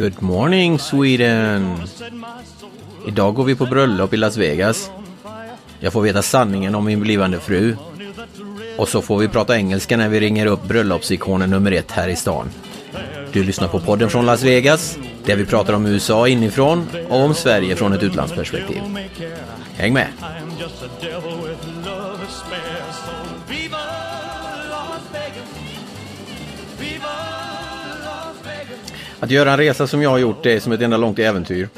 Good 0.00 0.22
morning 0.22 0.78
Sweden! 0.78 1.76
Idag 3.08 3.34
går 3.34 3.44
vi 3.44 3.54
på 3.54 3.66
bröllop 3.66 4.14
i 4.14 4.16
Las 4.16 4.36
Vegas. 4.36 4.90
Jag 5.80 5.92
får 5.92 6.02
veta 6.02 6.22
sanningen 6.22 6.74
om 6.74 6.84
min 6.84 7.00
blivande 7.00 7.40
fru. 7.40 7.76
Och 8.76 8.88
så 8.88 9.02
får 9.02 9.18
vi 9.18 9.28
prata 9.28 9.56
engelska 9.56 9.96
när 9.96 10.08
vi 10.08 10.20
ringer 10.20 10.46
upp 10.46 10.64
bröllopsikonen 10.64 11.50
nummer 11.50 11.72
ett 11.72 11.90
här 11.90 12.08
i 12.08 12.16
stan. 12.16 12.50
Du 13.32 13.44
lyssnar 13.44 13.68
på 13.68 13.80
podden 13.80 14.10
från 14.10 14.26
Las 14.26 14.42
Vegas, 14.42 14.98
där 15.24 15.36
vi 15.36 15.46
pratar 15.46 15.72
om 15.72 15.86
USA 15.86 16.28
inifrån 16.28 16.88
och 17.08 17.20
om 17.20 17.34
Sverige 17.34 17.76
från 17.76 17.92
ett 17.92 18.02
utlandsperspektiv. 18.02 18.82
Häng 19.74 19.92
med! 19.92 20.08
Att 29.20 29.30
göra 29.30 29.52
en 29.52 29.56
resa 29.56 29.86
som 29.86 30.02
jag 30.02 30.10
har 30.10 30.18
gjort 30.18 30.42
det 30.42 30.52
är 30.52 30.60
som 30.60 30.72
ett 30.72 30.80
enda 30.80 30.96
långt 30.96 31.18
äventyr. 31.18 31.68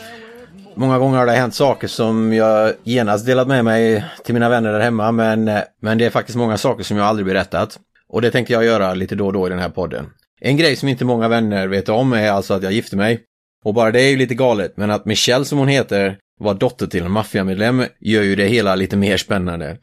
Många 0.74 0.98
gånger 0.98 1.18
har 1.18 1.26
det 1.26 1.32
hänt 1.32 1.54
saker 1.54 1.88
som 1.88 2.32
jag 2.32 2.72
genast 2.84 3.26
delat 3.26 3.48
med 3.48 3.64
mig 3.64 4.04
till 4.24 4.34
mina 4.34 4.48
vänner 4.48 4.72
där 4.72 4.80
hemma, 4.80 5.12
men, 5.12 5.50
men 5.80 5.98
det 5.98 6.06
är 6.06 6.10
faktiskt 6.10 6.38
många 6.38 6.58
saker 6.58 6.84
som 6.84 6.96
jag 6.96 7.06
aldrig 7.06 7.26
berättat. 7.26 7.78
Och 8.08 8.22
det 8.22 8.30
tänkte 8.30 8.52
jag 8.52 8.64
göra 8.64 8.94
lite 8.94 9.14
då 9.14 9.26
och 9.26 9.32
då 9.32 9.46
i 9.46 9.50
den 9.50 9.58
här 9.58 9.68
podden. 9.68 10.06
En 10.40 10.56
grej 10.56 10.76
som 10.76 10.88
inte 10.88 11.04
många 11.04 11.28
vänner 11.28 11.68
vet 11.68 11.88
om 11.88 12.12
är 12.12 12.30
alltså 12.30 12.54
att 12.54 12.62
jag 12.62 12.72
gifte 12.72 12.96
mig. 12.96 13.20
Och 13.64 13.74
bara 13.74 13.90
det 13.90 14.00
är 14.00 14.10
ju 14.10 14.16
lite 14.16 14.34
galet, 14.34 14.76
men 14.76 14.90
att 14.90 15.04
Michelle 15.04 15.44
som 15.44 15.58
hon 15.58 15.68
heter 15.68 16.18
var 16.40 16.54
dotter 16.54 16.86
till 16.86 17.04
en 17.04 17.10
maffiamedlem 17.10 17.84
gör 18.00 18.22
ju 18.22 18.36
det 18.36 18.46
hela 18.46 18.74
lite 18.74 18.96
mer 18.96 19.16
spännande. 19.16 19.76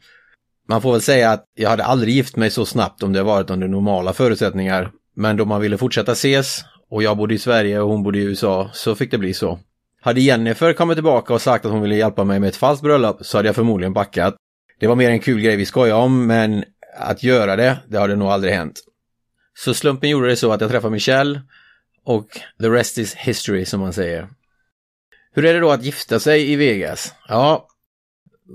Man 0.68 0.82
får 0.82 0.92
väl 0.92 1.00
säga 1.00 1.30
att 1.30 1.44
jag 1.58 1.70
hade 1.70 1.84
aldrig 1.84 2.14
gift 2.14 2.36
mig 2.36 2.50
så 2.50 2.66
snabbt 2.66 3.02
om 3.02 3.12
det 3.12 3.22
varit 3.22 3.50
under 3.50 3.68
normala 3.68 4.12
förutsättningar. 4.12 4.90
Men 5.16 5.36
då 5.36 5.44
man 5.44 5.60
ville 5.60 5.78
fortsätta 5.78 6.12
ses 6.12 6.64
och 6.90 7.02
jag 7.02 7.16
bodde 7.16 7.34
i 7.34 7.38
Sverige 7.38 7.80
och 7.80 7.88
hon 7.88 8.02
bodde 8.02 8.18
i 8.18 8.22
USA 8.22 8.70
så 8.72 8.94
fick 8.94 9.10
det 9.10 9.18
bli 9.18 9.34
så. 9.34 9.58
Hade 10.00 10.20
Jennifer 10.20 10.72
kommit 10.72 10.96
tillbaka 10.96 11.34
och 11.34 11.42
sagt 11.42 11.64
att 11.64 11.72
hon 11.72 11.82
ville 11.82 11.96
hjälpa 11.96 12.24
mig 12.24 12.40
med 12.40 12.48
ett 12.48 12.56
falskt 12.56 12.82
bröllop 12.82 13.26
så 13.26 13.38
hade 13.38 13.48
jag 13.48 13.56
förmodligen 13.56 13.92
backat. 13.92 14.34
Det 14.80 14.86
var 14.86 14.96
mer 14.96 15.10
en 15.10 15.20
kul 15.20 15.40
grej 15.40 15.56
vi 15.56 15.66
skojade 15.66 16.00
om, 16.00 16.26
men 16.26 16.64
att 16.98 17.22
göra 17.22 17.56
det, 17.56 17.78
det 17.88 17.98
hade 17.98 18.16
nog 18.16 18.28
aldrig 18.28 18.52
hänt. 18.52 18.80
Så 19.54 19.74
slumpen 19.74 20.10
gjorde 20.10 20.28
det 20.28 20.36
så 20.36 20.52
att 20.52 20.60
jag 20.60 20.70
träffade 20.70 20.92
Michelle 20.92 21.40
och 22.04 22.28
the 22.60 22.68
rest 22.68 22.98
is 22.98 23.14
history 23.14 23.64
som 23.64 23.80
man 23.80 23.92
säger. 23.92 24.28
Hur 25.32 25.44
är 25.44 25.54
det 25.54 25.60
då 25.60 25.70
att 25.70 25.84
gifta 25.84 26.20
sig 26.20 26.52
i 26.52 26.56
Vegas? 26.56 27.14
Ja, 27.28 27.68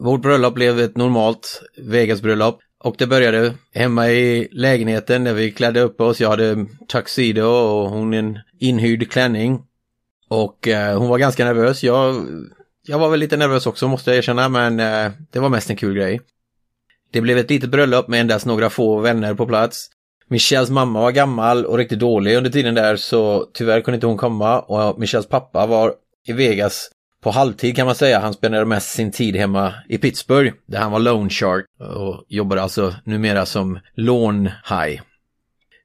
vårt 0.03 0.22
bröllop 0.22 0.53
blev 0.53 0.80
ett 0.80 0.97
normalt 0.97 1.61
Vegas-bröllop 1.78 2.59
och 2.86 2.95
det 2.97 3.08
började 3.08 3.53
hemma 3.73 4.09
i 4.09 4.47
lägenheten 4.52 5.23
där 5.23 5.33
vi 5.33 5.52
klädde 5.52 5.81
upp 5.81 6.02
oss. 6.02 6.22
Jag 6.22 6.30
hade 6.30 6.66
tuxedo 6.88 7.45
och 7.45 7.89
hon 7.89 8.14
en 8.14 8.39
inhyrd 8.59 9.12
klänning. 9.12 9.62
Och 10.29 10.68
eh, 10.68 11.00
hon 11.00 11.09
var 11.09 11.18
ganska 11.18 11.45
nervös. 11.45 11.84
Jag, 11.84 12.25
jag 12.88 13.00
var 13.00 13.09
väl 13.09 13.19
lite 13.19 13.38
nervös 13.38 13.68
också 13.68 13.88
måste 13.88 14.09
jag 14.09 14.18
erkänna, 14.18 14.50
men 14.50 14.79
eh, 14.79 15.12
det 15.31 15.40
var 15.40 15.50
mest 15.50 15.69
en 15.69 15.75
kul 15.75 15.95
grej. 15.95 16.22
Det 17.12 17.22
blev 17.22 17.38
ett 17.38 17.50
litet 17.50 17.69
bröllop 17.69 18.07
med 18.07 18.22
endast 18.22 18.45
några 18.45 18.69
få 18.69 19.00
vänner 19.00 19.34
på 19.34 19.45
plats. 19.45 19.90
Michelles 20.28 20.69
mamma 20.69 21.01
var 21.01 21.12
gammal 21.12 21.66
och 21.66 21.78
riktigt 21.78 22.00
dålig 22.00 22.35
under 22.35 22.51
tiden 22.51 22.75
där 22.75 22.95
så 22.95 23.45
tyvärr 23.53 23.81
kunde 23.81 23.95
inte 23.95 24.07
hon 24.07 24.18
komma 24.18 24.59
och 24.59 25.00
Michelles 25.00 25.29
pappa 25.29 25.66
var 25.66 25.94
i 26.28 26.34
Vegas 26.34 26.90
på 27.25 27.31
halvtid 27.31 27.75
kan 27.75 27.86
man 27.86 27.96
säga. 27.96 28.19
Han 28.19 28.34
spenderade 28.34 28.66
mest 28.66 28.91
sin 28.91 29.12
tid 29.12 29.36
hemma 29.36 29.74
i 29.90 29.97
Pittsburgh 29.97 30.53
där 30.66 30.80
han 30.80 30.91
var 30.91 31.00
loan 31.00 31.30
shark 31.30 31.66
och 31.80 32.25
jobbade 32.28 32.62
alltså 32.62 32.96
numera 33.03 33.46
som 33.46 33.80
lånhaj. 33.96 35.02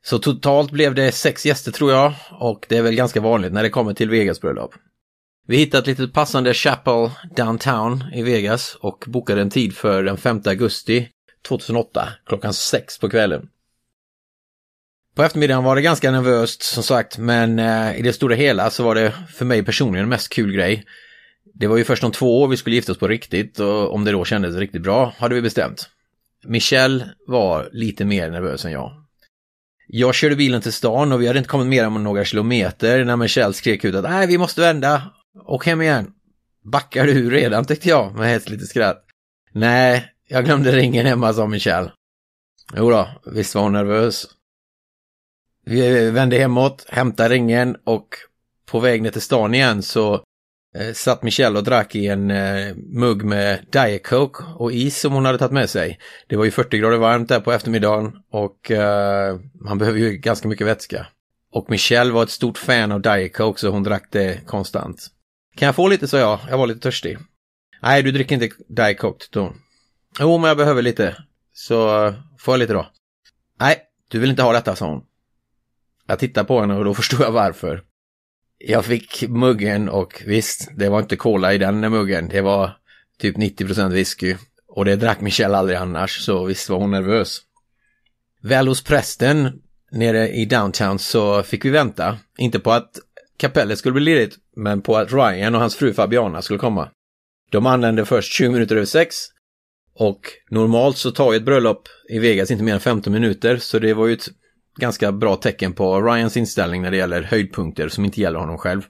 Så 0.05 0.19
totalt 0.19 0.71
blev 0.71 0.95
det 0.95 1.13
sex 1.13 1.47
gäster 1.47 1.73
tror 1.73 1.93
jag 1.93 2.13
och 2.31 2.67
det 2.69 2.77
är 2.77 2.83
väl 2.83 2.95
ganska 2.95 3.21
vanligt 3.21 3.53
när 3.53 3.63
det 3.63 3.71
kommer 3.71 3.95
till 3.95 4.11
Vegas 4.11 4.41
bröllop. 4.41 4.75
Vi 5.47 5.57
hittade 5.57 5.81
ett 5.81 5.99
litet 5.99 6.15
passande 6.15 6.55
chapel 6.55 7.11
downtown 7.37 8.05
i 8.15 8.23
Vegas 8.23 8.77
och 8.81 9.05
bokade 9.07 9.41
en 9.41 9.51
tid 9.51 9.77
för 9.77 10.03
den 10.03 10.17
5 10.17 10.43
augusti 10.45 11.09
2008 11.49 12.09
klockan 12.27 12.55
sex 12.55 12.99
på 12.99 13.11
kvällen. 13.11 13.49
På 15.15 15.23
eftermiddagen 15.23 15.65
var 15.65 15.77
det 15.77 15.83
ganska 15.83 16.11
nervöst 16.11 16.63
som 16.63 16.83
sagt, 16.83 17.19
men 17.19 17.59
eh, 17.59 17.99
i 17.99 18.03
det 18.03 18.13
stora 18.13 18.35
hela 18.35 18.71
så 18.71 18.85
var 18.85 18.95
det 18.95 19.15
för 19.35 19.45
mig 19.45 19.65
personligen 19.65 20.09
mest 20.09 20.33
kul 20.33 20.53
grej. 20.53 20.85
Det 21.55 21.67
var 21.67 21.77
ju 21.77 21.85
först 21.85 22.05
om 22.05 22.13
två 22.13 22.43
år 22.43 22.49
vi 22.49 22.57
skulle 22.57 22.77
gifta 22.77 22.93
oss 22.93 22.99
på 22.99 23.09
riktigt 23.09 23.59
och 23.59 23.95
om 23.95 24.05
det 24.05 24.13
då 24.13 24.25
kändes 24.25 24.57
riktigt 24.57 24.83
bra 24.83 25.15
hade 25.19 25.35
vi 25.35 25.43
bestämt. 25.43 25.89
Michelle 26.45 27.11
var 27.27 27.69
lite 27.73 28.05
mer 28.05 28.31
nervös 28.31 28.65
än 28.65 28.73
jag. 28.73 28.93
Jag 29.87 30.15
körde 30.15 30.37
bilen 30.37 30.61
till 30.61 30.73
stan 30.73 31.13
och 31.13 31.23
vi 31.23 31.27
hade 31.27 31.39
inte 31.39 31.49
kommit 31.49 31.67
mer 31.67 31.85
än 31.85 32.05
några 32.05 32.25
kilometer 32.25 33.05
när 33.05 33.17
Michelle 33.17 33.53
skrek 33.53 33.85
ut 33.85 33.95
att 33.95 34.11
nej, 34.11 34.27
vi 34.27 34.39
måste 34.39 34.61
vända. 34.61 35.03
Och 35.45 35.67
hem 35.67 35.83
igen. 35.83 36.13
Backar 36.65 37.07
du 37.07 37.31
redan 37.31 37.65
tyckte 37.65 37.89
jag 37.89 38.15
med 38.15 38.37
ett 38.37 38.51
litet 38.51 38.69
skratt. 38.69 39.05
Nej, 39.53 40.13
jag 40.29 40.45
glömde 40.45 40.73
ringen 40.73 41.07
hemma 41.07 41.33
sa 41.33 41.47
Michelle. 41.47 41.93
Jo 42.77 42.91
då, 42.91 43.09
visst 43.27 43.55
var 43.55 43.63
hon 43.63 43.73
nervös. 43.73 44.27
Vi 45.65 46.11
vände 46.11 46.39
hemåt, 46.39 46.87
hämtade 46.89 47.35
ringen 47.35 47.77
och 47.85 48.09
på 48.67 48.81
väg 48.81 49.03
ner 49.03 49.11
till 49.11 49.21
stan 49.21 49.55
igen 49.55 49.83
så 49.83 50.25
eh, 50.75 50.93
satt 50.93 51.23
Michelle 51.23 51.59
och 51.59 51.65
drack 51.65 51.95
i 51.95 52.07
en 52.07 52.31
eh, 52.31 52.75
mugg 52.77 53.25
med 53.25 53.67
Diet 53.71 54.07
Coke 54.07 54.45
och 54.57 54.73
is 54.73 55.01
som 55.01 55.13
hon 55.13 55.25
hade 55.25 55.39
tagit 55.39 55.53
med 55.53 55.71
sig. 55.71 55.99
Det 56.29 56.37
var 56.37 56.45
ju 56.45 56.51
40 56.51 56.79
grader 56.79 56.97
varmt 56.97 57.29
där 57.29 57.41
på 57.41 57.53
eftermiddagen 57.53 58.13
och 58.31 58.71
eh, 58.71 59.41
man 59.61 59.79
behöver 59.79 59.99
ju 59.99 60.11
ganska 60.17 60.49
mycket 60.49 60.67
vätska. 60.67 61.07
Och 61.53 61.71
Michelle 61.71 62.13
var 62.13 62.23
ett 62.23 62.31
stort 62.31 62.59
fan 62.59 62.93
av 62.93 63.01
Diet 63.01 63.37
Coke 63.37 63.61
så 63.61 63.69
hon 63.69 63.83
drack 63.83 64.09
det 64.11 64.47
konstant. 64.47 65.07
Kan 65.57 65.67
jag 65.67 65.75
få 65.75 65.89
lite, 65.89 66.09
sa 66.09 66.19
jag. 66.19 66.39
Jag 66.51 66.59
var 66.59 66.67
lite 66.67 66.81
törstig. 66.81 67.19
Nej, 67.83 68.03
du 68.03 68.13
dricker 68.13 68.35
inte 68.35 68.51
Diet 68.69 68.99
Coke, 68.99 69.25
då. 69.31 69.53
Jo, 70.21 70.39
men 70.39 70.49
jag 70.49 70.57
behöver 70.57 70.83
lite. 70.83 71.17
Så 71.53 72.07
eh, 72.07 72.15
får 72.39 72.55
jag 72.55 72.59
lite 72.59 72.73
då. 72.73 72.87
Nej, 73.61 73.77
du 74.09 74.19
vill 74.19 74.31
inte 74.31 74.43
ha 74.43 74.53
detta, 74.53 74.77
sa 74.77 74.87
hon. 74.87 75.03
Jag 76.07 76.19
tittade 76.19 76.47
på 76.47 76.61
henne 76.61 76.75
och 76.75 76.85
då 76.85 76.95
förstod 76.95 77.21
jag 77.21 77.33
varför. 77.33 77.83
Jag 78.65 78.85
fick 78.85 79.29
muggen 79.29 79.89
och 79.89 80.23
visst, 80.27 80.69
det 80.77 80.89
var 80.89 81.01
inte 81.01 81.17
cola 81.17 81.55
i 81.55 81.59
den 81.59 81.81
muggen. 81.81 82.29
Det 82.29 82.41
var 82.41 82.77
typ 83.19 83.37
90% 83.37 83.93
whisky. 83.93 84.37
Och 84.69 84.85
det 84.85 84.97
drack 84.97 85.21
Michelle 85.21 85.57
aldrig 85.57 85.79
annars, 85.79 86.25
så 86.25 86.45
visst 86.45 86.69
var 86.69 86.79
hon 86.79 86.91
nervös. 86.91 87.41
Väl 88.43 88.69
hos 88.69 88.85
prästen 88.85 89.53
nere 89.93 90.29
i 90.29 90.45
downtown 90.45 90.99
så 90.99 91.43
fick 91.43 91.65
vi 91.65 91.71
vänta. 91.71 92.19
Inte 92.39 92.59
på 92.59 92.73
att 92.73 92.91
kapellet 93.37 93.79
skulle 93.79 93.93
bli 93.93 94.05
ledigt, 94.05 94.37
men 94.57 94.83
på 94.83 94.97
att 94.97 95.13
Ryan 95.13 95.55
och 95.55 95.61
hans 95.61 95.77
fru 95.77 95.93
Fabiana 95.93 96.43
skulle 96.43 96.59
komma. 96.59 96.91
De 97.51 97.67
anlände 97.67 98.05
först 98.05 98.33
20 98.33 98.51
minuter 98.51 98.77
över 98.77 98.87
sex 98.87 99.17
och 99.95 100.21
normalt 100.51 100.97
så 100.97 101.11
tar 101.11 101.33
ju 101.33 101.37
ett 101.37 101.45
bröllop 101.45 101.89
i 102.09 102.19
Vegas 102.19 102.51
inte 102.51 102.65
mer 102.65 102.75
än 102.75 102.81
15 102.81 103.13
minuter, 103.13 103.57
så 103.57 103.79
det 103.79 103.95
var 103.95 104.07
ju 104.07 104.13
ett 104.13 104.29
ganska 104.77 105.13
bra 105.13 105.37
tecken 105.37 105.73
på 105.73 106.01
Ryans 106.03 106.37
inställning 106.37 106.83
när 106.83 106.91
det 106.91 106.97
gäller 106.97 107.23
höjdpunkter 107.23 107.89
som 107.89 108.05
inte 108.05 108.21
gäller 108.21 108.39
honom 108.39 108.59
själv. 108.59 108.83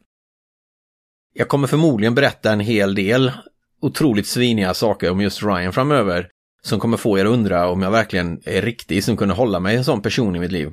Jag 1.32 1.48
kommer 1.48 1.66
förmodligen 1.66 2.14
berätta 2.14 2.52
en 2.52 2.60
hel 2.60 2.94
del 2.94 3.32
otroligt 3.80 4.26
sviniga 4.26 4.74
saker 4.74 5.10
om 5.10 5.20
just 5.20 5.42
Ryan 5.42 5.72
framöver 5.72 6.28
som 6.62 6.80
kommer 6.80 6.96
få 6.96 7.18
er 7.18 7.24
att 7.24 7.32
undra 7.32 7.68
om 7.68 7.82
jag 7.82 7.90
verkligen 7.90 8.40
är 8.44 8.62
riktig 8.62 9.04
som 9.04 9.16
kunde 9.16 9.34
hålla 9.34 9.60
mig 9.60 9.76
en 9.76 9.84
sån 9.84 10.02
person 10.02 10.36
i 10.36 10.38
mitt 10.38 10.52
liv. 10.52 10.72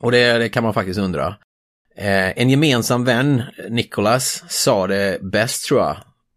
Och 0.00 0.12
det, 0.12 0.38
det 0.38 0.48
kan 0.48 0.64
man 0.64 0.74
faktiskt 0.74 1.00
undra. 1.00 1.36
Eh, 1.96 2.38
en 2.38 2.50
gemensam 2.50 3.04
vän, 3.04 3.42
Nicholas, 3.70 4.44
sa 4.48 4.86
det 4.86 5.18
bäst 5.22 5.64
tror 5.64 5.80
jag. 5.80 5.96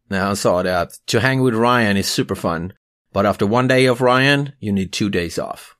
När 0.09 0.19
han 0.19 0.35
sa 0.35 0.63
det 0.63 0.79
att 0.79 0.91
to 1.05 1.19
hang 1.19 1.45
with 1.45 1.57
Ryan 1.57 1.97
is 1.97 2.07
super 2.07 2.35
fun. 2.35 2.71
But 3.13 3.25
after 3.25 3.53
one 3.53 3.67
day 3.67 3.89
of 3.89 4.01
Ryan, 4.01 4.49
you 4.59 4.73
need 4.73 4.91
two 4.91 5.09
days 5.09 5.37
off. 5.37 5.74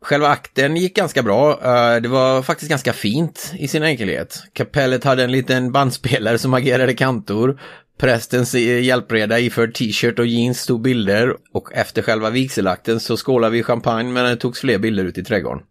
Själva 0.00 0.28
akten 0.28 0.76
gick 0.76 0.96
ganska 0.96 1.22
bra. 1.22 1.50
Eh, 1.50 2.00
det 2.00 2.08
var 2.08 2.42
faktiskt 2.42 2.70
ganska 2.70 2.92
fint 2.92 3.52
i 3.58 3.68
sin 3.68 3.82
enkelhet. 3.82 4.42
Kapellet 4.52 5.04
hade 5.04 5.24
en 5.24 5.32
liten 5.32 5.72
bandspelare 5.72 6.38
som 6.38 6.54
agerade 6.54 6.94
kantor. 6.94 7.60
Prästens 7.98 8.54
hjälpreda 8.54 9.40
iförd 9.40 9.74
t-shirt 9.74 10.18
och 10.18 10.26
jeans 10.26 10.66
tog 10.66 10.82
bilder 10.82 11.36
och 11.52 11.72
efter 11.72 12.02
själva 12.02 12.30
vigselakten 12.30 13.00
så 13.00 13.16
skålade 13.16 13.52
vi 13.52 13.62
champagne 13.62 14.12
men 14.12 14.24
det 14.24 14.36
togs 14.36 14.60
fler 14.60 14.78
bilder 14.78 15.04
ut 15.04 15.18
i 15.18 15.24
trädgården. 15.24 15.62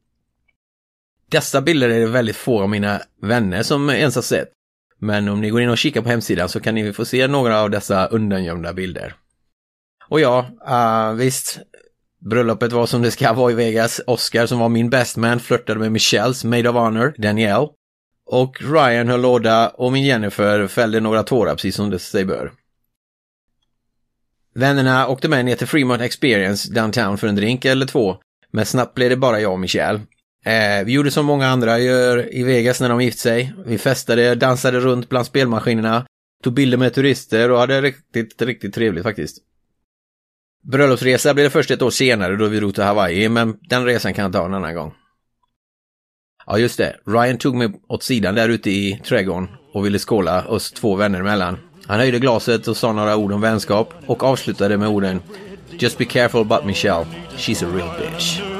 Dessa 1.32 1.62
bilder 1.62 1.90
är 1.90 2.00
det 2.00 2.08
väldigt 2.08 2.36
få 2.36 2.62
av 2.62 2.70
mina 2.70 3.02
vänner 3.22 3.64
som 3.64 3.90
ens 3.90 4.16
har 4.16 4.22
sett. 4.22 4.50
Men 5.00 5.28
om 5.28 5.42
ni 5.42 5.50
går 5.50 5.62
in 5.62 5.70
och 5.70 5.78
kikar 5.78 6.02
på 6.02 6.10
hemsidan 6.10 6.50
så 6.50 6.60
kan 6.60 6.76
ni 6.76 6.94
få 6.94 7.06
se 7.06 7.28
några 7.28 7.62
av 7.62 7.70
dessa 7.70 8.06
undangömda 8.06 8.74
bilder. 8.74 9.16
Och 10.10 10.20
ja, 10.20 10.46
uh, 10.70 11.18
visst, 11.18 11.60
bröllopet 12.20 12.72
var 12.72 12.86
som 12.86 13.02
det 13.02 13.12
ska 13.12 13.34
vara 13.34 13.52
i 13.52 13.56
Vegas. 13.56 14.02
Oscar 14.08 14.46
som 14.46 14.60
var 14.60 14.70
min 14.70 14.90
best 14.90 15.18
man 15.18 15.40
flörtade 15.40 15.80
med 15.80 15.92
Michelles 15.92 16.44
Maid 16.44 16.68
of 16.68 16.76
Honor, 16.76 17.14
Danielle. 17.18 17.68
Och 18.26 18.62
Ryan 18.62 19.08
höll 19.08 19.22
låda 19.22 19.70
och 19.70 19.92
min 19.92 20.04
Jennifer 20.04 20.68
fällde 20.68 21.00
några 21.00 21.24
tårar 21.24 21.56
precis 21.56 21.76
som 21.76 21.90
det 21.90 22.00
sig 22.00 22.26
bör. 22.26 22.52
Vännerna 24.56 25.08
åkte 25.08 25.30
med 25.30 25.46
ner 25.46 25.56
till 25.56 25.68
Fremont 25.68 26.02
Experience 26.02 26.74
downtown 26.74 27.18
för 27.18 27.28
en 27.28 27.36
drink 27.36 27.66
eller 27.66 27.86
två. 27.86 28.18
Men 28.52 28.66
snabbt 28.66 28.94
blev 28.94 29.10
det 29.10 29.18
bara 29.18 29.40
jag 29.40 29.54
och 29.54 29.60
Michelle. 29.60 30.02
Eh, 30.46 30.86
vi 30.86 30.92
gjorde 30.92 31.12
som 31.12 31.26
många 31.26 31.48
andra 31.48 31.80
gör 31.80 32.36
i 32.36 32.44
Vegas 32.44 32.82
när 32.82 32.90
de 32.90 33.02
gift 33.02 33.20
sig. 33.20 33.54
Vi 33.66 33.78
festade, 33.78 34.36
dansade 34.36 34.80
runt 34.80 35.10
bland 35.10 35.26
spelmaskinerna, 35.26 36.06
tog 36.44 36.54
bilder 36.54 36.78
med 36.78 36.94
turister 36.94 37.52
och 37.52 37.60
hade 37.60 37.82
riktigt, 37.82 38.42
riktigt 38.42 38.74
trevligt 38.74 39.04
faktiskt. 39.04 39.38
Bröllopsresa 40.72 41.34
blev 41.34 41.44
det 41.44 41.50
först 41.50 41.72
ett 41.72 41.82
år 41.82 41.90
senare 41.90 42.36
då 42.36 42.48
vi 42.48 42.60
drog 42.60 42.74
till 42.74 42.84
Hawaii, 42.84 43.30
men 43.30 43.58
den 43.62 43.86
resan 43.86 44.14
kan 44.14 44.24
jag 44.24 44.34
ta 44.34 44.46
en 44.46 44.54
annan 44.54 44.76
gång. 44.76 44.94
Ja, 46.46 46.58
just 46.58 46.78
det. 46.78 46.96
Ryan 47.06 47.38
tog 47.38 47.56
mig 47.56 47.70
åt 47.88 48.04
sidan 48.04 48.36
där 48.36 48.50
ute 48.50 48.72
i 48.72 49.02
trädgården 49.06 49.48
och 49.74 49.86
ville 49.86 50.00
skåla 50.00 50.46
oss 50.46 50.72
två 50.72 50.96
vänner 50.96 51.20
emellan. 51.20 51.58
Han 51.86 52.00
höjde 52.00 52.20
glaset 52.20 52.68
och 52.68 52.78
sa 52.78 52.94
några 52.94 53.16
ord 53.16 53.32
om 53.32 53.42
vänskap 53.42 53.94
och 54.06 54.24
avslutade 54.24 54.78
med 54.78 54.88
orden 54.88 55.22
Just 55.70 55.98
be 55.98 56.06
careful 56.06 56.42
about 56.42 56.66
Michelle. 56.66 57.06
She's 57.38 57.66
a 57.66 57.70
real 57.76 58.00
bitch. 58.00 58.57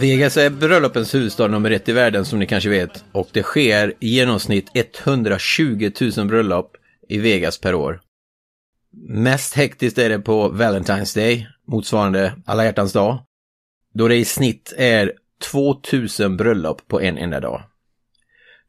Vegas 0.00 0.36
är 0.36 0.50
bröllopens 0.50 1.14
huvudstad 1.14 1.48
nummer 1.48 1.70
ett 1.70 1.88
i 1.88 1.92
världen 1.92 2.24
som 2.24 2.38
ni 2.38 2.46
kanske 2.46 2.70
vet 2.70 3.04
och 3.12 3.28
det 3.32 3.42
sker 3.42 3.94
i 4.00 4.08
genomsnitt 4.08 4.70
120 4.74 5.90
000 6.16 6.26
bröllop 6.26 6.76
i 7.08 7.18
Vegas 7.18 7.60
per 7.60 7.74
år. 7.74 8.00
Mest 9.08 9.54
hektiskt 9.54 9.98
är 9.98 10.08
det 10.08 10.18
på 10.18 10.48
Valentine's 10.52 11.14
Day, 11.14 11.46
motsvarande 11.66 12.32
alla 12.46 12.64
hjärtans 12.64 12.92
dag, 12.92 13.18
då 13.94 14.08
det 14.08 14.16
i 14.16 14.24
snitt 14.24 14.74
är 14.76 15.12
2000 15.50 16.36
bröllop 16.36 16.88
på 16.88 17.00
en 17.00 17.18
enda 17.18 17.40
dag. 17.40 17.62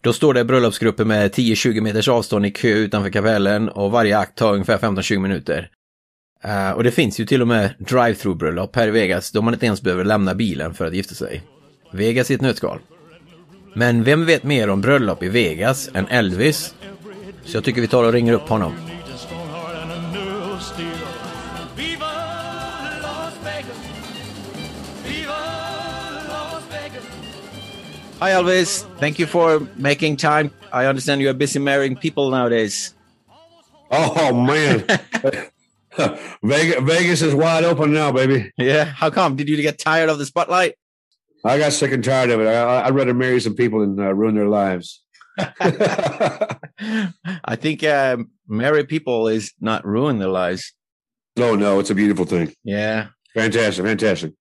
Då 0.02 0.14
står 0.14 0.34
det 0.34 0.46
bröllopsgrupper 0.46 1.06
med 1.06 1.32
10-20 1.32 1.82
meters 1.82 2.08
avstånd 2.08 2.46
i 2.46 2.52
kö 2.52 2.68
utanför 2.68 3.10
kapellen 3.10 3.70
och 3.70 3.92
varje 3.92 4.18
akt 4.18 4.38
tar 4.38 4.54
ungefär 4.54 4.78
15-20 4.78 5.20
minuter. 5.20 5.70
Uh, 6.46 6.72
och 6.72 6.84
det 6.84 6.92
finns 6.92 7.20
ju 7.20 7.26
till 7.26 7.42
och 7.42 7.48
med 7.48 7.74
drive-through 7.78 8.38
bröllop 8.38 8.76
här 8.76 8.88
i 8.88 8.92
Vegas 8.92 9.32
då 9.32 9.42
man 9.42 9.54
inte 9.54 9.66
ens 9.66 9.82
behöver 9.82 10.04
lämna 10.04 10.36
bilen 10.36 10.74
för 10.74 10.86
att 10.86 10.94
gifta 10.94 11.16
sig. 11.16 11.44
Vegas 11.94 12.32
i 12.32 12.34
ett 12.34 12.42
nötskal. 12.42 12.80
Men 13.74 14.04
vem 14.04 14.26
vet 14.26 14.44
mer 14.44 14.70
om 14.70 14.82
bröllop 14.82 15.24
i 15.24 15.30
Vegas 15.30 15.90
än 15.94 16.08
Elvis? 16.08 16.76
Så 17.46 17.58
jag 17.58 17.64
tycker 17.64 17.82
vi 17.82 17.88
tar 17.88 18.04
och 18.04 18.14
ringer 18.14 18.34
upp 18.34 18.50
honom. 18.50 18.74
Hi 28.20 28.32
Elvis, 28.32 28.86
thank 29.00 29.20
you 29.20 29.28
for 29.28 29.68
making 29.76 30.18
time. 30.18 30.50
I 30.74 30.86
understand 30.90 31.22
you 31.22 31.30
are 31.30 31.38
busy 31.38 31.60
marrying 31.60 31.96
people 31.96 32.30
nowadays. 32.30 32.94
Oh 33.90 34.34
man. 34.34 34.84
Vegas, 36.44 36.84
Vegas 36.84 37.22
is 37.22 37.34
wide 37.34 37.64
open 37.64 37.94
now, 37.94 38.12
baby. 38.12 38.52
Yeah. 38.58 38.86
How 38.86 39.10
come? 39.10 39.36
Did 39.36 39.50
you 39.50 39.58
get 39.58 39.80
tired 39.80 40.10
of 40.10 40.18
the 40.18 40.26
spotlight? 40.26 40.76
I 41.44 41.58
got 41.58 41.74
sick 41.74 41.92
and 41.92 42.04
tired 42.04 42.30
of 42.30 42.42
it. 42.42 42.48
I, 42.48 42.86
would 42.90 42.96
rather 42.96 43.14
marry 43.14 43.40
some 43.40 43.56
people 43.56 43.80
than 43.80 44.00
uh, 44.00 44.12
ruin 44.12 44.36
their 44.36 44.48
lives. 44.48 45.04
I 45.40 47.10
think 47.56 47.84
uh, 47.84 48.18
marry 48.48 48.86
people 48.86 49.28
is 49.28 49.54
not 49.60 49.86
ruin 49.86 50.20
their 50.20 50.30
lives. 50.30 50.74
No, 51.36 51.56
no, 51.56 51.80
it's 51.80 51.90
a 51.90 51.96
beautiful 51.96 52.26
thing. 52.26 52.54
Yeah. 52.64 53.10
Fantastic, 53.34 53.86
fantastic. 53.86 54.34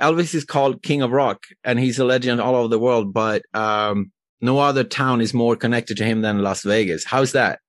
Elvis 0.00 0.34
is 0.34 0.44
called 0.44 0.82
King 0.82 1.02
of 1.02 1.12
Rock, 1.12 1.44
and 1.62 1.78
he's 1.78 1.98
a 1.98 2.04
legend 2.04 2.40
all 2.40 2.54
over 2.54 2.68
the 2.68 2.78
world. 2.78 3.12
But 3.12 3.42
um, 3.54 4.12
no 4.40 4.58
other 4.58 4.84
town 4.84 5.20
is 5.20 5.34
more 5.34 5.56
connected 5.56 5.96
to 5.98 6.04
him 6.04 6.22
than 6.22 6.42
Las 6.42 6.62
Vegas. 6.62 7.04
How's 7.04 7.32
that? 7.32 7.60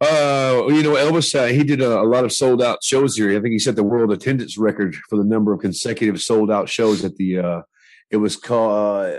Uh, 0.00 0.64
you 0.68 0.82
know, 0.82 0.94
Elvis, 0.94 1.34
uh, 1.34 1.46
he 1.46 1.62
did 1.62 1.80
a, 1.80 2.00
a, 2.00 2.02
lot 2.02 2.24
of 2.24 2.32
sold 2.32 2.60
out 2.60 2.82
shows 2.82 3.16
here. 3.16 3.30
I 3.30 3.40
think 3.40 3.52
he 3.52 3.58
set 3.58 3.76
the 3.76 3.84
world 3.84 4.12
attendance 4.12 4.58
record 4.58 4.96
for 5.08 5.16
the 5.16 5.24
number 5.24 5.52
of 5.52 5.60
consecutive 5.60 6.20
sold 6.20 6.50
out 6.50 6.68
shows 6.68 7.04
at 7.04 7.16
the. 7.16 7.38
Uh, 7.38 7.62
it 8.10 8.16
was 8.16 8.36
called. 8.36 8.72
Uh, 8.72 9.18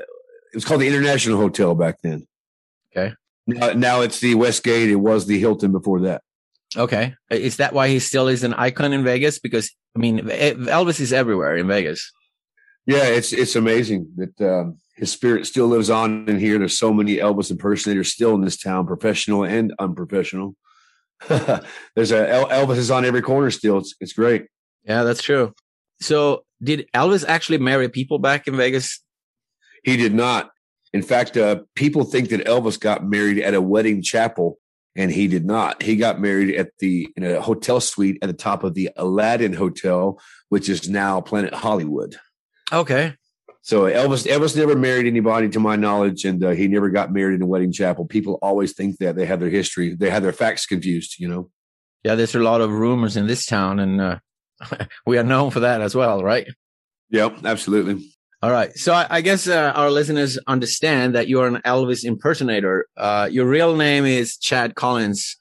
it 0.51 0.55
was 0.55 0.65
called 0.65 0.81
the 0.81 0.87
International 0.87 1.37
Hotel 1.37 1.75
back 1.75 2.01
then. 2.01 2.27
Okay. 2.95 3.13
Now, 3.47 3.73
now 3.73 4.01
it's 4.01 4.19
the 4.19 4.35
Westgate. 4.35 4.89
It 4.89 4.95
was 4.95 5.25
the 5.25 5.39
Hilton 5.39 5.71
before 5.71 6.01
that. 6.01 6.21
Okay. 6.77 7.15
Is 7.29 7.57
that 7.57 7.73
why 7.73 7.87
he 7.87 7.99
still 7.99 8.27
is 8.27 8.43
an 8.43 8.53
icon 8.53 8.93
in 8.93 9.03
Vegas? 9.03 9.39
Because 9.39 9.71
I 9.95 9.99
mean, 9.99 10.19
Elvis 10.19 10.99
is 10.99 11.13
everywhere 11.13 11.55
in 11.55 11.67
Vegas. 11.67 12.11
Yeah, 12.85 13.05
it's 13.05 13.33
it's 13.33 13.55
amazing 13.55 14.09
that 14.17 14.41
um, 14.41 14.77
his 14.95 15.11
spirit 15.11 15.45
still 15.45 15.67
lives 15.67 15.89
on 15.89 16.27
in 16.29 16.39
here. 16.39 16.59
There's 16.59 16.77
so 16.77 16.93
many 16.93 17.17
Elvis 17.17 17.51
impersonators 17.51 18.13
still 18.13 18.35
in 18.35 18.41
this 18.41 18.57
town, 18.57 18.85
professional 18.85 19.43
and 19.43 19.73
unprofessional. 19.79 20.55
There's 21.27 22.11
a 22.11 22.25
Elvis 22.51 22.77
is 22.77 22.91
on 22.91 23.05
every 23.05 23.21
corner 23.21 23.51
still. 23.51 23.77
It's 23.77 23.95
it's 23.99 24.13
great. 24.13 24.47
Yeah, 24.83 25.03
that's 25.03 25.21
true. 25.21 25.53
So, 26.01 26.43
did 26.61 26.87
Elvis 26.93 27.25
actually 27.27 27.57
marry 27.57 27.89
people 27.89 28.19
back 28.19 28.47
in 28.47 28.55
Vegas? 28.57 29.01
He 29.83 29.97
did 29.97 30.13
not. 30.13 30.51
In 30.93 31.01
fact, 31.01 31.37
uh, 31.37 31.61
people 31.75 32.03
think 32.03 32.29
that 32.29 32.45
Elvis 32.45 32.79
got 32.79 33.05
married 33.05 33.39
at 33.39 33.53
a 33.53 33.61
wedding 33.61 34.01
chapel, 34.01 34.59
and 34.95 35.11
he 35.11 35.27
did 35.27 35.45
not. 35.45 35.81
He 35.81 35.95
got 35.95 36.19
married 36.19 36.55
at 36.55 36.71
the 36.79 37.09
in 37.15 37.23
a 37.23 37.41
hotel 37.41 37.79
suite 37.79 38.17
at 38.21 38.27
the 38.27 38.33
top 38.33 38.63
of 38.63 38.73
the 38.73 38.89
Aladdin 38.95 39.53
Hotel, 39.53 40.19
which 40.49 40.69
is 40.69 40.89
now 40.89 41.21
Planet 41.21 41.53
Hollywood. 41.53 42.17
Okay. 42.71 43.15
So 43.65 43.85
Elvis 43.85 44.27
Elvis 44.27 44.55
never 44.55 44.75
married 44.75 45.07
anybody 45.07 45.49
to 45.49 45.59
my 45.59 45.75
knowledge, 45.75 46.23
and 46.23 46.43
uh, 46.43 46.51
he 46.51 46.67
never 46.67 46.87
got 46.87 47.11
married 47.11 47.33
in 47.33 47.41
a 47.41 47.47
wedding 47.47 47.71
chapel. 47.71 48.05
People 48.05 48.37
always 48.43 48.73
think 48.73 48.99
that 48.99 49.15
they 49.15 49.25
have 49.25 49.39
their 49.39 49.49
history, 49.49 49.95
they 49.95 50.11
have 50.11 50.21
their 50.21 50.31
facts 50.31 50.67
confused. 50.67 51.19
You 51.19 51.27
know. 51.27 51.49
Yeah, 52.03 52.13
there's 52.13 52.35
a 52.35 52.39
lot 52.39 52.61
of 52.61 52.71
rumors 52.71 53.17
in 53.17 53.25
this 53.25 53.47
town, 53.47 53.79
and 53.79 53.99
uh, 53.99 54.19
we 55.07 55.17
are 55.17 55.23
known 55.23 55.49
for 55.49 55.61
that 55.61 55.81
as 55.81 55.95
well, 55.95 56.23
right? 56.23 56.47
Yep, 57.09 57.43
absolutely. 57.43 58.07
All 58.43 58.51
right. 58.51 58.71
So 58.77 58.93
I, 58.93 59.07
I 59.09 59.21
guess 59.21 59.47
uh, 59.47 59.71
our 59.73 59.89
listeners 59.89 60.37
understand 60.45 61.15
that 61.15 61.27
you're 61.27 61.47
an 61.47 61.63
Elvis 61.65 62.05
impersonator. 62.05 62.85
Uh, 62.95 63.27
your 63.31 63.47
real 63.47 63.75
name 63.75 64.05
is 64.05 64.37
Chad 64.37 64.75
Collins. 64.75 65.37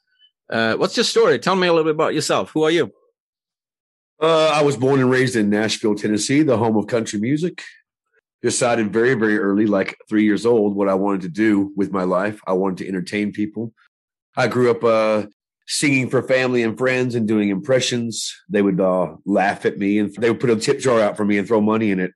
Uh, 0.49 0.73
what's 0.77 0.97
your 0.97 1.03
story? 1.03 1.37
Tell 1.37 1.55
me 1.55 1.67
a 1.67 1.71
little 1.71 1.83
bit 1.83 1.93
about 1.93 2.15
yourself. 2.15 2.49
Who 2.55 2.63
are 2.63 2.71
you? 2.71 2.91
Uh, 4.19 4.47
I 4.47 4.63
was 4.63 4.77
born 4.77 4.99
and 4.99 5.11
raised 5.11 5.35
in 5.35 5.51
Nashville, 5.51 5.93
Tennessee, 5.93 6.41
the 6.41 6.57
home 6.57 6.75
of 6.75 6.87
country 6.87 7.19
music 7.19 7.61
decided 8.45 8.93
very, 8.93 9.15
very 9.15 9.39
early, 9.39 9.65
like 9.65 9.97
three 10.07 10.23
years 10.23 10.45
old, 10.45 10.75
what 10.75 10.87
I 10.87 10.93
wanted 10.93 11.21
to 11.21 11.29
do 11.29 11.73
with 11.75 11.91
my 11.91 12.03
life. 12.03 12.39
I 12.45 12.53
wanted 12.53 12.77
to 12.77 12.87
entertain 12.87 13.31
people. 13.31 13.73
I 14.37 14.47
grew 14.47 14.69
up 14.69 14.83
uh, 14.83 15.27
singing 15.67 16.11
for 16.11 16.21
family 16.21 16.61
and 16.61 16.77
friends 16.77 17.15
and 17.15 17.27
doing 17.27 17.49
impressions. 17.49 18.31
They 18.47 18.61
would 18.61 18.79
uh, 18.79 19.15
laugh 19.25 19.65
at 19.65 19.79
me 19.79 19.97
and 19.97 20.13
they 20.13 20.29
would 20.29 20.39
put 20.39 20.51
a 20.51 20.57
tip 20.57 20.79
jar 20.79 21.01
out 21.01 21.17
for 21.17 21.25
me 21.25 21.39
and 21.39 21.47
throw 21.47 21.59
money 21.59 21.89
in 21.89 21.99
it. 21.99 22.11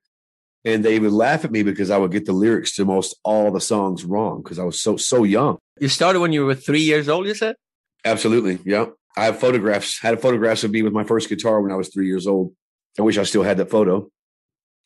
And 0.64 0.84
they 0.84 1.00
would 1.00 1.10
laugh 1.10 1.44
at 1.44 1.50
me 1.50 1.64
because 1.64 1.90
I 1.90 1.98
would 1.98 2.12
get 2.12 2.26
the 2.26 2.32
lyrics 2.32 2.76
to 2.76 2.84
most 2.84 3.16
all 3.24 3.50
the 3.50 3.60
songs 3.60 4.04
wrong 4.04 4.40
because 4.40 4.60
I 4.60 4.64
was 4.64 4.80
so 4.80 4.96
so 4.96 5.24
young. 5.24 5.58
You 5.80 5.88
started 5.88 6.20
when 6.20 6.32
you 6.32 6.44
were 6.44 6.54
three 6.54 6.82
years 6.82 7.08
old, 7.08 7.26
you 7.26 7.34
said? 7.34 7.56
Absolutely. 8.04 8.60
Yeah. 8.64 8.86
I 9.16 9.24
have 9.24 9.40
photographs. 9.40 9.98
I 10.04 10.08
had 10.08 10.22
photographs 10.22 10.62
of 10.62 10.70
me 10.70 10.82
with 10.82 10.92
my 10.92 11.02
first 11.02 11.28
guitar 11.28 11.60
when 11.60 11.72
I 11.72 11.76
was 11.76 11.88
three 11.88 12.06
years 12.06 12.28
old. 12.28 12.54
I 12.98 13.02
wish 13.02 13.18
I 13.18 13.24
still 13.24 13.42
had 13.42 13.56
that 13.56 13.70
photo. 13.70 14.08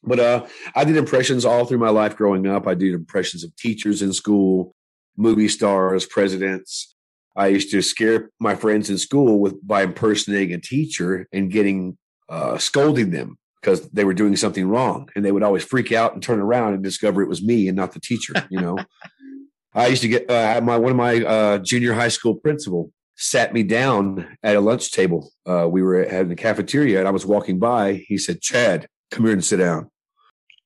But 0.06 0.20
uh, 0.20 0.46
I 0.74 0.84
did 0.84 0.96
impressions 0.96 1.44
all 1.44 1.64
through 1.64 1.78
my 1.78 1.90
life 1.90 2.16
growing 2.16 2.46
up. 2.46 2.66
I 2.66 2.74
did 2.74 2.94
impressions 2.94 3.44
of 3.44 3.54
teachers 3.56 4.02
in 4.02 4.12
school, 4.12 4.74
movie 5.16 5.48
stars, 5.48 6.06
presidents. 6.06 6.94
I 7.36 7.48
used 7.48 7.70
to 7.72 7.82
scare 7.82 8.30
my 8.38 8.54
friends 8.54 8.90
in 8.90 8.98
school 8.98 9.40
with 9.40 9.66
by 9.66 9.82
impersonating 9.82 10.54
a 10.54 10.60
teacher 10.60 11.26
and 11.32 11.50
getting 11.50 11.98
uh, 12.28 12.58
scolding 12.58 13.10
them 13.10 13.38
because 13.60 13.88
they 13.90 14.04
were 14.04 14.14
doing 14.14 14.36
something 14.36 14.68
wrong, 14.68 15.08
and 15.16 15.24
they 15.24 15.32
would 15.32 15.42
always 15.42 15.64
freak 15.64 15.90
out 15.90 16.12
and 16.12 16.22
turn 16.22 16.38
around 16.38 16.74
and 16.74 16.82
discover 16.82 17.22
it 17.22 17.28
was 17.28 17.42
me 17.42 17.66
and 17.66 17.76
not 17.76 17.92
the 17.92 18.00
teacher. 18.00 18.34
You 18.50 18.60
know, 18.60 18.78
I 19.74 19.86
used 19.88 20.02
to 20.02 20.08
get 20.08 20.30
uh, 20.30 20.60
my 20.62 20.76
one 20.76 20.92
of 20.92 20.96
my 20.96 21.22
uh, 21.22 21.58
junior 21.58 21.94
high 21.94 22.08
school 22.08 22.36
principal 22.36 22.92
sat 23.16 23.52
me 23.52 23.62
down 23.62 24.36
at 24.42 24.56
a 24.56 24.60
lunch 24.60 24.92
table. 24.92 25.30
Uh, 25.46 25.68
we 25.68 25.82
were 25.82 26.00
at 26.00 26.28
the 26.28 26.36
cafeteria, 26.36 26.98
and 26.98 27.08
I 27.08 27.10
was 27.10 27.26
walking 27.26 27.58
by. 27.58 28.04
He 28.06 28.18
said, 28.18 28.40
"Chad, 28.40 28.86
come 29.10 29.24
here 29.24 29.32
and 29.32 29.44
sit 29.44 29.56
down." 29.56 29.90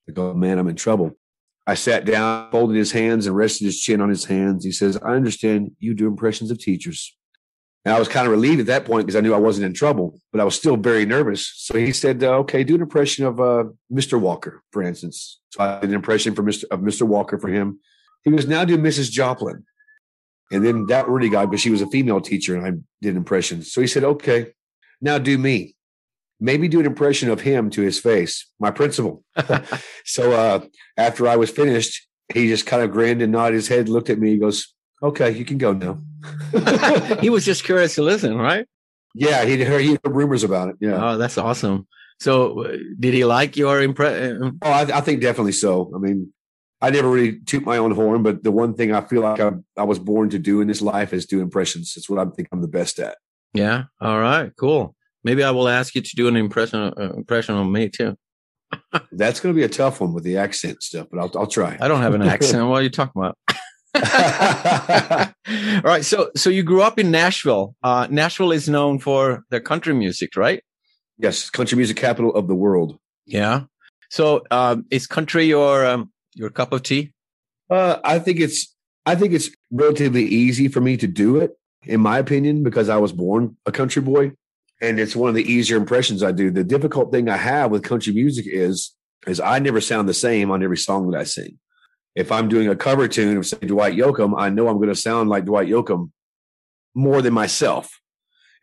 I 0.09 0.13
go, 0.13 0.33
man, 0.35 0.59
I'm 0.59 0.69
in 0.69 0.77
trouble. 0.77 1.17
I 1.67 1.75
sat 1.75 2.07
down, 2.07 2.51
folded 2.51 2.77
his 2.77 2.93
hands, 2.93 3.27
and 3.27 3.37
rested 3.37 3.67
his 3.67 3.79
chin 3.79 4.01
on 4.01 4.09
his 4.09 4.25
hands. 4.25 4.65
He 4.65 4.73
says, 4.73 4.97
I 4.97 5.11
understand 5.11 5.73
you 5.79 5.95
do 5.95 6.07
impressions 6.07 6.51
of 6.51 6.59
teachers. 6.59 7.15
And 7.85 7.95
I 7.95 7.99
was 7.99 8.09
kind 8.09 8.27
of 8.27 8.33
relieved 8.33 8.61
at 8.61 8.67
that 8.67 8.85
point 8.85 9.07
because 9.07 9.17
I 9.17 9.21
knew 9.21 9.35
I 9.35 9.39
wasn't 9.39 9.67
in 9.67 9.73
trouble, 9.73 10.19
but 10.33 10.41
I 10.41 10.45
was 10.45 10.55
still 10.55 10.77
very 10.77 11.07
nervous. 11.07 11.53
So 11.57 11.79
he 11.79 11.93
said, 11.93 12.23
uh, 12.23 12.39
"Okay, 12.39 12.65
do 12.65 12.75
an 12.75 12.83
impression 12.83 13.25
of 13.25 13.41
uh, 13.41 13.65
Mr. 13.91 14.21
Walker, 14.21 14.63
for 14.73 14.83
instance." 14.83 15.41
So 15.51 15.63
I 15.63 15.81
did 15.81 15.91
an 15.91 15.95
impression 15.95 16.35
for 16.35 16.43
Mr. 16.43 16.65
of 16.71 16.81
Mr. 16.81 17.07
Walker 17.07 17.39
for 17.39 17.49
him. 17.49 17.79
He 18.25 18.31
goes, 18.31 18.47
"Now 18.47 18.65
do 18.65 18.77
Mrs. 18.77 19.11
Joplin." 19.11 19.65
And 20.51 20.65
then 20.65 20.87
that 20.87 21.09
really 21.09 21.29
got 21.29 21.51
because 21.51 21.61
she 21.61 21.71
was 21.71 21.81
a 21.81 21.87
female 21.87 22.21
teacher, 22.21 22.57
and 22.57 22.67
I 22.67 22.73
did 23.01 23.17
impressions. 23.17 23.73
So 23.73 23.81
he 23.81 23.87
said, 23.87 24.05
"Okay, 24.05 24.53
now 25.01 25.19
do 25.19 25.39
me." 25.39 25.77
Maybe 26.41 26.69
do 26.69 26.81
an 26.81 26.87
impression 26.87 27.31
of 27.31 27.41
him 27.41 27.69
to 27.71 27.83
his 27.83 27.99
face, 27.99 28.47
my 28.61 28.71
principal. 28.71 29.25
so 30.05 30.33
uh, 30.33 30.61
after 30.97 31.27
I 31.27 31.37
was 31.37 31.51
finished, 31.51 32.07
he 32.33 32.49
just 32.49 32.67
kind 32.67 32.83
of 32.83 32.93
grinned 32.93 33.23
and 33.23 33.33
nodded 33.33 33.55
his 33.55 33.69
head, 33.69 33.89
looked 33.89 34.11
at 34.11 34.19
me. 34.19 34.31
He 34.31 34.39
goes, 34.39 34.73
okay, 35.03 35.31
you 35.31 35.45
can 35.45 35.59
go 35.59 35.73
now. 35.73 35.99
he 37.21 37.31
was 37.31 37.45
just 37.45 37.65
curious 37.65 37.95
to 37.97 38.03
listen, 38.03 38.37
right? 38.37 38.67
Yeah, 39.15 39.45
he 39.45 39.63
heard, 39.65 39.83
he 39.83 39.91
heard 39.93 40.15
rumors 40.15 40.45
about 40.45 40.69
it. 40.69 40.77
Yeah. 40.81 41.13
Oh, 41.13 41.19
that's 41.19 41.39
awesome. 41.39 41.87
So, 42.21 42.65
uh, 42.65 42.77
did 42.99 43.15
he 43.15 43.25
like 43.25 43.57
your 43.57 43.81
impression? 43.81 44.43
Uh, 44.43 44.51
oh, 44.63 44.71
I, 44.71 44.99
I, 44.99 45.01
think 45.01 45.21
definitely 45.21 45.53
so. 45.53 45.91
I 45.95 45.99
mean, 45.99 46.33
I 46.81 46.91
never 46.91 47.09
really 47.09 47.41
toot 47.41 47.65
my 47.65 47.79
own 47.79 47.93
horn, 47.93 48.23
but 48.23 48.43
the 48.43 48.51
one 48.51 48.75
thing 48.75 48.93
I 48.93 49.01
feel 49.01 49.23
like 49.23 49.41
I, 49.41 49.53
I 49.77 49.85
was 49.85 49.99
born 49.99 50.31
to 50.31 50.39
do 50.39 50.61
in 50.61 50.69
this 50.69 50.83
life 50.83 51.13
is 51.13 51.27
do 51.27 51.41
impressions. 51.41 51.95
It's 51.97 52.09
what 52.09 52.19
I 52.19 52.31
think 52.31 52.49
I'm 52.53 52.61
the 52.61 52.69
best 52.69 52.99
at. 52.99 53.19
Yeah. 53.55 53.85
All 54.01 54.19
right. 54.19 54.53
Cool. 54.57 54.95
Maybe 55.29 55.45
I 55.45 55.51
will 55.51 55.69
ask 55.69 55.95
you 55.95 56.01
to 56.01 56.17
do 56.17 56.27
an 56.27 56.37
impression 56.37 56.81
uh, 56.81 57.13
impression 57.15 57.55
on 57.55 57.71
me 57.71 57.91
too. 57.91 58.17
That's 59.13 59.41
going 59.41 59.55
to 59.55 59.59
be 59.59 59.63
a 59.63 59.69
tough 59.69 60.01
one 60.01 60.15
with 60.15 60.25
the 60.25 60.39
accent 60.39 60.83
stuff, 60.83 61.09
but 61.11 61.21
I'll, 61.21 61.31
I'll 61.39 61.47
try. 61.47 61.77
I 61.79 61.87
don't 61.87 62.01
have 62.01 62.15
an 62.15 62.23
accent. 62.23 62.67
what 62.67 62.81
are 62.81 62.83
you 62.83 62.89
talking 62.89 63.21
about? 63.21 63.37
All 65.55 65.83
right. 65.83 66.03
So, 66.03 66.31
so 66.35 66.49
you 66.49 66.63
grew 66.63 66.81
up 66.81 66.99
in 66.99 67.11
Nashville. 67.11 67.75
Uh, 67.83 68.07
Nashville 68.09 68.53
is 68.53 68.71
known 68.71 69.01
for 69.01 69.45
their 69.51 69.61
country 69.61 69.93
music, 69.93 70.35
right? 70.35 70.65
Yes, 71.19 71.51
country 71.51 71.77
music 71.77 71.99
capital 71.99 72.35
of 72.35 72.49
the 72.49 72.55
world. 72.55 72.99
Yeah. 73.27 73.65
So, 74.09 74.45
um, 74.51 74.87
is 74.91 75.07
country 75.07 75.45
your 75.45 75.85
um, 75.85 76.11
your 76.37 76.49
cup 76.49 76.73
of 76.73 76.85
tea? 76.85 77.13
Uh, 77.69 77.99
I 78.03 78.19
think 78.19 78.41
it's 78.41 78.75
I 79.05 79.15
think 79.15 79.35
it's 79.35 79.51
relatively 79.71 80.25
easy 80.25 80.69
for 80.69 80.81
me 80.81 80.97
to 80.97 81.07
do 81.07 81.37
it, 81.37 81.59
in 81.83 82.01
my 82.01 82.19
opinion, 82.19 82.63
because 82.63 82.89
I 82.89 82.97
was 82.97 83.13
born 83.13 83.59
a 83.67 83.73
country 83.73 84.01
boy, 84.01 84.33
and 84.81 85.01
it's 85.01 85.17
one 85.17 85.29
of 85.29 85.35
the 85.35 85.51
easier 85.51 85.77
impressions 85.77 86.23
I 86.23 86.33
do. 86.33 86.51
The 86.51 86.65
difficult 86.65 87.13
thing 87.13 87.29
I 87.29 87.37
have 87.37 87.71
with 87.71 87.83
country 87.83 88.13
music 88.13 88.47
is 88.49 88.95
is 89.27 89.41
I 89.41 89.59
never 89.59 89.81
sound 89.81 90.09
the 90.09 90.15
same 90.15 90.51
on 90.51 90.63
every 90.63 90.77
song 90.77 91.11
that 91.11 91.21
I 91.21 91.25
sing 91.25 91.59
if 92.19 92.33
I'm 92.33 92.49
doing 92.49 92.69
a 92.69 92.75
cover 92.75 93.07
tune 93.07 93.37
of 93.37 93.47
say 93.47 93.59
Dwight 93.59 93.95
Yoakam, 93.95 94.35
I 94.37 94.51
know 94.51 94.67
I'm 94.67 94.79
going 94.79 94.89
to 94.89 94.95
sound 94.97 95.29
like 95.29 95.45
Dwight 95.45 95.69
Yoakam 95.69 96.11
more 96.93 97.23
than 97.23 97.33
myself, 97.33 98.01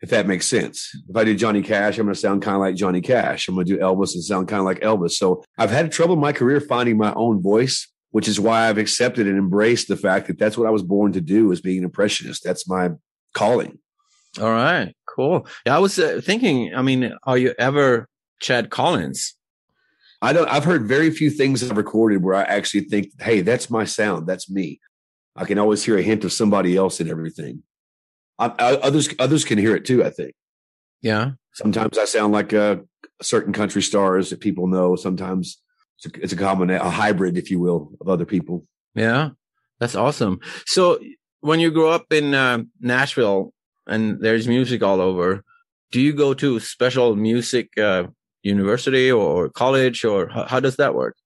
if 0.02 0.10
that 0.10 0.26
makes 0.26 0.44
sense. 0.44 0.90
If 1.08 1.16
I 1.16 1.24
do 1.24 1.34
Johnny 1.34 1.62
Cash, 1.62 1.96
I'm 1.96 2.04
going 2.04 2.14
to 2.14 2.20
sound 2.20 2.42
kind 2.42 2.56
of 2.56 2.60
like 2.60 2.74
Johnny 2.74 3.00
Cash. 3.00 3.48
I'm 3.48 3.54
going 3.54 3.66
to 3.66 3.76
do 3.76 3.80
Elvis 3.80 4.14
and 4.14 4.22
sound 4.22 4.48
kind 4.48 4.60
of 4.60 4.66
like 4.66 4.80
Elvis. 4.80 5.12
So 5.12 5.42
I've 5.56 5.70
had 5.70 5.90
trouble 5.90 6.14
in 6.14 6.20
my 6.20 6.32
career 6.32 6.60
finding 6.60 6.98
my 6.98 7.14
own 7.14 7.40
voice, 7.40 7.88
which 8.10 8.28
is 8.28 8.38
why 8.38 8.68
I've 8.68 8.76
accepted 8.76 9.26
and 9.26 9.38
embraced 9.38 9.88
the 9.88 9.96
fact 9.96 10.26
that 10.26 10.38
that's 10.38 10.58
what 10.58 10.68
I 10.68 10.70
was 10.70 10.82
born 10.82 11.12
to 11.12 11.22
do 11.22 11.50
is 11.50 11.62
being 11.62 11.78
an 11.78 11.84
impressionist. 11.84 12.44
That's 12.44 12.68
my 12.68 12.90
calling. 13.32 13.78
All 14.38 14.50
right, 14.50 14.94
cool. 15.16 15.48
Yeah, 15.64 15.76
I 15.76 15.78
was 15.78 15.98
uh, 15.98 16.20
thinking, 16.22 16.74
I 16.74 16.82
mean, 16.82 17.12
are 17.24 17.38
you 17.38 17.54
ever 17.58 18.08
Chad 18.40 18.70
Collins? 18.70 19.34
I 20.22 20.32
don't. 20.32 20.48
I've 20.48 20.64
heard 20.64 20.86
very 20.86 21.10
few 21.10 21.30
things 21.30 21.68
I've 21.68 21.76
recorded 21.76 22.22
where 22.22 22.34
I 22.34 22.42
actually 22.42 22.82
think, 22.84 23.10
"Hey, 23.20 23.40
that's 23.40 23.70
my 23.70 23.84
sound. 23.84 24.26
That's 24.26 24.50
me." 24.50 24.80
I 25.34 25.44
can 25.44 25.58
always 25.58 25.84
hear 25.84 25.98
a 25.98 26.02
hint 26.02 26.24
of 26.24 26.32
somebody 26.32 26.76
else 26.76 27.00
in 27.00 27.10
everything. 27.10 27.62
I, 28.38 28.46
I, 28.58 28.74
others 28.76 29.08
others 29.18 29.44
can 29.44 29.58
hear 29.58 29.76
it 29.76 29.84
too. 29.84 30.04
I 30.04 30.10
think. 30.10 30.34
Yeah. 31.02 31.32
Sometimes 31.52 31.96
I 31.96 32.04
sound 32.04 32.32
like 32.32 32.52
a, 32.52 32.80
a 33.20 33.24
certain 33.24 33.52
country 33.52 33.82
stars 33.82 34.30
that 34.30 34.40
people 34.40 34.66
know. 34.66 34.96
Sometimes 34.96 35.62
it's 35.98 36.06
a, 36.06 36.22
it's 36.22 36.32
a 36.32 36.36
common 36.36 36.70
a 36.70 36.90
hybrid, 36.90 37.38
if 37.38 37.50
you 37.50 37.58
will, 37.58 37.92
of 38.00 38.08
other 38.08 38.26
people. 38.26 38.66
Yeah, 38.94 39.30
that's 39.78 39.94
awesome. 39.94 40.40
So 40.66 40.98
when 41.40 41.60
you 41.60 41.70
grow 41.70 41.90
up 41.90 42.12
in 42.12 42.34
uh, 42.34 42.64
Nashville 42.80 43.52
and 43.86 44.20
there's 44.20 44.48
music 44.48 44.82
all 44.82 45.00
over, 45.00 45.42
do 45.92 46.00
you 46.00 46.12
go 46.12 46.34
to 46.34 46.60
special 46.60 47.16
music 47.16 47.76
uh, 47.78 48.04
university 48.42 49.10
or 49.10 49.48
college, 49.48 50.04
or 50.04 50.28
how, 50.28 50.60
does 50.60 50.76
that 50.76 50.94
work? 50.94 51.16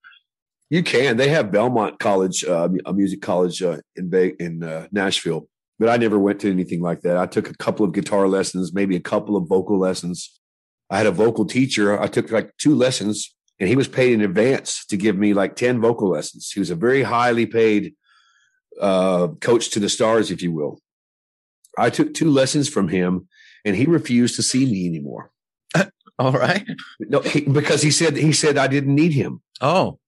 You 0.69 0.83
can. 0.83 1.17
They 1.17 1.29
have 1.29 1.50
Belmont 1.50 1.99
College, 1.99 2.45
uh, 2.45 2.69
a 2.87 2.93
music 2.93 3.23
college 3.23 3.62
uh, 3.62 3.79
in 3.97 4.12
in 4.38 4.62
uh, 4.62 4.87
Nashville, 4.93 5.49
but 5.79 5.88
I 5.88 5.97
never 5.97 6.19
went 6.19 6.40
to 6.40 6.50
anything 6.50 6.81
like 6.81 7.00
that. 7.00 7.17
I 7.17 7.26
took 7.26 7.50
a 7.50 7.57
couple 7.57 7.85
of 7.85 7.93
guitar 7.93 8.29
lessons, 8.29 8.73
maybe 8.73 8.95
a 8.95 9.00
couple 9.00 9.37
of 9.37 9.49
vocal 9.49 9.79
lessons. 9.79 10.40
I 10.88 10.99
had 10.99 11.07
a 11.07 11.12
vocal 11.12 11.45
teacher. 11.45 12.00
I 12.00 12.07
took 12.07 12.31
like 12.31 12.57
two 12.59 12.75
lessons, 12.75 13.35
and 13.59 13.69
he 13.69 13.76
was 13.76 13.88
paid 13.88 14.12
in 14.12 14.21
advance 14.21 14.85
to 14.87 14.97
give 14.97 15.17
me 15.17 15.35
like 15.35 15.57
ten 15.57 15.81
vocal 15.81 16.09
lessons. 16.11 16.52
He 16.52 16.61
was 16.61 16.71
a 16.71 16.76
very 16.76 17.02
highly 17.02 17.47
paid 17.47 17.95
uh, 18.81 19.29
coach 19.40 19.71
to 19.71 19.81
the 19.81 19.88
stars, 19.88 20.31
if 20.31 20.40
you 20.40 20.52
will. 20.52 20.81
I 21.78 21.90
took 21.90 22.14
two 22.14 22.30
lessons 22.30 22.68
from 22.68 22.88
him, 22.88 23.28
and 23.64 23.76
he 23.76 23.86
refused 23.86 24.36
to 24.36 24.42
see 24.42 24.66
me 24.66 24.86
anymore. 24.86 25.30
All 26.18 26.32
right. 26.32 26.66
No, 27.00 27.20
he, 27.20 27.42
because 27.42 27.82
he 27.82 27.90
said 27.90 28.16
he 28.16 28.32
said 28.32 28.58
I 28.58 28.66
didn't 28.66 28.94
need 28.94 29.12
him. 29.12 29.40
Oh, 29.60 29.98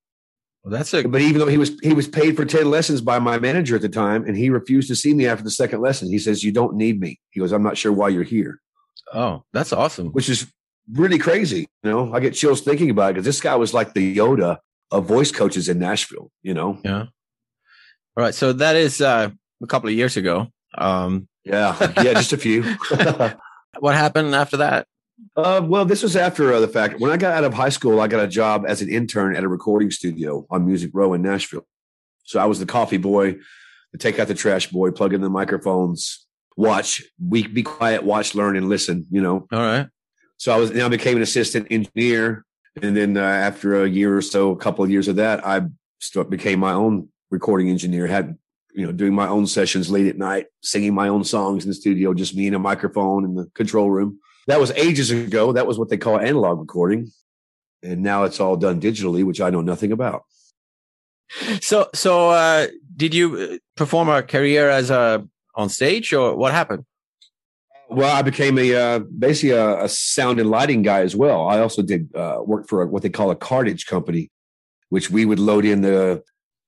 well, 0.62 0.70
that's 0.70 0.94
a. 0.94 1.02
But 1.02 1.22
even 1.22 1.40
though 1.40 1.48
he 1.48 1.58
was 1.58 1.72
he 1.82 1.92
was 1.92 2.06
paid 2.06 2.36
for 2.36 2.44
ten 2.44 2.70
lessons 2.70 3.00
by 3.00 3.18
my 3.18 3.38
manager 3.38 3.76
at 3.76 3.82
the 3.82 3.88
time, 3.88 4.24
and 4.24 4.36
he 4.36 4.48
refused 4.48 4.88
to 4.88 4.96
see 4.96 5.12
me 5.12 5.26
after 5.26 5.42
the 5.42 5.50
second 5.50 5.80
lesson. 5.80 6.08
He 6.08 6.18
says, 6.18 6.44
"You 6.44 6.52
don't 6.52 6.76
need 6.76 7.00
me." 7.00 7.18
He 7.30 7.40
goes, 7.40 7.52
"I'm 7.52 7.64
not 7.64 7.76
sure 7.76 7.92
why 7.92 8.10
you're 8.10 8.22
here." 8.22 8.60
Oh, 9.12 9.42
that's 9.52 9.72
awesome. 9.72 10.08
Which 10.08 10.28
is 10.28 10.52
really 10.92 11.18
crazy. 11.18 11.68
You 11.82 11.90
know, 11.90 12.14
I 12.14 12.20
get 12.20 12.34
chills 12.34 12.60
thinking 12.60 12.90
about 12.90 13.10
it 13.10 13.14
because 13.14 13.24
this 13.24 13.40
guy 13.40 13.56
was 13.56 13.74
like 13.74 13.92
the 13.92 14.16
Yoda 14.16 14.58
of 14.92 15.06
voice 15.06 15.32
coaches 15.32 15.68
in 15.68 15.80
Nashville. 15.80 16.30
You 16.42 16.54
know. 16.54 16.78
Yeah. 16.84 17.06
All 18.16 18.24
right. 18.24 18.34
So 18.34 18.52
that 18.52 18.76
is 18.76 19.00
uh, 19.00 19.30
a 19.62 19.66
couple 19.66 19.88
of 19.88 19.96
years 19.96 20.16
ago. 20.16 20.46
Um, 20.78 21.26
yeah. 21.44 21.76
Yeah. 22.02 22.14
just 22.14 22.32
a 22.32 22.36
few. 22.36 22.62
what 23.78 23.94
happened 23.94 24.34
after 24.34 24.58
that? 24.58 24.86
Uh, 25.36 25.62
well, 25.64 25.84
this 25.84 26.02
was 26.02 26.16
after 26.16 26.52
uh, 26.52 26.60
the 26.60 26.68
fact. 26.68 27.00
When 27.00 27.10
I 27.10 27.16
got 27.16 27.34
out 27.34 27.44
of 27.44 27.54
high 27.54 27.68
school, 27.68 28.00
I 28.00 28.08
got 28.08 28.24
a 28.24 28.28
job 28.28 28.64
as 28.66 28.82
an 28.82 28.88
intern 28.88 29.36
at 29.36 29.44
a 29.44 29.48
recording 29.48 29.90
studio 29.90 30.46
on 30.50 30.66
Music 30.66 30.90
Row 30.92 31.14
in 31.14 31.22
Nashville. 31.22 31.66
So 32.24 32.40
I 32.40 32.46
was 32.46 32.58
the 32.58 32.66
coffee 32.66 32.98
boy, 32.98 33.36
the 33.92 33.98
take 33.98 34.18
out 34.18 34.28
the 34.28 34.34
trash 34.34 34.68
boy, 34.68 34.90
plug 34.90 35.14
in 35.14 35.20
the 35.20 35.30
microphones, 35.30 36.26
watch, 36.56 37.02
we 37.24 37.46
be 37.46 37.62
quiet, 37.62 38.04
watch, 38.04 38.34
learn, 38.34 38.56
and 38.56 38.68
listen. 38.68 39.06
You 39.10 39.20
know. 39.20 39.46
All 39.52 39.60
right. 39.60 39.88
So 40.36 40.52
I 40.52 40.56
was 40.56 40.70
now 40.72 40.88
became 40.88 41.16
an 41.16 41.22
assistant 41.22 41.68
engineer, 41.70 42.44
and 42.80 42.96
then 42.96 43.16
uh, 43.16 43.20
after 43.20 43.82
a 43.84 43.88
year 43.88 44.16
or 44.16 44.22
so, 44.22 44.50
a 44.50 44.56
couple 44.56 44.84
of 44.84 44.90
years 44.90 45.08
of 45.08 45.16
that, 45.16 45.46
I 45.46 45.62
became 46.28 46.58
my 46.58 46.72
own 46.72 47.08
recording 47.30 47.68
engineer. 47.68 48.06
Had 48.06 48.36
you 48.74 48.86
know 48.86 48.92
doing 48.92 49.14
my 49.14 49.28
own 49.28 49.46
sessions 49.46 49.90
late 49.90 50.06
at 50.06 50.18
night, 50.18 50.46
singing 50.62 50.94
my 50.94 51.08
own 51.08 51.24
songs 51.24 51.64
in 51.64 51.70
the 51.70 51.74
studio, 51.74 52.14
just 52.14 52.34
me 52.34 52.46
and 52.46 52.56
a 52.56 52.58
microphone 52.58 53.24
in 53.24 53.34
the 53.34 53.46
control 53.54 53.90
room 53.90 54.18
that 54.46 54.60
was 54.60 54.70
ages 54.72 55.10
ago. 55.10 55.52
That 55.52 55.66
was 55.66 55.78
what 55.78 55.88
they 55.88 55.96
call 55.96 56.18
analog 56.18 56.58
recording. 56.58 57.10
And 57.82 58.02
now 58.02 58.24
it's 58.24 58.40
all 58.40 58.56
done 58.56 58.80
digitally, 58.80 59.24
which 59.24 59.40
I 59.40 59.50
know 59.50 59.60
nothing 59.60 59.92
about. 59.92 60.22
So, 61.60 61.88
so 61.94 62.30
uh, 62.30 62.68
did 62.96 63.14
you 63.14 63.36
uh, 63.36 63.56
perform 63.76 64.08
a 64.08 64.22
career 64.22 64.68
as 64.68 64.90
a 64.90 65.26
on 65.54 65.68
stage, 65.68 66.12
or 66.12 66.36
what 66.36 66.52
happened? 66.52 66.84
Well, 67.88 68.14
I 68.14 68.22
became 68.22 68.58
a 68.58 68.74
uh, 68.74 68.98
basically 69.00 69.50
a, 69.50 69.84
a, 69.84 69.88
sound 69.88 70.40
and 70.40 70.50
lighting 70.50 70.82
guy 70.82 71.00
as 71.00 71.16
well. 71.16 71.46
I 71.48 71.60
also 71.60 71.82
did 71.82 72.14
uh, 72.14 72.40
work 72.44 72.68
for 72.68 72.82
a, 72.82 72.86
what 72.86 73.02
they 73.02 73.08
call 73.08 73.30
a 73.30 73.36
cartage 73.36 73.86
company, 73.86 74.30
which 74.90 75.10
we 75.10 75.24
would 75.24 75.38
load 75.38 75.64
in 75.64 75.80
the 75.80 76.22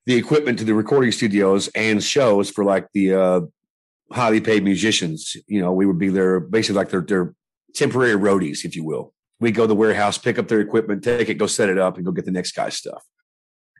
the 0.07 0.15
equipment 0.15 0.59
to 0.59 0.65
the 0.65 0.75
recording 0.75 1.13
studios 1.13 1.69
and 1.69 2.03
shows 2.03 2.51
for 2.51 2.65
like 2.65 2.89
the 2.93 3.15
uh, 3.15 3.41
highly 4.13 4.41
paid 4.41 4.65
musicians. 4.65 5.37
You 5.47 5.61
know, 5.61 5.73
we 5.73 5.87
would 5.87 5.99
be 5.99 6.09
there 6.09 6.41
basically 6.41 6.77
like 6.77 6.91
their 6.91 7.03
their 7.03 7.35
temporary 7.75 8.15
roadies, 8.15 8.65
if 8.65 8.77
you 8.77 8.85
will. 8.85 9.13
We 9.41 9.51
go 9.51 9.63
to 9.63 9.69
the 9.69 9.75
warehouse, 9.75 10.17
pick 10.17 10.39
up 10.39 10.49
their 10.49 10.61
equipment, 10.61 11.03
take 11.03 11.29
it, 11.29 11.35
go 11.35 11.47
set 11.47 11.69
it 11.69 11.79
up, 11.79 11.97
and 11.97 12.05
go 12.05 12.13
get 12.13 12.25
the 12.25 12.31
next 12.31 12.53
guy's 12.53 12.77
stuff. 12.77 13.03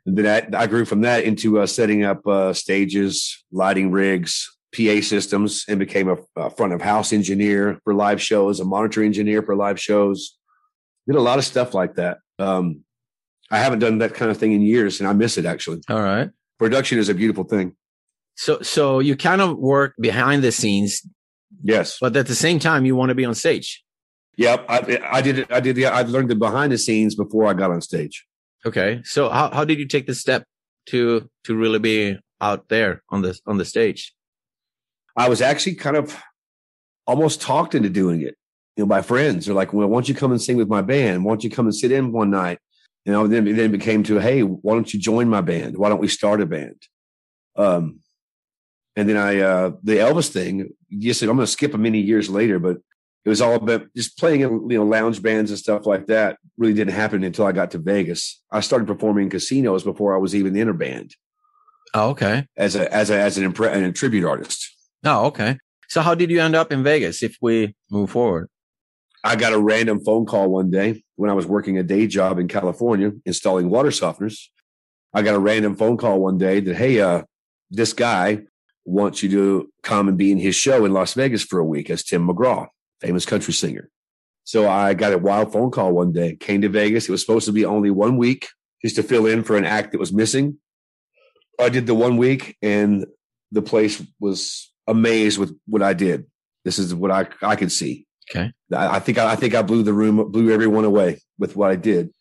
And 0.05 0.17
then 0.17 0.53
I, 0.53 0.63
I 0.63 0.67
grew 0.67 0.85
from 0.85 1.01
that 1.01 1.23
into 1.23 1.59
uh, 1.59 1.65
setting 1.65 2.03
up 2.03 2.25
uh, 2.27 2.53
stages, 2.53 3.43
lighting 3.51 3.91
rigs, 3.91 4.55
PA 4.75 5.01
systems, 5.01 5.65
and 5.67 5.79
became 5.79 6.09
a, 6.09 6.17
a, 6.35 6.49
front 6.49 6.73
of 6.73 6.81
house 6.81 7.13
engineer 7.13 7.79
for 7.83 7.93
live 7.93 8.21
shows, 8.21 8.59
a 8.59 8.65
monitor 8.65 9.01
engineer 9.01 9.41
for 9.41 9.55
live 9.55 9.79
shows. 9.79 10.37
Did 11.07 11.15
a 11.15 11.21
lot 11.21 11.39
of 11.39 11.45
stuff 11.45 11.73
like 11.73 11.95
that. 11.95 12.19
Um, 12.37 12.84
I 13.51 13.59
haven't 13.59 13.79
done 13.79 13.99
that 13.99 14.13
kind 14.13 14.31
of 14.31 14.37
thing 14.37 14.51
in 14.51 14.61
years, 14.61 14.99
and 14.99 15.07
I 15.07 15.13
miss 15.13 15.37
it 15.37 15.45
actually. 15.45 15.81
All 15.89 16.01
right. 16.01 16.29
Production 16.57 16.97
is 16.97 17.09
a 17.09 17.13
beautiful 17.13 17.43
thing. 17.43 17.75
So, 18.35 18.61
so 18.61 18.99
you 18.99 19.15
kind 19.15 19.41
of 19.41 19.57
work 19.57 19.93
behind 19.99 20.43
the 20.43 20.51
scenes, 20.51 21.01
yes, 21.63 21.97
but 22.01 22.15
at 22.15 22.27
the 22.27 22.35
same 22.35 22.59
time, 22.59 22.85
you 22.85 22.95
want 22.95 23.09
to 23.09 23.15
be 23.15 23.25
on 23.25 23.35
stage. 23.35 23.83
Yep, 24.37 24.65
I, 24.67 24.99
I 25.09 25.21
did 25.21 25.39
it. 25.39 25.51
I 25.51 25.59
did 25.59 25.75
the. 25.75 25.85
I 25.85 26.01
learned 26.01 26.29
the 26.29 26.35
behind 26.35 26.71
the 26.71 26.77
scenes 26.77 27.15
before 27.15 27.47
I 27.47 27.53
got 27.53 27.71
on 27.71 27.81
stage. 27.81 28.25
Okay. 28.65 29.01
So 29.05 29.29
how, 29.29 29.49
how 29.51 29.63
did 29.63 29.79
you 29.79 29.87
take 29.87 30.07
the 30.07 30.15
step 30.15 30.43
to 30.87 31.29
to 31.45 31.55
really 31.55 31.79
be 31.79 32.19
out 32.41 32.67
there 32.67 33.03
on 33.09 33.21
the 33.21 33.39
on 33.45 33.57
the 33.57 33.65
stage? 33.65 34.13
I 35.15 35.29
was 35.29 35.41
actually 35.41 35.75
kind 35.75 35.95
of 35.95 36.17
almost 37.07 37.41
talked 37.41 37.75
into 37.75 37.89
doing 37.89 38.21
it. 38.21 38.35
You 38.75 38.83
know, 38.83 38.87
by 38.87 39.01
friends. 39.01 39.45
They're 39.45 39.55
like, 39.55 39.71
"Well, 39.71 39.87
why 39.87 39.95
don't 39.95 40.09
you 40.09 40.15
come 40.15 40.31
and 40.31 40.41
sing 40.41 40.57
with 40.57 40.67
my 40.67 40.81
band? 40.81 41.23
Why 41.23 41.31
don't 41.31 41.43
you 41.43 41.49
come 41.49 41.67
and 41.67 41.75
sit 41.75 41.93
in 41.93 42.11
one 42.11 42.31
night?" 42.31 42.59
You 43.05 43.11
know, 43.11 43.27
then 43.27 43.45
then 43.45 43.59
it 43.59 43.71
became 43.71 44.03
to, 44.03 44.19
"Hey, 44.19 44.41
why 44.41 44.73
don't 44.73 44.91
you 44.93 44.99
join 44.99 45.29
my 45.29 45.41
band? 45.41 45.77
Why 45.77 45.89
don't 45.89 46.01
we 46.01 46.07
start 46.07 46.41
a 46.41 46.45
band?" 46.45 46.81
Um, 47.55 47.99
and 48.95 49.07
then 49.07 49.17
I 49.17 49.39
uh 49.39 49.71
the 49.83 49.97
Elvis 49.97 50.29
thing. 50.29 50.69
Yes, 50.89 51.21
I'm 51.21 51.27
going 51.27 51.39
to 51.39 51.47
skip 51.47 51.73
a 51.73 51.77
many 51.77 51.99
years 51.99 52.29
later, 52.29 52.59
but 52.59 52.77
it 53.25 53.29
was 53.29 53.41
all 53.41 53.55
about 53.55 53.87
just 53.95 54.17
playing 54.17 54.41
in 54.41 54.69
you 54.69 54.77
know 54.77 54.85
lounge 54.85 55.21
bands 55.21 55.51
and 55.51 55.59
stuff 55.59 55.85
like 55.85 56.07
that. 56.07 56.37
Really 56.57 56.73
didn't 56.73 56.93
happen 56.93 57.23
until 57.23 57.45
I 57.45 57.51
got 57.51 57.71
to 57.71 57.77
Vegas. 57.77 58.41
I 58.51 58.61
started 58.61 58.87
performing 58.87 59.25
in 59.25 59.29
casinos 59.29 59.83
before 59.83 60.15
I 60.15 60.17
was 60.17 60.35
even 60.35 60.55
in 60.55 60.69
a 60.69 60.73
band. 60.73 61.15
Oh, 61.93 62.09
okay. 62.09 62.47
As 62.57 62.75
a 62.75 62.91
as 62.93 63.09
a 63.09 63.19
as 63.19 63.37
an, 63.37 63.51
impre- 63.51 63.73
an 63.73 63.93
tribute 63.93 64.25
artist. 64.25 64.67
Oh, 65.03 65.25
okay. 65.27 65.57
So 65.89 66.01
how 66.01 66.15
did 66.15 66.31
you 66.31 66.41
end 66.41 66.55
up 66.55 66.71
in 66.71 66.83
Vegas? 66.83 67.21
If 67.21 67.37
we 67.41 67.75
move 67.91 68.09
forward, 68.09 68.49
I 69.25 69.35
got 69.35 69.53
a 69.53 69.59
random 69.59 70.03
phone 70.05 70.27
call 70.27 70.49
one 70.49 70.69
day 70.69 71.03
when 71.15 71.31
I 71.31 71.33
was 71.33 71.47
working 71.47 71.79
a 71.79 71.83
day 71.83 72.05
job 72.05 72.37
in 72.37 72.47
California 72.47 73.11
installing 73.25 73.71
water 73.71 73.89
softeners. 73.89 74.49
I 75.15 75.23
got 75.23 75.33
a 75.33 75.39
random 75.39 75.75
phone 75.75 75.97
call 75.97 76.19
one 76.19 76.37
day 76.37 76.59
that 76.59 76.75
hey, 76.75 77.01
uh, 77.01 77.23
this 77.71 77.91
guy 77.91 78.41
wants 78.85 79.23
you 79.23 79.29
to 79.31 79.71
come 79.81 80.07
and 80.07 80.15
be 80.15 80.31
in 80.31 80.37
his 80.37 80.55
show 80.55 80.85
in 80.85 80.93
Las 80.93 81.15
Vegas 81.15 81.43
for 81.43 81.57
a 81.57 81.65
week 81.65 81.89
as 81.89 82.03
Tim 82.03 82.27
McGraw 82.27 82.67
famous 83.01 83.25
country 83.25 83.53
singer. 83.53 83.89
So 84.43 84.69
I 84.69 84.93
got 84.93 85.13
a 85.13 85.17
wild 85.17 85.51
phone 85.51 85.71
call 85.71 85.91
one 85.91 86.13
day, 86.13 86.35
came 86.35 86.61
to 86.61 86.69
Vegas. 86.69 87.09
It 87.09 87.11
was 87.11 87.21
supposed 87.21 87.47
to 87.47 87.51
be 87.51 87.65
only 87.65 87.89
one 87.89 88.17
week 88.17 88.47
just 88.83 88.95
to 88.97 89.03
fill 89.03 89.25
in 89.25 89.43
for 89.43 89.57
an 89.57 89.65
act 89.65 89.91
that 89.91 89.99
was 89.99 90.13
missing. 90.13 90.59
I 91.59 91.69
did 91.69 91.87
the 91.87 91.95
one 91.95 92.17
week 92.17 92.57
and 92.61 93.05
the 93.51 93.63
place 93.63 94.03
was 94.19 94.71
amazed 94.85 95.39
with 95.39 95.57
what 95.65 95.81
I 95.81 95.93
did. 95.93 96.27
This 96.63 96.77
is 96.77 96.93
what 96.93 97.09
I, 97.09 97.27
I 97.41 97.55
could 97.55 97.71
see. 97.71 98.05
Okay. 98.29 98.51
I, 98.73 98.95
I 98.95 98.99
think, 98.99 99.17
I, 99.17 99.33
I 99.33 99.35
think 99.35 99.55
I 99.55 99.61
blew 99.61 99.83
the 99.83 99.93
room, 99.93 100.31
blew 100.31 100.51
everyone 100.51 100.85
away 100.85 101.21
with 101.37 101.55
what 101.55 101.71
I 101.71 101.75
did. 101.75 102.11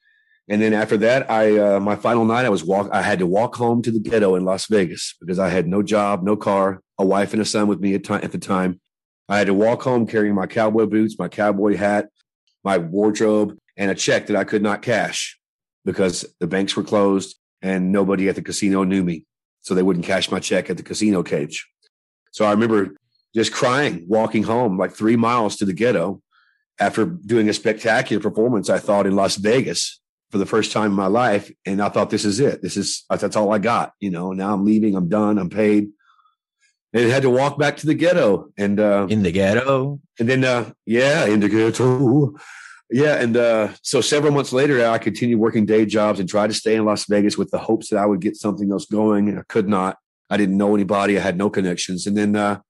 And 0.48 0.60
then 0.60 0.74
after 0.74 0.98
that, 0.98 1.30
I, 1.30 1.58
uh, 1.58 1.80
my 1.80 1.96
final 1.96 2.24
night, 2.24 2.44
I 2.44 2.50
was 2.50 2.62
walk, 2.62 2.90
I 2.92 3.00
had 3.00 3.18
to 3.20 3.26
walk 3.26 3.56
home 3.56 3.80
to 3.82 3.90
the 3.90 3.98
ghetto 3.98 4.34
in 4.34 4.44
Las 4.44 4.66
Vegas 4.66 5.14
because 5.18 5.38
I 5.38 5.48
had 5.48 5.66
no 5.66 5.82
job, 5.82 6.22
no 6.22 6.36
car, 6.36 6.82
a 6.98 7.04
wife 7.04 7.32
and 7.32 7.40
a 7.40 7.46
son 7.46 7.66
with 7.66 7.80
me 7.80 7.94
at, 7.94 8.10
at 8.10 8.32
the 8.32 8.38
time. 8.38 8.80
I 9.28 9.38
had 9.38 9.46
to 9.46 9.54
walk 9.54 9.82
home 9.82 10.06
carrying 10.06 10.34
my 10.34 10.46
cowboy 10.46 10.84
boots, 10.84 11.18
my 11.18 11.28
cowboy 11.28 11.76
hat, 11.76 12.08
my 12.62 12.76
wardrobe, 12.76 13.56
and 13.76 13.90
a 13.90 13.94
check 13.94 14.26
that 14.26 14.36
I 14.36 14.44
could 14.44 14.62
not 14.62 14.82
cash 14.82 15.38
because 15.84 16.26
the 16.40 16.46
banks 16.46 16.76
were 16.76 16.82
closed 16.82 17.36
and 17.62 17.90
nobody 17.90 18.28
at 18.28 18.34
the 18.34 18.42
casino 18.42 18.84
knew 18.84 19.02
me. 19.02 19.24
So 19.62 19.74
they 19.74 19.82
wouldn't 19.82 20.04
cash 20.04 20.30
my 20.30 20.40
check 20.40 20.68
at 20.68 20.76
the 20.76 20.82
casino 20.82 21.22
cage. 21.22 21.66
So 22.32 22.44
I 22.44 22.50
remember 22.50 22.94
just 23.34 23.52
crying, 23.52 24.04
walking 24.08 24.42
home 24.44 24.78
like 24.78 24.92
three 24.92 25.16
miles 25.16 25.56
to 25.56 25.64
the 25.64 25.72
ghetto 25.72 26.22
after 26.78 27.04
doing 27.04 27.48
a 27.48 27.54
spectacular 27.54 28.22
performance, 28.22 28.68
I 28.68 28.78
thought 28.78 29.06
in 29.06 29.14
Las 29.14 29.36
Vegas 29.36 30.00
for 30.30 30.38
the 30.38 30.46
first 30.46 30.72
time 30.72 30.86
in 30.86 30.96
my 30.96 31.06
life. 31.06 31.50
And 31.64 31.80
I 31.80 31.88
thought, 31.88 32.10
this 32.10 32.24
is 32.24 32.40
it. 32.40 32.62
This 32.62 32.76
is, 32.76 33.04
that's 33.08 33.36
all 33.36 33.52
I 33.52 33.58
got. 33.58 33.92
You 34.00 34.10
know, 34.10 34.32
now 34.32 34.52
I'm 34.52 34.64
leaving. 34.64 34.96
I'm 34.96 35.08
done. 35.08 35.38
I'm 35.38 35.50
paid 35.50 35.90
and 36.94 37.10
had 37.10 37.22
to 37.22 37.30
walk 37.30 37.58
back 37.58 37.76
to 37.78 37.86
the 37.86 37.94
ghetto 37.94 38.50
and 38.56 38.80
uh, 38.80 39.06
in 39.10 39.22
the 39.22 39.32
ghetto 39.32 40.00
and 40.18 40.28
then 40.28 40.44
uh, 40.44 40.70
yeah 40.86 41.26
in 41.26 41.40
the 41.40 41.48
ghetto 41.48 42.34
yeah 42.90 43.20
and 43.20 43.36
uh, 43.36 43.68
so 43.82 44.00
several 44.00 44.32
months 44.32 44.52
later 44.52 44.86
i 44.86 44.96
continued 44.96 45.38
working 45.38 45.66
day 45.66 45.84
jobs 45.84 46.20
and 46.20 46.28
tried 46.28 46.46
to 46.46 46.54
stay 46.54 46.76
in 46.76 46.84
las 46.84 47.04
vegas 47.06 47.36
with 47.36 47.50
the 47.50 47.58
hopes 47.58 47.90
that 47.90 47.98
i 47.98 48.06
would 48.06 48.20
get 48.20 48.36
something 48.36 48.70
else 48.70 48.86
going 48.86 49.28
and 49.28 49.38
i 49.38 49.42
could 49.48 49.68
not 49.68 49.98
i 50.30 50.36
didn't 50.36 50.56
know 50.56 50.74
anybody 50.74 51.18
i 51.18 51.20
had 51.20 51.36
no 51.36 51.50
connections 51.50 52.06
and 52.06 52.16
then 52.16 52.36
uh, 52.36 52.60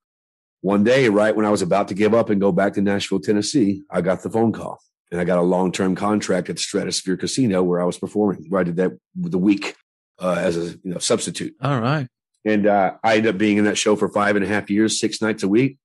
one 0.65 0.83
day 0.83 1.09
right 1.09 1.35
when 1.35 1.45
i 1.45 1.49
was 1.49 1.61
about 1.61 1.87
to 1.87 1.93
give 1.93 2.13
up 2.13 2.29
and 2.29 2.41
go 2.41 2.51
back 2.51 2.73
to 2.73 2.81
nashville 2.81 3.19
tennessee 3.19 3.83
i 3.91 4.01
got 4.01 4.23
the 4.23 4.29
phone 4.29 4.51
call 4.51 4.79
and 5.11 5.21
i 5.21 5.23
got 5.23 5.37
a 5.37 5.41
long-term 5.41 5.95
contract 5.95 6.49
at 6.49 6.59
stratosphere 6.59 7.17
casino 7.17 7.61
where 7.61 7.81
i 7.81 7.85
was 7.85 7.97
performing 7.97 8.45
where 8.49 8.61
i 8.61 8.63
did 8.63 8.77
that 8.77 8.91
the 9.15 9.37
week 9.37 9.75
uh, 10.19 10.37
as 10.39 10.55
a 10.57 10.71
you 10.83 10.91
know, 10.91 10.97
substitute 10.97 11.53
all 11.61 11.79
right 11.79 12.07
and 12.45 12.67
uh, 12.67 12.93
I 13.03 13.17
ended 13.17 13.33
up 13.33 13.39
being 13.39 13.57
in 13.57 13.65
that 13.65 13.77
show 13.77 13.95
for 13.95 14.07
five 14.07 14.35
and 14.35 14.45
a 14.45 14.47
half 14.47 14.69
years, 14.69 14.99
six 14.99 15.21
nights 15.21 15.41
a 15.41 15.47
week. 15.47 15.79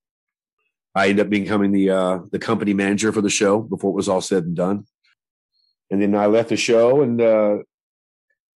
I 0.95 1.09
ended 1.09 1.27
up 1.27 1.31
becoming 1.31 1.73
the 1.73 1.90
uh, 1.90 2.19
the 2.31 2.38
company 2.38 2.75
manager 2.75 3.12
for 3.12 3.23
the 3.23 3.31
show 3.31 3.61
before 3.61 3.90
it 3.90 3.95
was 3.95 4.09
all 4.09 4.21
said 4.21 4.45
and 4.45 4.57
done. 4.57 4.85
And 5.90 6.03
then 6.03 6.14
I 6.14 6.27
left 6.27 6.51
the 6.51 6.57
show, 6.57 7.01
and 7.01 7.21
uh, 7.21 7.59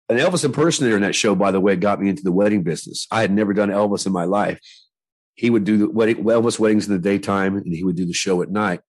an 0.10 0.18
Elvis 0.18 0.44
impersonator 0.44 0.96
in 0.96 1.04
that 1.04 1.16
show, 1.16 1.36
by 1.36 1.52
the 1.52 1.60
way, 1.60 1.76
got 1.76 2.02
me 2.02 2.10
into 2.10 2.24
the 2.24 2.32
wedding 2.32 2.64
business. 2.64 3.08
I 3.12 3.22
had 3.22 3.32
never 3.32 3.54
done 3.54 3.70
Elvis 3.70 4.06
in 4.06 4.12
my 4.12 4.24
life. 4.24 4.60
He 5.42 5.50
would 5.50 5.64
do 5.64 5.76
the 5.76 5.90
wedding, 5.90 6.18
Elvis 6.18 6.60
weddings 6.60 6.88
in 6.88 6.94
the 6.94 7.00
daytime, 7.00 7.58
and 7.58 7.74
he 7.74 7.84
would 7.84 7.96
do 7.96 8.06
the 8.06 8.14
show 8.14 8.44
at 8.44 8.52
night. 8.52 8.82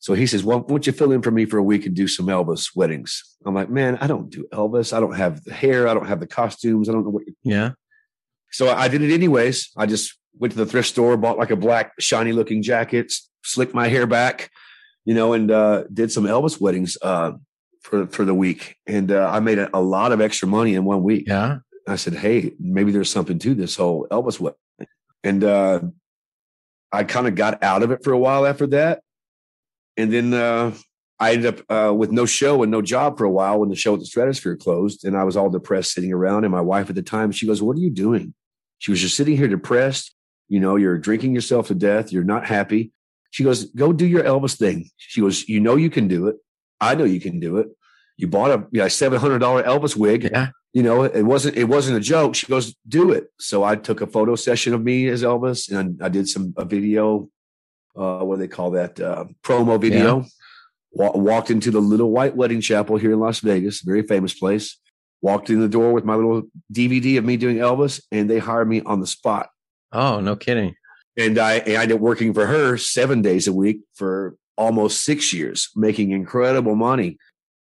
So 0.00 0.14
he 0.14 0.26
says, 0.26 0.42
"Well, 0.42 0.60
won't 0.60 0.86
you 0.86 0.92
fill 0.94 1.12
in 1.12 1.20
for 1.20 1.30
me 1.30 1.44
for 1.44 1.58
a 1.58 1.62
week 1.62 1.84
and 1.84 1.94
do 1.94 2.08
some 2.08 2.28
Elvis 2.28 2.74
weddings?" 2.74 3.22
I'm 3.44 3.54
like, 3.54 3.68
"Man, 3.68 3.98
I 4.00 4.06
don't 4.06 4.30
do 4.30 4.46
Elvis. 4.54 4.94
I 4.96 5.00
don't 5.00 5.16
have 5.16 5.44
the 5.44 5.52
hair. 5.52 5.86
I 5.86 5.92
don't 5.92 6.06
have 6.06 6.20
the 6.20 6.26
costumes. 6.26 6.88
I 6.88 6.92
don't 6.92 7.04
know 7.04 7.10
what." 7.10 7.24
Yeah. 7.42 7.72
So 8.52 8.70
I 8.70 8.88
did 8.88 9.02
it 9.02 9.12
anyways. 9.12 9.70
I 9.76 9.84
just 9.84 10.14
went 10.38 10.52
to 10.52 10.56
the 10.56 10.64
thrift 10.64 10.88
store, 10.88 11.14
bought 11.18 11.36
like 11.36 11.50
a 11.50 11.56
black 11.56 11.92
shiny 12.00 12.32
looking 12.32 12.62
jacket, 12.62 13.12
slicked 13.44 13.74
my 13.74 13.88
hair 13.88 14.06
back, 14.06 14.50
you 15.04 15.12
know, 15.12 15.34
and 15.34 15.50
uh, 15.50 15.84
did 15.92 16.10
some 16.10 16.24
Elvis 16.24 16.58
weddings 16.58 16.96
uh, 17.02 17.32
for 17.82 18.06
for 18.06 18.24
the 18.24 18.34
week, 18.34 18.76
and 18.86 19.12
uh, 19.12 19.28
I 19.30 19.40
made 19.40 19.58
a, 19.58 19.68
a, 19.76 19.82
lot 19.82 20.12
of 20.12 20.22
extra 20.22 20.48
money 20.48 20.74
in 20.74 20.86
one 20.86 21.02
week. 21.02 21.24
Yeah, 21.26 21.58
I 21.86 21.96
said, 21.96 22.14
hey, 22.14 22.54
maybe 22.58 22.92
there's 22.92 23.12
something 23.12 23.38
to 23.40 23.54
this 23.54 23.76
whole 23.76 24.06
Elvis 24.10 24.40
wedding, 24.40 24.56
and 25.26 25.42
uh, 25.42 25.80
I 26.92 27.04
kind 27.04 27.26
of 27.26 27.34
got 27.34 27.62
out 27.62 27.82
of 27.82 27.90
it 27.90 28.04
for 28.04 28.12
a 28.12 28.18
while 28.18 28.46
after 28.46 28.66
that, 28.68 29.02
and 29.96 30.12
then 30.12 30.32
uh, 30.32 30.74
I 31.18 31.32
ended 31.32 31.58
up 31.58 31.70
uh, 31.70 31.92
with 31.92 32.12
no 32.12 32.26
show 32.26 32.62
and 32.62 32.70
no 32.70 32.80
job 32.80 33.18
for 33.18 33.24
a 33.24 33.30
while 33.30 33.58
when 33.60 33.68
the 33.68 33.76
show 33.76 33.94
at 33.94 34.00
the 34.00 34.06
Stratosphere 34.06 34.56
closed, 34.56 35.04
and 35.04 35.16
I 35.16 35.24
was 35.24 35.36
all 35.36 35.50
depressed 35.50 35.92
sitting 35.92 36.12
around. 36.12 36.44
And 36.44 36.52
my 36.52 36.60
wife 36.60 36.88
at 36.88 36.94
the 36.94 37.02
time, 37.02 37.32
she 37.32 37.46
goes, 37.46 37.60
"What 37.60 37.76
are 37.76 37.80
you 37.80 37.90
doing?" 37.90 38.34
She 38.78 38.90
was 38.92 39.00
just 39.00 39.16
sitting 39.16 39.36
here 39.36 39.48
depressed. 39.48 40.14
You 40.48 40.60
know, 40.60 40.76
you're 40.76 40.98
drinking 40.98 41.34
yourself 41.34 41.66
to 41.68 41.74
death. 41.74 42.12
You're 42.12 42.24
not 42.24 42.46
happy. 42.46 42.92
She 43.32 43.42
goes, 43.42 43.64
"Go 43.64 43.92
do 43.92 44.06
your 44.06 44.22
Elvis 44.22 44.56
thing." 44.56 44.90
She 44.96 45.20
goes, 45.20 45.48
"You 45.48 45.58
know 45.60 45.74
you 45.76 45.90
can 45.90 46.06
do 46.06 46.28
it. 46.28 46.36
I 46.80 46.94
know 46.94 47.04
you 47.04 47.20
can 47.20 47.40
do 47.40 47.56
it. 47.56 47.68
You 48.16 48.28
bought 48.28 48.50
a 48.50 48.66
you 48.70 48.80
know, 48.80 48.88
seven 48.88 49.18
hundred 49.18 49.40
dollar 49.40 49.64
Elvis 49.64 49.96
wig. 49.96 50.28
Yeah. 50.30 50.50
You 50.76 50.82
know, 50.82 51.04
it 51.04 51.22
wasn't 51.22 51.56
it 51.56 51.68
wasn't 51.76 51.96
a 51.96 52.04
joke." 52.14 52.34
She 52.34 52.46
goes, 52.46 52.74
"Do 52.86 53.12
it." 53.12 53.24
So 53.38 53.64
I 53.64 53.76
took 53.76 54.00
a 54.02 54.06
photo 54.06 54.36
session 54.36 54.74
of 54.74 54.82
me 54.82 55.08
as 55.08 55.22
Elvis, 55.22 55.70
and 55.76 56.02
I 56.02 56.08
did 56.08 56.28
some 56.28 56.54
a 56.56 56.64
video. 56.64 57.30
Uh, 57.96 58.20
what 58.26 58.36
do 58.36 58.40
they 58.42 58.54
call 58.56 58.72
that? 58.72 59.00
Uh, 59.00 59.24
promo 59.42 59.80
video. 59.80 60.20
Yeah 60.20 60.28
walked 60.96 61.50
into 61.50 61.70
the 61.70 61.80
little 61.80 62.10
white 62.10 62.36
wedding 62.36 62.60
chapel 62.60 62.96
here 62.96 63.12
in 63.12 63.20
Las 63.20 63.40
Vegas, 63.40 63.82
very 63.82 64.02
famous 64.02 64.34
place. 64.34 64.78
Walked 65.22 65.50
in 65.50 65.60
the 65.60 65.68
door 65.68 65.92
with 65.92 66.04
my 66.04 66.14
little 66.14 66.42
DVD 66.72 67.18
of 67.18 67.24
me 67.24 67.36
doing 67.36 67.56
Elvis, 67.56 68.02
and 68.12 68.28
they 68.28 68.38
hired 68.38 68.68
me 68.68 68.82
on 68.82 69.00
the 69.00 69.06
spot. 69.06 69.48
Oh, 69.92 70.20
no 70.20 70.36
kidding! 70.36 70.74
And 71.16 71.38
I, 71.38 71.54
I 71.54 71.60
ended 71.60 71.92
up 71.92 72.00
working 72.00 72.34
for 72.34 72.46
her 72.46 72.76
seven 72.76 73.22
days 73.22 73.48
a 73.48 73.52
week 73.52 73.80
for 73.94 74.36
almost 74.56 75.04
six 75.04 75.32
years, 75.32 75.70
making 75.74 76.10
incredible 76.10 76.76
money. 76.76 77.18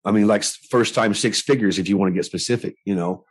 I 0.05 0.11
mean, 0.11 0.27
like 0.27 0.43
first 0.43 0.95
time 0.95 1.13
six 1.13 1.41
figures, 1.41 1.77
if 1.77 1.89
you 1.89 1.97
want 1.97 2.11
to 2.11 2.15
get 2.15 2.25
specific, 2.25 2.75
you 2.85 2.95
know, 2.95 3.25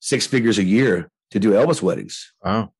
six 0.00 0.26
figures 0.26 0.58
a 0.58 0.64
year 0.64 1.10
to 1.30 1.38
do 1.38 1.52
Elvis 1.52 1.82
weddings. 1.82 2.32
Wow. 2.44 2.72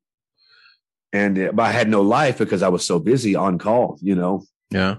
And 1.12 1.38
uh, 1.38 1.52
but 1.52 1.64
I 1.64 1.72
had 1.72 1.88
no 1.88 2.02
life 2.02 2.38
because 2.38 2.62
I 2.62 2.68
was 2.68 2.84
so 2.84 2.98
busy 2.98 3.34
on 3.34 3.58
call, 3.58 3.98
you 4.00 4.14
know. 4.14 4.44
Yeah. 4.70 4.96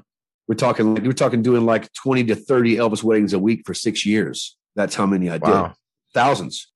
We're 0.47 0.55
talking 0.55 0.95
like 0.95 1.03
we're 1.03 1.11
talking 1.11 1.41
doing 1.41 1.65
like 1.65 1.91
20 1.93 2.25
to 2.25 2.35
30 2.35 2.77
Elvis 2.77 3.03
weddings 3.03 3.33
a 3.33 3.39
week 3.39 3.63
for 3.65 3.73
six 3.73 4.05
years. 4.05 4.55
That's 4.75 4.95
how 4.95 5.05
many 5.05 5.29
I 5.29 5.37
wow. 5.37 5.67
did. 5.67 5.75
Thousands. 6.13 6.71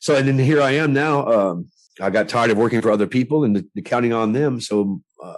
So 0.00 0.14
and 0.14 0.28
then 0.28 0.38
here 0.38 0.62
I 0.62 0.72
am 0.72 0.92
now. 0.92 1.26
Um, 1.26 1.68
I 2.00 2.10
got 2.10 2.28
tired 2.28 2.50
of 2.50 2.58
working 2.58 2.82
for 2.82 2.90
other 2.90 3.06
people 3.06 3.42
and 3.42 3.56
the, 3.56 3.66
the 3.74 3.82
counting 3.82 4.12
on 4.12 4.32
them. 4.32 4.60
So 4.60 5.00
uh, 5.22 5.34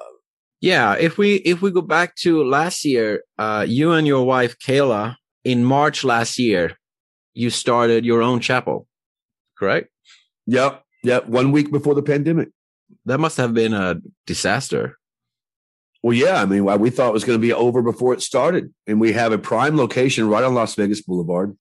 yeah, 0.60 0.94
if 0.94 1.16
we 1.16 1.36
if 1.36 1.62
we 1.62 1.70
go 1.70 1.80
back 1.80 2.16
to 2.16 2.42
last 2.44 2.84
year, 2.84 3.22
uh, 3.38 3.64
you 3.66 3.92
and 3.92 4.06
your 4.06 4.24
wife 4.26 4.56
Kayla 4.58 5.16
in 5.44 5.64
March 5.64 6.05
last 6.05 6.38
year, 6.38 6.77
you 7.35 7.51
started 7.51 8.05
your 8.05 8.22
own 8.22 8.40
chapel, 8.40 8.87
correct? 9.59 9.88
Yep, 10.46 10.83
yep. 11.05 11.27
One 11.27 11.53
week 11.53 11.70
before 11.70 11.94
the 11.94 12.03
pandemic. 12.03 12.48
That 13.05 13.20
must 13.20 13.37
have 13.37 13.55
been 13.55 13.74
a 13.74 14.01
disaster. 14.27 14.98
Well, 16.03 16.16
yeah. 16.16 16.40
I 16.40 16.46
mean, 16.46 16.64
we 16.64 16.90
thought 16.90 17.11
it 17.11 17.14
was 17.14 17.24
going 17.24 17.38
to 17.38 17.46
be 17.46 17.53
over 17.53 17.83
before 17.83 18.14
it 18.14 18.22
started. 18.22 18.72
And 18.87 19.01
we 19.01 19.12
have 19.12 19.33
a 19.33 19.38
prime 19.38 19.77
location 19.77 20.29
right 20.29 20.44
on 20.44 20.55
Las 20.55 20.74
Vegas 20.74 21.03
Boulevard. 21.03 21.57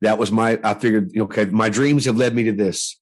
That 0.00 0.18
was 0.18 0.30
my, 0.30 0.58
I 0.62 0.74
figured, 0.74 1.12
okay, 1.16 1.46
my 1.46 1.68
dreams 1.70 2.04
have 2.04 2.16
led 2.16 2.34
me 2.34 2.44
to 2.44 2.52
this. 2.52 3.00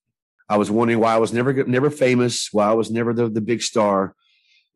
I 0.49 0.57
was 0.57 0.71
wondering 0.71 1.01
why 1.01 1.15
I 1.15 1.19
was 1.19 1.33
never, 1.33 1.53
never 1.65 1.91
famous, 1.91 2.49
why 2.53 2.67
I 2.69 2.75
was 2.75 2.91
never 2.91 3.13
the, 3.13 3.29
the 3.29 3.41
big 3.41 3.63
star. 3.63 4.15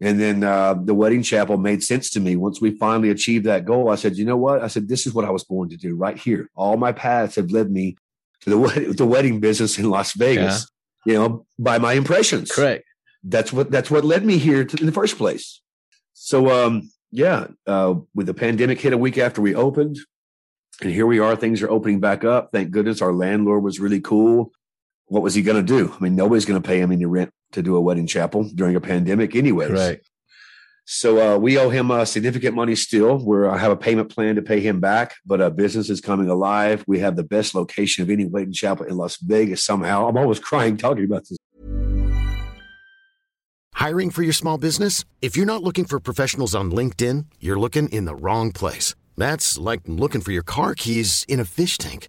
And 0.00 0.20
then 0.20 0.44
uh, 0.44 0.74
the 0.74 0.94
wedding 0.94 1.22
chapel 1.22 1.56
made 1.56 1.82
sense 1.82 2.10
to 2.10 2.20
me. 2.20 2.36
Once 2.36 2.60
we 2.60 2.72
finally 2.72 3.08
achieved 3.08 3.46
that 3.46 3.64
goal, 3.64 3.88
I 3.88 3.94
said, 3.94 4.16
you 4.16 4.26
know 4.26 4.36
what? 4.36 4.62
I 4.62 4.66
said, 4.66 4.88
this 4.88 5.06
is 5.06 5.14
what 5.14 5.24
I 5.24 5.30
was 5.30 5.44
born 5.44 5.70
to 5.70 5.76
do 5.76 5.96
right 5.96 6.18
here. 6.18 6.50
All 6.54 6.76
my 6.76 6.92
paths 6.92 7.36
have 7.36 7.50
led 7.50 7.70
me 7.70 7.96
to 8.42 8.50
the, 8.50 8.92
the 8.92 9.06
wedding 9.06 9.40
business 9.40 9.78
in 9.78 9.88
Las 9.88 10.12
Vegas, 10.12 10.70
yeah. 11.06 11.12
you 11.12 11.18
know, 11.18 11.46
by 11.58 11.78
my 11.78 11.94
impressions. 11.94 12.52
Correct. 12.52 12.84
That's 13.24 13.52
what, 13.52 13.70
that's 13.70 13.90
what 13.90 14.04
led 14.04 14.24
me 14.24 14.36
here 14.36 14.64
to, 14.64 14.76
in 14.78 14.84
the 14.84 14.92
first 14.92 15.16
place. 15.16 15.62
So, 16.12 16.50
um, 16.50 16.90
yeah, 17.10 17.46
uh, 17.66 17.94
with 18.14 18.26
the 18.26 18.34
pandemic 18.34 18.80
hit 18.80 18.92
a 18.92 18.98
week 18.98 19.16
after 19.16 19.40
we 19.40 19.54
opened, 19.54 19.98
and 20.82 20.90
here 20.90 21.06
we 21.06 21.20
are, 21.20 21.36
things 21.36 21.62
are 21.62 21.70
opening 21.70 22.00
back 22.00 22.22
up. 22.22 22.50
Thank 22.52 22.70
goodness 22.70 23.00
our 23.00 23.14
landlord 23.14 23.64
was 23.64 23.80
really 23.80 24.00
cool. 24.00 24.52
What 25.06 25.22
was 25.22 25.34
he 25.34 25.42
going 25.42 25.56
to 25.56 25.62
do? 25.62 25.94
I 25.94 26.02
mean, 26.02 26.16
nobody's 26.16 26.44
going 26.44 26.60
to 26.60 26.66
pay 26.66 26.80
him 26.80 26.90
any 26.90 27.04
rent 27.04 27.30
to 27.52 27.62
do 27.62 27.76
a 27.76 27.80
wedding 27.80 28.06
chapel 28.06 28.48
during 28.54 28.76
a 28.76 28.80
pandemic, 28.80 29.36
anyways. 29.36 29.70
Right. 29.70 30.00
So 30.88 31.34
uh, 31.34 31.38
we 31.38 31.58
owe 31.58 31.68
him 31.68 31.90
uh, 31.90 32.04
significant 32.04 32.54
money 32.54 32.76
still. 32.76 33.18
We 33.18 33.44
I 33.44 33.58
have 33.58 33.72
a 33.72 33.76
payment 33.76 34.08
plan 34.08 34.36
to 34.36 34.42
pay 34.42 34.60
him 34.60 34.78
back, 34.78 35.16
but 35.26 35.40
uh, 35.40 35.50
business 35.50 35.90
is 35.90 36.00
coming 36.00 36.28
alive. 36.28 36.84
We 36.86 37.00
have 37.00 37.16
the 37.16 37.24
best 37.24 37.56
location 37.56 38.02
of 38.02 38.10
any 38.10 38.24
wedding 38.24 38.52
chapel 38.52 38.86
in 38.86 38.96
Las 38.96 39.16
Vegas. 39.16 39.64
Somehow, 39.64 40.08
I'm 40.08 40.16
always 40.16 40.38
crying 40.48 40.76
talking 40.76 41.04
about 41.04 41.24
this. 41.28 41.38
Hiring 43.74 44.10
for 44.10 44.22
your 44.22 44.32
small 44.32 44.58
business? 44.58 45.04
If 45.20 45.36
you're 45.36 45.44
not 45.44 45.62
looking 45.62 45.84
for 45.84 45.98
professionals 45.98 46.54
on 46.54 46.70
LinkedIn, 46.70 47.26
you're 47.40 47.58
looking 47.58 47.88
in 47.88 48.04
the 48.04 48.14
wrong 48.14 48.52
place. 48.52 48.94
That's 49.16 49.58
like 49.58 49.80
looking 49.86 50.20
for 50.20 50.30
your 50.30 50.44
car 50.44 50.74
keys 50.74 51.24
in 51.28 51.40
a 51.40 51.44
fish 51.44 51.78
tank. 51.78 52.08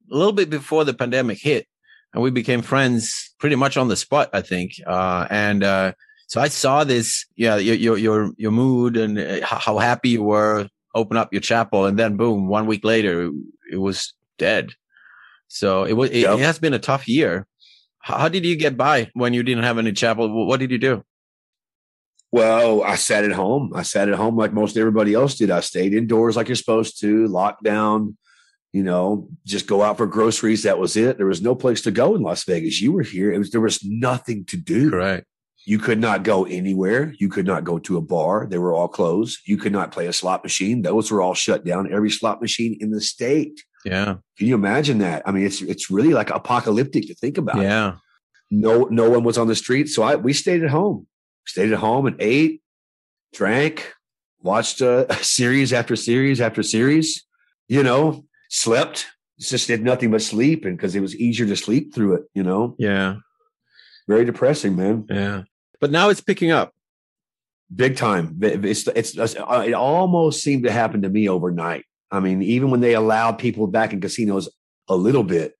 a 0.11 0.15
little 0.15 0.33
bit 0.33 0.49
before 0.49 0.83
the 0.83 0.93
pandemic 0.93 1.39
hit 1.39 1.67
and 2.13 2.21
we 2.21 2.31
became 2.31 2.61
friends 2.61 3.33
pretty 3.39 3.55
much 3.55 3.77
on 3.77 3.87
the 3.87 3.95
spot, 3.95 4.29
I 4.33 4.41
think. 4.41 4.73
Uh, 4.85 5.27
and, 5.29 5.63
uh, 5.63 5.93
so 6.27 6.39
I 6.39 6.47
saw 6.47 6.83
this, 6.83 7.25
yeah, 7.35 7.57
your, 7.57 7.75
your, 7.75 7.97
your, 7.97 8.31
your 8.37 8.51
mood 8.51 8.95
and 8.95 9.19
uh, 9.19 9.45
how 9.45 9.77
happy 9.79 10.09
you 10.09 10.23
were 10.23 10.69
open 10.95 11.17
up 11.17 11.33
your 11.33 11.41
chapel. 11.41 11.85
And 11.85 11.99
then 11.99 12.15
boom, 12.15 12.47
one 12.47 12.67
week 12.67 12.85
later, 12.85 13.31
it 13.69 13.77
was 13.77 14.13
dead. 14.37 14.71
So 15.47 15.83
it 15.83 15.93
was, 15.93 16.09
it, 16.11 16.19
yep. 16.19 16.37
it 16.37 16.41
has 16.41 16.59
been 16.59 16.73
a 16.73 16.79
tough 16.79 17.07
year. 17.07 17.47
How 17.99 18.29
did 18.29 18.45
you 18.45 18.55
get 18.55 18.77
by 18.77 19.11
when 19.13 19.33
you 19.33 19.43
didn't 19.43 19.63
have 19.63 19.77
any 19.77 19.91
chapel? 19.91 20.47
What 20.47 20.59
did 20.59 20.71
you 20.71 20.77
do? 20.77 21.03
Well, 22.31 22.81
I 22.81 22.95
sat 22.95 23.25
at 23.25 23.33
home. 23.33 23.73
I 23.75 23.83
sat 23.83 24.07
at 24.07 24.15
home 24.15 24.37
like 24.37 24.53
most 24.53 24.77
everybody 24.77 25.13
else 25.13 25.35
did. 25.35 25.51
I 25.51 25.59
stayed 25.59 25.93
indoors 25.93 26.37
like 26.37 26.47
you're 26.47 26.55
supposed 26.55 27.01
to, 27.01 27.27
lockdown, 27.27 28.15
you 28.73 28.83
know, 28.83 29.27
just 29.45 29.67
go 29.67 29.81
out 29.81 29.97
for 29.97 30.07
groceries. 30.07 30.63
That 30.63 30.79
was 30.79 30.95
it. 30.95 31.17
There 31.17 31.25
was 31.25 31.41
no 31.41 31.55
place 31.55 31.81
to 31.81 31.91
go 31.91 32.15
in 32.15 32.21
Las 32.21 32.43
Vegas. 32.45 32.81
You 32.81 32.93
were 32.93 33.03
here. 33.03 33.31
It 33.31 33.37
was 33.37 33.51
there 33.51 33.61
was 33.61 33.83
nothing 33.83 34.45
to 34.45 34.57
do. 34.57 34.89
Right. 34.89 35.23
You 35.65 35.77
could 35.77 35.99
not 35.99 36.23
go 36.23 36.45
anywhere. 36.45 37.13
You 37.19 37.29
could 37.29 37.45
not 37.45 37.63
go 37.63 37.77
to 37.79 37.97
a 37.97 38.01
bar. 38.01 38.47
They 38.49 38.57
were 38.57 38.73
all 38.73 38.87
closed. 38.87 39.39
You 39.45 39.57
could 39.57 39.71
not 39.71 39.91
play 39.91 40.07
a 40.07 40.13
slot 40.13 40.43
machine. 40.43 40.81
Those 40.81 41.11
were 41.11 41.21
all 41.21 41.35
shut 41.35 41.63
down. 41.63 41.93
Every 41.93 42.09
slot 42.09 42.41
machine 42.41 42.77
in 42.79 42.91
the 42.91 43.01
state. 43.01 43.61
Yeah. 43.85 44.15
Can 44.37 44.47
you 44.47 44.55
imagine 44.55 44.99
that? 44.99 45.21
I 45.25 45.31
mean, 45.31 45.45
it's 45.45 45.61
it's 45.61 45.91
really 45.91 46.13
like 46.13 46.29
apocalyptic 46.29 47.07
to 47.07 47.15
think 47.15 47.37
about. 47.37 47.61
Yeah. 47.61 47.95
No, 48.49 48.85
no 48.85 49.09
one 49.09 49.23
was 49.23 49.37
on 49.37 49.47
the 49.47 49.55
street. 49.55 49.89
So 49.89 50.03
I 50.03 50.15
we 50.15 50.33
stayed 50.33 50.63
at 50.63 50.69
home. 50.69 51.07
Stayed 51.45 51.71
at 51.71 51.79
home 51.79 52.05
and 52.05 52.15
ate, 52.19 52.61
drank, 53.33 53.93
watched 54.41 54.81
uh, 54.81 55.11
series 55.21 55.73
after 55.73 55.95
series 55.95 56.39
after 56.39 56.63
series. 56.63 57.25
You 57.67 57.83
know, 57.83 58.25
slept. 58.51 59.07
Just 59.39 59.67
did 59.67 59.83
nothing 59.83 60.11
but 60.11 60.21
sleep, 60.21 60.65
and 60.65 60.77
because 60.77 60.95
it 60.95 61.01
was 61.01 61.15
easier 61.15 61.47
to 61.47 61.55
sleep 61.55 61.95
through 61.95 62.13
it. 62.13 62.23
You 62.35 62.43
know. 62.43 62.75
Yeah. 62.77 63.15
Very 64.07 64.25
depressing, 64.25 64.75
man. 64.75 65.05
Yeah 65.09 65.43
but 65.81 65.91
now 65.91 66.09
it's 66.09 66.21
picking 66.21 66.51
up 66.51 66.73
big 67.75 67.97
time. 67.97 68.37
It's, 68.41 68.87
it's, 68.87 69.17
it's 69.17 69.35
uh, 69.35 69.63
it 69.67 69.73
almost 69.73 70.43
seemed 70.43 70.63
to 70.63 70.71
happen 70.71 71.01
to 71.01 71.09
me 71.09 71.27
overnight. 71.27 71.83
I 72.11 72.19
mean, 72.19 72.41
even 72.41 72.69
when 72.69 72.81
they 72.81 72.93
allowed 72.93 73.39
people 73.39 73.67
back 73.67 73.91
in 73.91 73.99
casinos 73.99 74.47
a 74.87 74.95
little 74.95 75.23
bit, 75.23 75.55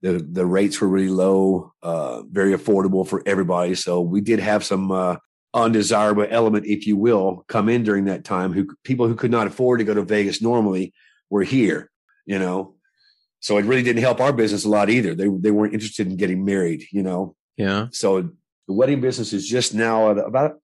the 0.00 0.18
the 0.18 0.46
rates 0.46 0.80
were 0.80 0.88
really 0.88 1.08
low, 1.08 1.72
uh, 1.82 2.22
very 2.30 2.52
affordable 2.52 3.06
for 3.06 3.22
everybody. 3.26 3.74
So 3.74 4.00
we 4.00 4.20
did 4.20 4.38
have 4.38 4.64
some 4.64 4.92
uh, 4.92 5.16
undesirable 5.52 6.26
element, 6.30 6.66
if 6.66 6.86
you 6.86 6.96
will, 6.96 7.44
come 7.48 7.68
in 7.68 7.82
during 7.82 8.04
that 8.04 8.24
time. 8.24 8.52
Who 8.52 8.68
people 8.84 9.08
who 9.08 9.16
could 9.16 9.32
not 9.32 9.48
afford 9.48 9.80
to 9.80 9.84
go 9.84 9.94
to 9.94 10.02
Vegas 10.02 10.40
normally 10.40 10.94
were 11.30 11.42
here. 11.42 11.90
You 12.28 12.38
know, 12.38 12.74
so 13.40 13.56
it 13.56 13.64
really 13.64 13.82
didn't 13.82 14.02
help 14.02 14.20
our 14.20 14.32
business 14.32 14.64
a 14.64 14.68
lot 14.68 14.90
either. 14.90 15.14
They 15.14 15.28
they 15.28 15.50
weren't 15.50 15.74
interested 15.74 16.06
in 16.06 16.16
getting 16.16 16.44
married. 16.44 16.84
You 16.92 17.02
know. 17.02 17.34
Yeah. 17.56 17.86
So 17.90 18.22
the 18.68 18.74
wedding 18.74 19.00
business 19.00 19.32
is 19.32 19.48
just 19.48 19.74
now 19.74 20.10
about 20.10 20.58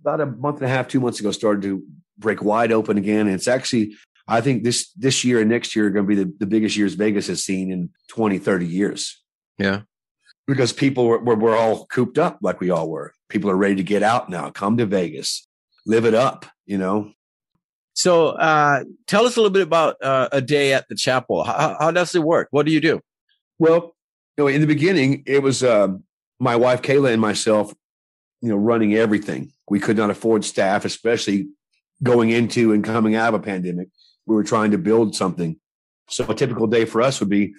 about 0.00 0.20
a 0.20 0.26
month 0.26 0.56
and 0.56 0.66
a 0.66 0.68
half, 0.68 0.88
two 0.88 1.00
months 1.00 1.20
ago, 1.20 1.30
started 1.30 1.62
to 1.62 1.82
break 2.18 2.42
wide 2.42 2.72
open 2.72 2.98
again. 2.98 3.26
And 3.26 3.34
it's 3.34 3.48
actually, 3.48 3.96
I 4.28 4.40
think 4.40 4.62
this 4.62 4.92
this 4.92 5.24
year 5.24 5.40
and 5.40 5.50
next 5.50 5.74
year 5.74 5.86
are 5.86 5.90
going 5.90 6.06
to 6.06 6.08
be 6.08 6.22
the, 6.22 6.32
the 6.38 6.46
biggest 6.46 6.76
years 6.76 6.94
Vegas 6.94 7.26
has 7.26 7.44
seen 7.44 7.70
in 7.70 7.90
20, 8.08 8.38
30 8.38 8.66
years. 8.66 9.22
Yeah. 9.58 9.82
Because 10.46 10.72
people 10.72 11.06
were, 11.06 11.18
were, 11.18 11.36
were 11.36 11.56
all 11.56 11.86
cooped 11.86 12.18
up 12.18 12.38
like 12.42 12.60
we 12.60 12.70
all 12.70 12.88
were. 12.88 13.12
People 13.28 13.50
are 13.50 13.56
ready 13.56 13.76
to 13.76 13.82
get 13.82 14.02
out 14.02 14.28
now, 14.28 14.50
come 14.50 14.76
to 14.78 14.86
Vegas, 14.86 15.46
live 15.86 16.04
it 16.04 16.14
up, 16.14 16.46
you 16.66 16.78
know. 16.78 17.12
So 17.94 18.28
uh, 18.28 18.84
tell 19.06 19.26
us 19.26 19.36
a 19.36 19.40
little 19.40 19.52
bit 19.52 19.62
about 19.62 20.02
uh, 20.02 20.28
a 20.32 20.40
day 20.40 20.72
at 20.72 20.88
the 20.88 20.94
chapel. 20.94 21.44
How, 21.44 21.76
how, 21.78 21.90
does 21.90 22.14
it 22.14 22.22
work? 22.22 22.48
What 22.50 22.66
do 22.66 22.72
you 22.72 22.80
do? 22.80 23.00
Well, 23.58 23.94
you 24.36 24.44
know, 24.44 24.48
in 24.48 24.60
the 24.60 24.66
beginning, 24.66 25.22
it 25.26 25.42
was 25.42 25.62
um, 25.62 26.04
my 26.38 26.56
wife 26.56 26.82
Kayla 26.82 27.12
and 27.12 27.20
myself, 27.20 27.74
you 28.40 28.48
know, 28.48 28.56
running 28.56 28.94
everything. 28.94 29.52
We 29.68 29.80
could 29.80 29.96
not 29.96 30.10
afford 30.10 30.44
staff, 30.44 30.84
especially 30.84 31.48
going 32.02 32.30
into 32.30 32.72
and 32.72 32.82
coming 32.82 33.14
out 33.14 33.34
of 33.34 33.40
a 33.40 33.44
pandemic. 33.44 33.88
We 34.26 34.34
were 34.34 34.44
trying 34.44 34.70
to 34.70 34.78
build 34.78 35.14
something. 35.14 35.58
So 36.08 36.24
a 36.28 36.34
typical 36.34 36.66
day 36.66 36.86
for 36.86 37.02
us 37.02 37.20
would 37.20 37.28
be, 37.28 37.54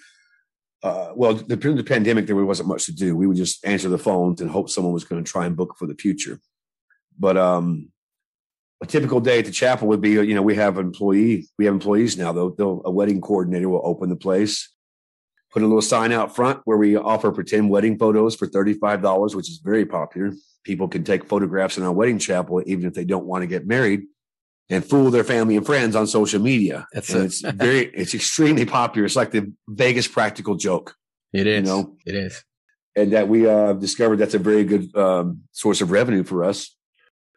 uh, 0.83 1.11
well, 1.15 1.35
during 1.35 1.77
the 1.77 1.83
pandemic, 1.83 2.25
there 2.25 2.35
wasn't 2.35 2.69
much 2.69 2.85
to 2.85 2.91
do. 2.91 3.15
We 3.15 3.27
would 3.27 3.37
just 3.37 3.63
answer 3.65 3.87
the 3.87 3.97
phones 3.97 4.41
and 4.41 4.49
hope 4.49 4.69
someone 4.69 4.93
was 4.93 5.03
going 5.03 5.23
to 5.23 5.31
try 5.31 5.45
and 5.45 5.55
book 5.55 5.75
for 5.77 5.85
the 5.85 5.95
future. 5.95 6.39
But 7.19 7.37
um, 7.37 7.91
a 8.81 8.85
typical 8.85 9.19
day 9.19 9.39
at 9.39 9.45
the 9.45 9.51
chapel 9.51 9.87
would 9.89 10.01
be, 10.01 10.11
you 10.11 10.33
know, 10.33 10.41
we 10.41 10.55
have 10.55 10.77
employee, 10.77 11.47
we 11.57 11.65
have 11.65 11.73
employees 11.73 12.17
now. 12.17 12.31
Though, 12.31 12.49
they'll, 12.49 12.81
a 12.85 12.91
wedding 12.91 13.21
coordinator 13.21 13.69
will 13.69 13.81
open 13.83 14.09
the 14.09 14.15
place 14.15 14.69
put 15.51 15.61
a 15.61 15.65
little 15.65 15.81
sign 15.81 16.11
out 16.11 16.35
front 16.35 16.61
where 16.65 16.77
we 16.77 16.95
offer 16.95 17.31
pretend 17.31 17.69
wedding 17.69 17.97
photos 17.97 18.35
for 18.35 18.47
$35, 18.47 19.35
which 19.35 19.49
is 19.49 19.57
very 19.57 19.85
popular. 19.85 20.31
People 20.63 20.87
can 20.87 21.03
take 21.03 21.25
photographs 21.25 21.77
in 21.77 21.83
our 21.83 21.91
wedding 21.91 22.19
chapel, 22.19 22.63
even 22.65 22.85
if 22.85 22.93
they 22.93 23.03
don't 23.03 23.25
want 23.25 23.41
to 23.41 23.47
get 23.47 23.67
married 23.67 24.03
and 24.69 24.85
fool 24.85 25.11
their 25.11 25.23
family 25.23 25.57
and 25.57 25.65
friends 25.65 25.95
on 25.95 26.07
social 26.07 26.39
media. 26.39 26.87
That's 26.93 27.13
and 27.13 27.25
it's 27.25 27.41
very, 27.41 27.85
it's 27.93 28.13
extremely 28.13 28.65
popular. 28.65 29.05
It's 29.05 29.15
like 29.15 29.31
the 29.31 29.51
Vegas 29.67 30.07
practical 30.07 30.55
joke. 30.55 30.95
It 31.33 31.47
is. 31.47 31.67
You 31.67 31.75
know? 31.75 31.95
It 32.05 32.15
is. 32.15 32.43
And 32.95 33.13
that 33.13 33.27
we 33.27 33.47
uh, 33.47 33.73
discovered 33.73 34.17
that's 34.17 34.33
a 34.33 34.39
very 34.39 34.63
good 34.63 34.95
um, 34.95 35.41
source 35.51 35.81
of 35.81 35.91
revenue 35.91 36.23
for 36.23 36.43
us. 36.43 36.75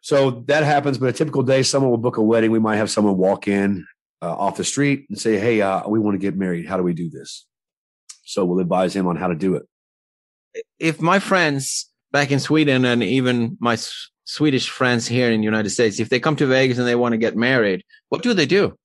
So 0.05 0.43
that 0.45 0.63
happens, 0.63 0.99
but 0.99 1.09
a 1.09 1.13
typical 1.13 1.41
day, 1.41 1.63
someone 1.63 1.89
will 1.89 1.97
book 1.97 2.17
a 2.17 2.21
wedding. 2.21 2.51
We 2.51 2.59
might 2.59 2.75
have 2.75 2.91
someone 2.91 3.17
walk 3.17 3.47
in 3.47 3.87
uh, 4.21 4.35
off 4.35 4.55
the 4.55 4.63
street 4.63 5.07
and 5.09 5.19
say, 5.19 5.39
Hey, 5.39 5.63
uh, 5.63 5.89
we 5.89 5.97
want 5.97 6.13
to 6.13 6.19
get 6.19 6.37
married. 6.37 6.67
How 6.67 6.77
do 6.77 6.83
we 6.83 6.93
do 6.93 7.09
this? 7.09 7.47
So 8.23 8.45
we'll 8.45 8.59
advise 8.59 8.95
him 8.95 9.07
on 9.07 9.15
how 9.15 9.25
to 9.25 9.33
do 9.33 9.55
it. 9.55 9.63
If 10.77 11.01
my 11.01 11.17
friends 11.17 11.89
back 12.11 12.29
in 12.29 12.39
Sweden 12.39 12.85
and 12.85 13.01
even 13.01 13.57
my 13.59 13.79
Swedish 14.25 14.69
friends 14.69 15.07
here 15.07 15.31
in 15.31 15.39
the 15.39 15.45
United 15.45 15.71
States, 15.71 15.99
if 15.99 16.09
they 16.09 16.19
come 16.19 16.35
to 16.35 16.45
Vegas 16.45 16.77
and 16.77 16.85
they 16.85 16.93
want 16.93 17.13
to 17.13 17.17
get 17.17 17.35
married, 17.35 17.83
what 18.09 18.21
do 18.21 18.35
they 18.35 18.45
do? 18.45 18.77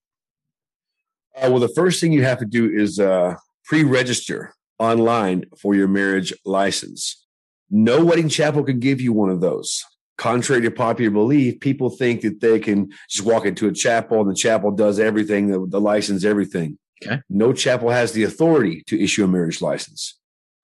Uh, 1.36 1.50
well, 1.50 1.60
the 1.60 1.68
first 1.68 2.00
thing 2.00 2.14
you 2.14 2.24
have 2.24 2.38
to 2.38 2.46
do 2.46 2.70
is 2.70 2.98
uh, 2.98 3.34
pre-register 3.66 4.54
online 4.78 5.44
for 5.60 5.74
your 5.74 5.86
marriage 5.86 6.32
license. 6.46 7.26
No 7.68 8.02
wedding 8.02 8.30
chapel 8.30 8.64
can 8.64 8.80
give 8.80 9.02
you 9.02 9.12
one 9.12 9.28
of 9.28 9.42
those. 9.42 9.84
Contrary 10.20 10.60
to 10.60 10.70
popular 10.70 11.10
belief, 11.10 11.60
people 11.60 11.88
think 11.88 12.20
that 12.20 12.42
they 12.42 12.60
can 12.60 12.90
just 13.08 13.24
walk 13.24 13.46
into 13.46 13.66
a 13.68 13.72
chapel 13.72 14.20
and 14.20 14.28
the 14.28 14.34
chapel 14.34 14.70
does 14.70 15.00
everything, 15.00 15.46
the, 15.46 15.66
the 15.66 15.80
license, 15.80 16.26
everything. 16.26 16.76
Okay. 17.02 17.22
No 17.30 17.54
chapel 17.54 17.88
has 17.88 18.12
the 18.12 18.24
authority 18.24 18.82
to 18.88 19.02
issue 19.02 19.24
a 19.24 19.26
marriage 19.26 19.62
license. 19.62 20.18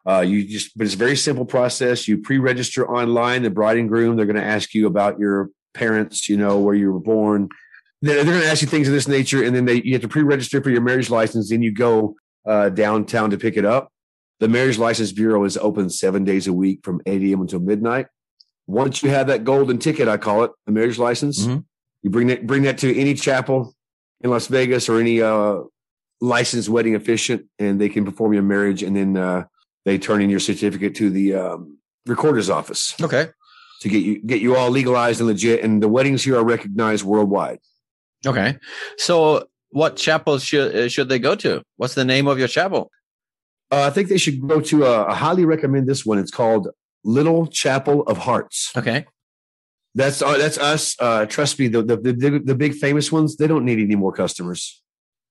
Uh, 0.06 0.20
you 0.20 0.46
just, 0.46 0.76
but 0.76 0.84
it's 0.84 0.92
a 0.92 0.98
very 0.98 1.16
simple 1.16 1.46
process. 1.46 2.06
You 2.06 2.18
pre-register 2.18 2.86
online. 2.86 3.44
The 3.44 3.48
bride 3.48 3.78
and 3.78 3.88
groom, 3.88 4.14
they're 4.14 4.26
going 4.26 4.36
to 4.36 4.44
ask 4.44 4.74
you 4.74 4.86
about 4.86 5.18
your 5.18 5.48
parents, 5.72 6.28
you 6.28 6.36
know, 6.36 6.60
where 6.60 6.74
you 6.74 6.92
were 6.92 7.00
born. 7.00 7.48
They're, 8.02 8.16
they're 8.16 8.34
going 8.34 8.44
to 8.44 8.50
ask 8.50 8.60
you 8.60 8.68
things 8.68 8.88
of 8.88 8.92
this 8.92 9.08
nature, 9.08 9.42
and 9.42 9.56
then 9.56 9.64
they 9.64 9.80
you 9.80 9.94
have 9.94 10.02
to 10.02 10.08
pre-register 10.08 10.62
for 10.62 10.68
your 10.68 10.82
marriage 10.82 11.08
license. 11.08 11.48
Then 11.48 11.62
you 11.62 11.72
go 11.72 12.14
uh, 12.44 12.68
downtown 12.68 13.30
to 13.30 13.38
pick 13.38 13.56
it 13.56 13.64
up. 13.64 13.90
The 14.38 14.48
marriage 14.48 14.76
license 14.76 15.12
bureau 15.12 15.44
is 15.44 15.56
open 15.56 15.88
seven 15.88 16.24
days 16.24 16.46
a 16.46 16.52
week 16.52 16.80
from 16.84 17.00
8 17.06 17.22
a.m. 17.22 17.40
until 17.40 17.60
midnight. 17.60 18.08
Once 18.66 19.02
you 19.02 19.10
have 19.10 19.28
that 19.28 19.44
golden 19.44 19.78
ticket, 19.78 20.08
I 20.08 20.16
call 20.16 20.44
it 20.44 20.50
the 20.66 20.72
marriage 20.72 20.98
license. 20.98 21.46
Mhm. 21.46 21.64
You 22.02 22.10
bring 22.10 22.26
that 22.28 22.46
bring 22.46 22.62
that 22.62 22.78
to 22.78 22.96
any 22.98 23.14
chapel 23.14 23.74
in 24.22 24.30
Las 24.30 24.46
Vegas 24.48 24.88
or 24.88 24.98
any 25.00 25.20
uh, 25.22 25.58
licensed 26.20 26.68
wedding 26.68 26.94
officiant, 26.94 27.46
and 27.58 27.80
they 27.80 27.88
can 27.88 28.04
perform 28.04 28.32
your 28.32 28.42
marriage. 28.42 28.82
And 28.82 28.96
then 28.96 29.16
uh, 29.16 29.44
they 29.84 29.98
turn 29.98 30.20
in 30.22 30.30
your 30.30 30.40
certificate 30.40 30.94
to 30.96 31.10
the 31.10 31.34
um, 31.34 31.78
recorder's 32.06 32.48
office 32.50 32.94
Okay. 33.00 33.28
to 33.82 33.88
get 33.88 34.02
you 34.02 34.22
get 34.22 34.40
you 34.40 34.56
all 34.56 34.70
legalized 34.70 35.20
and 35.20 35.28
legit. 35.28 35.62
And 35.62 35.82
the 35.82 35.88
weddings 35.88 36.24
here 36.24 36.36
are 36.36 36.44
recognized 36.44 37.04
worldwide. 37.04 37.58
Okay. 38.26 38.58
So, 38.98 39.46
what 39.70 39.96
chapel 39.96 40.38
should 40.38 40.74
uh, 40.74 40.88
should 40.88 41.08
they 41.08 41.18
go 41.18 41.34
to? 41.36 41.62
What's 41.76 41.94
the 41.94 42.04
name 42.04 42.26
of 42.26 42.38
your 42.38 42.48
chapel? 42.48 42.90
Uh, 43.70 43.82
I 43.82 43.90
think 43.90 44.08
they 44.08 44.18
should 44.18 44.40
go 44.46 44.60
to. 44.60 44.84
Uh, 44.86 45.06
I 45.08 45.14
highly 45.14 45.44
recommend 45.44 45.88
this 45.88 46.04
one. 46.06 46.18
It's 46.18 46.30
called 46.30 46.68
Little 47.06 47.46
Chapel 47.46 48.02
of 48.02 48.18
Hearts. 48.18 48.72
Okay. 48.76 49.06
That's 49.94 50.20
uh, 50.20 50.36
that's 50.36 50.58
us. 50.58 50.94
Uh, 51.00 51.24
trust 51.24 51.58
me, 51.58 51.68
the, 51.68 51.82
the 51.82 51.96
the 51.96 52.42
the 52.44 52.54
big 52.54 52.74
famous 52.74 53.10
ones 53.10 53.36
they 53.36 53.46
don't 53.46 53.64
need 53.64 53.78
any 53.78 53.94
more 53.94 54.12
customers. 54.12 54.82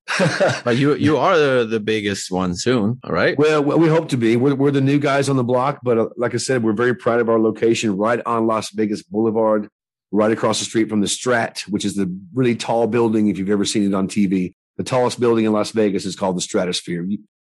But 0.64 0.78
you 0.78 0.96
you 0.96 1.18
are 1.18 1.38
the, 1.38 1.68
the 1.70 1.80
biggest 1.80 2.32
one 2.32 2.56
soon. 2.56 3.00
All 3.04 3.12
right. 3.12 3.38
well, 3.38 3.62
we 3.64 3.88
hope 3.88 4.10
to 4.10 4.18
be. 4.18 4.36
We're, 4.36 4.56
we're 4.56 4.72
the 4.72 4.82
new 4.82 4.98
guys 4.98 5.30
on 5.30 5.36
the 5.36 5.44
block, 5.44 5.80
but 5.84 5.98
uh, 5.98 6.10
like 6.16 6.34
I 6.34 6.38
said, 6.38 6.64
we're 6.64 6.74
very 6.74 6.96
proud 6.96 7.20
of 7.20 7.30
our 7.30 7.40
location 7.40 7.98
right 7.98 8.22
on 8.26 8.48
Las 8.48 8.72
Vegas 8.72 9.04
Boulevard, 9.04 9.68
right 10.12 10.32
across 10.32 10.60
the 10.60 10.66
street 10.66 10.90
from 10.90 11.02
the 11.02 11.08
Strat, 11.08 11.62
which 11.70 11.86
is 11.86 11.96
the 11.96 12.08
really 12.34 12.56
tall 12.56 12.88
building. 12.88 13.28
If 13.28 13.38
you've 13.38 13.50
ever 13.50 13.66
seen 13.66 13.86
it 13.86 13.94
on 13.94 14.08
TV, 14.08 14.54
the 14.78 14.84
tallest 14.84 15.20
building 15.20 15.46
in 15.46 15.52
Las 15.52 15.72
Vegas 15.72 16.06
is 16.06 16.16
called 16.16 16.38
the 16.38 16.42
Stratosphere. 16.42 17.06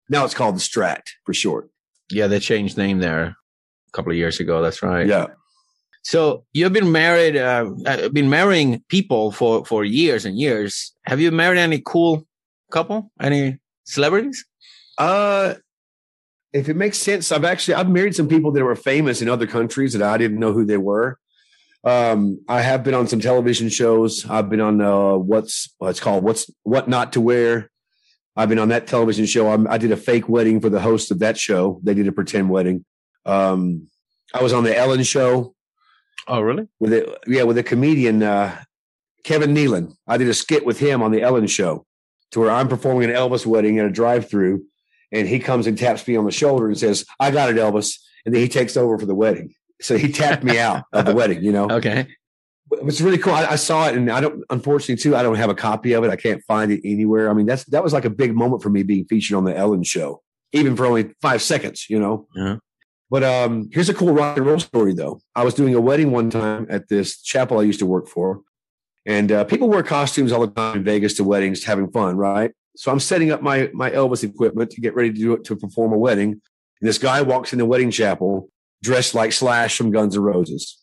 Now 0.08 0.24
it's 0.24 0.34
called 0.34 0.54
the 0.54 0.60
Strat 0.60 1.02
for 1.24 1.34
short. 1.34 1.70
Yeah, 2.10 2.28
they 2.28 2.38
changed 2.38 2.76
name 2.76 2.98
there 3.00 3.36
couple 3.92 4.12
of 4.12 4.18
years 4.18 4.40
ago. 4.40 4.62
That's 4.62 4.83
right. 4.83 5.07
Yeah. 5.07 5.27
So 6.03 6.44
you've 6.53 6.72
been 6.72 6.92
married, 6.92 7.37
uh, 7.37 7.70
uh, 7.85 8.09
been 8.09 8.31
marrying 8.31 8.83
people 8.88 9.33
for 9.33 9.64
for 9.64 9.85
years 9.85 10.24
and 10.24 10.38
years. 10.38 10.94
Have 11.05 11.20
you 11.20 11.31
married 11.31 11.59
any 11.59 11.83
cool 11.85 12.27
couple? 12.70 13.11
Any 13.20 13.59
celebrities? 13.85 14.44
Uh, 14.96 15.55
if 16.53 16.68
it 16.68 16.77
makes 16.77 16.98
sense, 16.98 17.31
I've 17.31 17.44
actually 17.44 17.74
I've 17.74 17.90
married 17.90 18.14
some 18.14 18.29
people 18.29 18.53
that 18.53 18.64
were 18.64 18.77
famous 18.77 19.20
in 19.20 19.29
other 19.29 19.46
countries 19.46 19.92
that 19.92 20.03
I 20.03 20.16
didn't 20.16 20.38
know 20.38 20.53
who 20.53 20.64
they 20.64 20.79
were. 20.79 21.18
Um, 21.85 22.40
I 22.48 22.62
have 22.62 22.83
been 22.83 22.94
on 22.94 23.07
some 23.07 23.20
television 23.20 23.68
shows. 23.68 24.29
I've 24.29 24.48
been 24.48 24.61
on 24.61 24.81
uh, 24.81 25.16
what's 25.16 25.74
what's 25.79 26.01
called 26.01 26.24
what's 26.24 26.51
what 26.62 26.88
not 26.88 27.12
to 27.12 27.20
wear. 27.20 27.70
I've 28.37 28.48
been 28.48 28.59
on 28.59 28.68
that 28.68 28.87
television 28.87 29.27
show. 29.27 29.51
I'm, 29.51 29.66
I 29.66 29.79
did 29.79 29.90
a 29.90 29.96
fake 29.96 30.29
wedding 30.29 30.61
for 30.61 30.70
the 30.70 30.81
host 30.81 31.11
of 31.11 31.18
that 31.18 31.37
show. 31.37 31.81
They 31.83 31.94
did 31.94 32.07
a 32.07 32.12
pretend 32.12 32.51
wedding. 32.51 32.85
Um, 33.26 33.88
I 34.35 34.42
was 34.42 34.52
on 34.52 34.64
the 34.64 34.76
Ellen 34.76 35.02
show 35.02 35.54
Oh, 36.26 36.40
really? 36.40 36.68
with 36.78 36.92
it. 36.92 37.09
Yeah, 37.26 37.44
with 37.44 37.57
a 37.59 37.62
comedian 37.62 38.22
uh, 38.22 38.54
Kevin 39.24 39.54
Nealon. 39.54 39.94
I 40.07 40.18
did 40.18 40.28
a 40.28 40.35
skit 40.35 40.66
with 40.66 40.78
him 40.78 41.02
on 41.02 41.11
the 41.12 41.22
Ellen 41.22 41.46
show, 41.46 41.87
to 42.33 42.40
where 42.40 42.50
I'm 42.50 42.68
performing 42.68 43.09
an 43.09 43.16
Elvis 43.16 43.46
wedding 43.46 43.78
at 43.78 43.87
a 43.87 43.90
drive-through, 43.90 44.62
and 45.12 45.26
he 45.26 45.38
comes 45.38 45.66
and 45.66 45.78
taps 45.78 46.07
me 46.07 46.16
on 46.16 46.24
the 46.26 46.31
shoulder 46.31 46.66
and 46.66 46.78
says, 46.78 47.04
"I 47.18 47.31
got 47.31 47.48
it, 47.50 47.57
Elvis," 47.57 47.94
and 48.26 48.35
then 48.35 48.42
he 48.42 48.48
takes 48.48 48.76
over 48.76 48.98
for 48.98 49.07
the 49.07 49.14
wedding. 49.14 49.54
So 49.81 49.96
he 49.96 50.12
tapped 50.12 50.44
me 50.44 50.59
out 50.59 50.85
of 50.92 51.07
the 51.07 51.14
wedding. 51.14 51.42
You 51.42 51.52
know, 51.52 51.70
Okay. 51.78 52.07
it 52.72 52.85
was 52.85 53.00
really 53.00 53.16
cool. 53.16 53.33
I, 53.33 53.46
I 53.52 53.57
saw 53.57 53.88
it, 53.88 53.94
and 53.96 54.11
I 54.11 54.20
don't. 54.20 54.44
Unfortunately, 54.50 54.96
too, 55.02 55.16
I 55.16 55.22
don't 55.22 55.37
have 55.37 55.48
a 55.50 55.54
copy 55.54 55.94
of 55.94 56.04
it. 56.04 56.11
I 56.11 56.16
can't 56.16 56.42
find 56.46 56.70
it 56.70 56.81
anywhere. 56.85 57.31
I 57.31 57.33
mean, 57.33 57.46
that's 57.46 57.64
that 57.66 57.83
was 57.83 57.94
like 57.94 58.04
a 58.04 58.11
big 58.11 58.35
moment 58.35 58.62
for 58.62 58.68
me 58.68 58.83
being 58.83 59.07
featured 59.07 59.37
on 59.38 59.44
the 59.44 59.57
Ellen 59.57 59.83
show, 59.83 60.20
even 60.52 60.76
for 60.76 60.85
only 60.85 61.14
five 61.22 61.40
seconds. 61.40 61.87
You 61.88 62.00
know. 62.00 62.26
Yeah. 62.35 62.57
But 63.10 63.24
um, 63.24 63.70
here's 63.72 63.88
a 63.88 63.94
cool 63.94 64.12
rock 64.12 64.36
and 64.36 64.46
roll 64.46 64.58
story, 64.58 64.92
though. 64.92 65.20
I 65.34 65.44
was 65.44 65.54
doing 65.54 65.74
a 65.74 65.80
wedding 65.80 66.10
one 66.10 66.30
time 66.30 66.66
at 66.68 66.88
this 66.88 67.22
chapel 67.22 67.58
I 67.58 67.62
used 67.62 67.78
to 67.78 67.86
work 67.86 68.06
for, 68.06 68.42
and 69.06 69.32
uh, 69.32 69.44
people 69.44 69.68
wear 69.68 69.82
costumes 69.82 70.30
all 70.30 70.46
the 70.46 70.52
time 70.52 70.78
in 70.78 70.84
Vegas 70.84 71.14
to 71.14 71.24
weddings, 71.24 71.64
having 71.64 71.90
fun, 71.90 72.16
right? 72.16 72.52
So 72.76 72.92
I'm 72.92 73.00
setting 73.00 73.32
up 73.32 73.42
my 73.42 73.70
my 73.72 73.90
Elvis 73.90 74.22
equipment 74.22 74.70
to 74.72 74.80
get 74.80 74.94
ready 74.94 75.12
to 75.12 75.18
do 75.18 75.32
it 75.32 75.44
to 75.44 75.56
perform 75.56 75.92
a 75.92 75.98
wedding. 75.98 76.40
And 76.80 76.88
this 76.88 76.98
guy 76.98 77.22
walks 77.22 77.52
in 77.52 77.58
the 77.58 77.64
wedding 77.64 77.90
chapel 77.90 78.50
dressed 78.82 79.14
like 79.14 79.32
Slash 79.32 79.76
from 79.76 79.90
Guns 79.90 80.14
N' 80.14 80.22
Roses. 80.22 80.78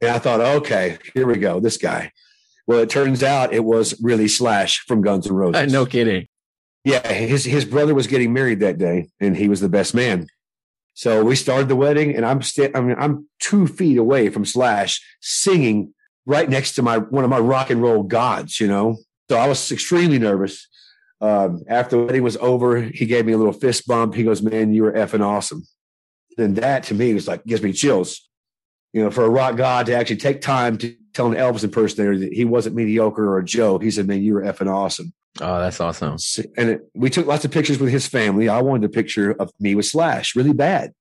And 0.00 0.10
I 0.10 0.18
thought, 0.18 0.40
okay, 0.40 0.98
here 1.14 1.26
we 1.26 1.36
go, 1.36 1.60
this 1.60 1.76
guy. 1.76 2.12
Well, 2.66 2.80
it 2.80 2.90
turns 2.90 3.22
out 3.22 3.52
it 3.52 3.64
was 3.64 4.00
really 4.00 4.28
Slash 4.28 4.80
from 4.86 5.02
Guns 5.02 5.26
N' 5.26 5.34
Roses. 5.34 5.62
Uh, 5.62 5.66
no 5.76 5.86
kidding. 5.86 6.28
Yeah, 6.84 7.10
his 7.10 7.44
his 7.44 7.64
brother 7.64 7.94
was 7.94 8.06
getting 8.06 8.34
married 8.34 8.60
that 8.60 8.76
day, 8.76 9.08
and 9.18 9.34
he 9.34 9.48
was 9.48 9.60
the 9.60 9.70
best 9.70 9.94
man. 9.94 10.26
So 10.94 11.24
we 11.24 11.34
started 11.34 11.68
the 11.68 11.76
wedding, 11.76 12.14
and 12.14 12.24
I'm 12.24 12.40
sta- 12.40 12.70
I 12.74 12.80
mean, 12.80 12.96
I'm 12.98 13.28
two 13.40 13.66
feet 13.66 13.98
away 13.98 14.28
from 14.30 14.44
Slash, 14.44 15.00
singing 15.20 15.92
right 16.24 16.48
next 16.48 16.76
to 16.76 16.82
my 16.82 16.98
one 16.98 17.24
of 17.24 17.30
my 17.30 17.38
rock 17.38 17.70
and 17.70 17.82
roll 17.82 18.04
gods. 18.04 18.60
You 18.60 18.68
know, 18.68 18.98
so 19.28 19.36
I 19.36 19.48
was 19.48 19.70
extremely 19.72 20.18
nervous. 20.18 20.68
Um, 21.20 21.62
after 21.68 21.96
the 21.96 22.04
wedding 22.04 22.22
was 22.22 22.36
over, 22.36 22.82
he 22.82 23.06
gave 23.06 23.26
me 23.26 23.32
a 23.32 23.38
little 23.38 23.52
fist 23.52 23.86
bump. 23.86 24.14
He 24.14 24.22
goes, 24.22 24.40
"Man, 24.40 24.72
you 24.72 24.84
were 24.84 24.92
effing 24.92 25.20
awesome." 25.20 25.64
And 26.38 26.56
that 26.56 26.84
to 26.84 26.94
me 26.94 27.12
was 27.12 27.26
like 27.26 27.44
gives 27.44 27.62
me 27.62 27.72
chills. 27.72 28.28
You 28.92 29.02
know, 29.02 29.10
for 29.10 29.24
a 29.24 29.30
rock 29.30 29.56
god 29.56 29.86
to 29.86 29.96
actually 29.96 30.16
take 30.16 30.40
time 30.40 30.78
to 30.78 30.94
tell 31.12 31.26
an 31.26 31.34
Elvis 31.34 31.64
impersonator 31.64 32.18
that 32.18 32.32
he 32.32 32.44
wasn't 32.44 32.76
mediocre 32.76 33.24
or 33.24 33.38
a 33.38 33.44
joke, 33.44 33.82
he 33.82 33.90
said, 33.90 34.06
"Man, 34.06 34.22
you 34.22 34.34
were 34.34 34.42
effing 34.42 34.72
awesome." 34.72 35.12
Oh, 35.40 35.58
that's 35.58 35.80
awesome. 35.80 36.16
and 36.56 36.70
it, 36.70 36.88
we 36.94 37.10
took 37.10 37.26
lots 37.26 37.44
of 37.44 37.50
pictures 37.50 37.78
with 37.78 37.90
his 37.90 38.06
family. 38.06 38.48
I 38.48 38.62
wanted 38.62 38.84
a 38.84 38.92
picture 38.92 39.32
of 39.32 39.50
me 39.58 39.74
with 39.74 39.86
Slash, 39.86 40.36
really 40.36 40.52
bad. 40.52 40.92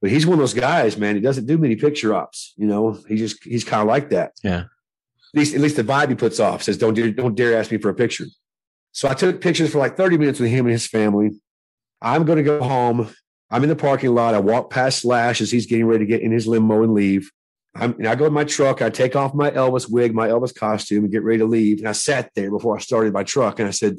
But 0.00 0.10
he's 0.10 0.26
one 0.26 0.34
of 0.34 0.38
those 0.38 0.54
guys, 0.54 0.96
man. 0.96 1.16
He 1.16 1.20
doesn't 1.20 1.46
do 1.46 1.58
many 1.58 1.76
picture 1.76 2.14
ops. 2.14 2.54
You 2.56 2.66
know, 2.66 2.98
he 3.08 3.16
just 3.16 3.42
he's 3.44 3.64
kind 3.64 3.82
of 3.82 3.88
like 3.88 4.10
that. 4.10 4.32
Yeah. 4.42 4.60
At 5.32 5.38
least, 5.38 5.54
at 5.54 5.60
least 5.60 5.76
the 5.76 5.84
vibe 5.84 6.08
he 6.08 6.14
puts 6.14 6.40
off 6.40 6.62
says, 6.62 6.78
"Don't 6.78 6.94
dare, 6.94 7.10
don't 7.10 7.34
dare 7.34 7.58
ask 7.58 7.70
me 7.70 7.78
for 7.78 7.90
a 7.90 7.94
picture." 7.94 8.26
So 8.92 9.08
I 9.08 9.14
took 9.14 9.40
pictures 9.40 9.70
for 9.70 9.78
like 9.78 9.96
thirty 9.96 10.16
minutes 10.16 10.40
with 10.40 10.50
him 10.50 10.66
and 10.66 10.72
his 10.72 10.86
family. 10.86 11.40
I'm 12.00 12.24
going 12.24 12.38
to 12.38 12.42
go 12.42 12.62
home. 12.62 13.10
I'm 13.50 13.62
in 13.62 13.68
the 13.68 13.76
parking 13.76 14.14
lot. 14.14 14.34
I 14.34 14.40
walk 14.40 14.70
past 14.70 15.00
Slash 15.00 15.40
as 15.40 15.50
he's 15.50 15.66
getting 15.66 15.86
ready 15.86 16.04
to 16.04 16.08
get 16.08 16.22
in 16.22 16.32
his 16.32 16.46
limo 16.46 16.82
and 16.82 16.94
leave. 16.94 17.30
I'm, 17.74 17.92
and 17.94 18.08
I 18.08 18.14
go 18.14 18.26
in 18.26 18.32
my 18.32 18.44
truck. 18.44 18.82
I 18.82 18.90
take 18.90 19.14
off 19.14 19.34
my 19.34 19.50
Elvis 19.50 19.90
wig, 19.90 20.14
my 20.14 20.28
Elvis 20.28 20.54
costume, 20.54 21.04
and 21.04 21.12
get 21.12 21.22
ready 21.22 21.38
to 21.38 21.46
leave. 21.46 21.78
And 21.78 21.88
I 21.88 21.92
sat 21.92 22.30
there 22.34 22.50
before 22.50 22.76
I 22.76 22.80
started 22.80 23.12
my 23.12 23.22
truck, 23.22 23.58
and 23.58 23.68
I 23.68 23.70
said, 23.70 23.98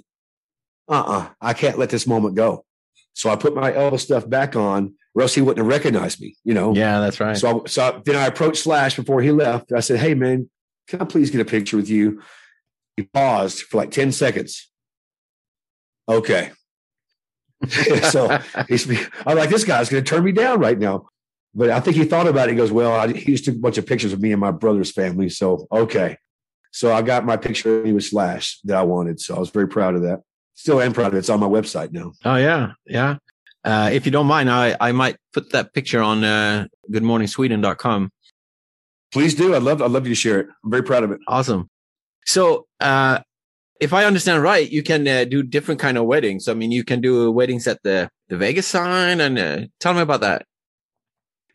"Uh-uh, 0.89 1.29
I 1.39 1.53
can't 1.53 1.79
let 1.79 1.89
this 1.89 2.05
moment 2.05 2.35
go." 2.35 2.65
So 3.13 3.29
I 3.29 3.35
put 3.35 3.55
my 3.55 3.71
Elvis 3.71 4.01
stuff 4.01 4.29
back 4.29 4.55
on, 4.55 4.95
or 5.15 5.21
else 5.21 5.35
he 5.35 5.41
wouldn't 5.41 5.65
have 5.65 5.67
recognized 5.73 6.19
me. 6.19 6.35
You 6.43 6.53
know. 6.53 6.75
Yeah, 6.75 6.99
that's 6.99 7.19
right. 7.19 7.37
So, 7.37 7.61
I, 7.61 7.67
so 7.67 7.83
I- 7.83 8.01
then 8.03 8.15
I 8.15 8.25
approached 8.27 8.63
Slash 8.63 8.95
before 8.95 9.21
he 9.21 9.31
left. 9.31 9.71
I 9.71 9.79
said, 9.79 9.99
"Hey, 9.99 10.15
man, 10.15 10.49
can 10.87 11.01
I 11.01 11.05
please 11.05 11.31
get 11.31 11.41
a 11.41 11.45
picture 11.45 11.77
with 11.77 11.89
you?" 11.89 12.21
He 12.97 13.03
paused 13.03 13.61
for 13.63 13.77
like 13.77 13.91
ten 13.91 14.11
seconds. 14.11 14.69
Okay. 16.09 16.51
so 18.09 18.39
he's, 18.67 18.89
I'm 19.25 19.37
like, 19.37 19.49
this 19.49 19.63
guy's 19.63 19.89
going 19.89 20.03
to 20.03 20.09
turn 20.09 20.23
me 20.23 20.31
down 20.31 20.59
right 20.59 20.77
now. 20.77 21.07
But 21.53 21.69
I 21.69 21.79
think 21.79 21.97
he 21.97 22.05
thought 22.05 22.27
about 22.27 22.47
it. 22.47 22.53
He 22.53 22.57
goes, 22.57 22.71
well, 22.71 22.93
I, 22.93 23.11
he 23.11 23.31
just 23.31 23.45
took 23.45 23.55
a 23.55 23.59
bunch 23.59 23.77
of 23.77 23.85
pictures 23.85 24.13
of 24.13 24.21
me 24.21 24.31
and 24.31 24.39
my 24.39 24.51
brother's 24.51 24.91
family. 24.91 25.29
So, 25.29 25.67
okay. 25.71 26.17
So 26.71 26.93
I 26.93 27.01
got 27.01 27.25
my 27.25 27.35
picture 27.35 27.83
me 27.83 27.91
with 27.91 28.05
Slash 28.05 28.59
that 28.63 28.77
I 28.77 28.83
wanted. 28.83 29.19
So 29.19 29.35
I 29.35 29.39
was 29.39 29.49
very 29.49 29.67
proud 29.67 29.95
of 29.95 30.03
that. 30.03 30.21
Still 30.53 30.81
am 30.81 30.93
proud 30.93 31.07
of 31.07 31.15
it. 31.15 31.19
It's 31.19 31.29
on 31.29 31.39
my 31.39 31.47
website 31.47 31.91
now. 31.91 32.13
Oh 32.23 32.35
yeah, 32.35 32.73
yeah. 32.85 33.17
Uh, 33.63 33.89
if 33.91 34.05
you 34.05 34.11
don't 34.11 34.27
mind, 34.27 34.49
I, 34.49 34.75
I 34.79 34.91
might 34.91 35.17
put 35.33 35.51
that 35.51 35.73
picture 35.73 36.01
on 36.01 36.23
uh, 36.23 36.67
goodmorningsweden.com. 36.91 38.11
Please 39.11 39.35
do. 39.35 39.53
I'd 39.53 39.63
love, 39.63 39.81
I'd 39.81 39.91
love 39.91 40.07
you 40.07 40.11
to 40.11 40.19
share 40.19 40.39
it. 40.39 40.47
I'm 40.63 40.71
very 40.71 40.83
proud 40.83 41.03
of 41.03 41.11
it. 41.11 41.19
Awesome. 41.27 41.69
So, 42.25 42.65
uh, 42.79 43.19
if 43.79 43.93
I 43.93 44.05
understand 44.05 44.43
right, 44.43 44.69
you 44.69 44.83
can 44.83 45.07
uh, 45.07 45.25
do 45.25 45.41
different 45.41 45.79
kind 45.79 45.97
of 45.97 46.05
weddings. 46.05 46.47
I 46.47 46.53
mean, 46.53 46.71
you 46.71 46.83
can 46.83 47.01
do 47.01 47.31
weddings 47.31 47.67
at 47.67 47.81
the 47.83 48.09
the 48.29 48.37
Vegas 48.37 48.67
sign, 48.67 49.19
and 49.19 49.37
uh, 49.37 49.61
tell 49.79 49.93
me 49.93 50.01
about 50.01 50.21
that. 50.21 50.45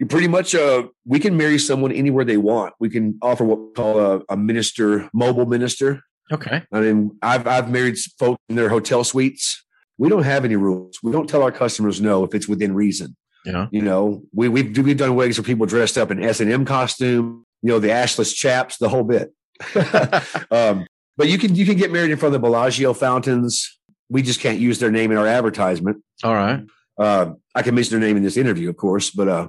Pretty 0.09 0.29
much, 0.29 0.55
uh, 0.55 0.89
we 1.07 1.19
can 1.19 1.37
marry 1.37 1.59
someone 1.59 1.93
anywhere 1.93 2.25
they 2.25 2.37
want. 2.37 2.75
We 2.79 2.91
can 2.91 3.19
offer 3.23 3.45
what 3.45 3.59
we 3.59 3.73
call 3.73 3.99
a, 3.99 4.21
a 4.29 4.37
minister, 4.37 5.09
mobile 5.13 5.47
minister. 5.47 6.03
Okay. 6.33 6.63
I 6.73 6.81
mean, 6.81 7.17
I've 7.23 7.47
I've 7.47 7.71
married 7.71 7.97
folks 8.19 8.43
in 8.49 8.57
their 8.57 8.69
hotel 8.69 9.05
suites. 9.05 9.65
We 9.99 10.09
don't 10.09 10.25
have 10.25 10.45
any 10.45 10.57
rules. 10.57 10.99
We 11.03 11.13
don't 11.13 11.29
tell 11.29 11.43
our 11.43 11.53
customers 11.53 12.01
no 12.01 12.25
if 12.25 12.35
it's 12.35 12.49
within 12.49 12.75
reason. 12.75 13.17
Yeah. 13.45 13.69
You 13.71 13.83
know, 13.83 14.23
we 14.35 14.49
we've 14.49 14.77
we've 14.77 14.97
done 14.97 15.15
weddings 15.15 15.39
where 15.39 15.45
people 15.45 15.67
dressed 15.67 15.97
up 15.97 16.11
in 16.11 16.23
S 16.23 16.41
and 16.41 16.51
M 16.51 16.65
costume. 16.65 17.47
You 17.63 17.71
know, 17.71 17.79
the 17.79 17.89
ashless 17.89 18.35
chaps, 18.35 18.77
the 18.79 18.89
whole 18.89 19.05
bit. 19.05 19.33
um, 20.51 20.87
but 21.17 21.29
you 21.29 21.39
can 21.39 21.55
you 21.55 21.65
can 21.65 21.77
get 21.77 21.93
married 21.93 22.11
in 22.11 22.19
front 22.19 22.35
of 22.35 22.41
the 22.43 22.47
Bellagio 22.47 22.93
fountains. 22.93 23.79
We 24.09 24.23
just 24.23 24.41
can't 24.41 24.59
use 24.59 24.79
their 24.79 24.91
name 24.91 25.11
in 25.11 25.19
our 25.19 25.27
advertisement. 25.27 26.03
All 26.23 26.35
right. 26.35 26.63
Uh, 26.99 27.33
I 27.55 27.63
can 27.63 27.75
mention 27.75 27.99
their 27.99 28.07
name 28.07 28.17
in 28.17 28.23
this 28.23 28.37
interview, 28.37 28.69
of 28.69 28.77
course, 28.77 29.11
but 29.11 29.29
uh, 29.29 29.49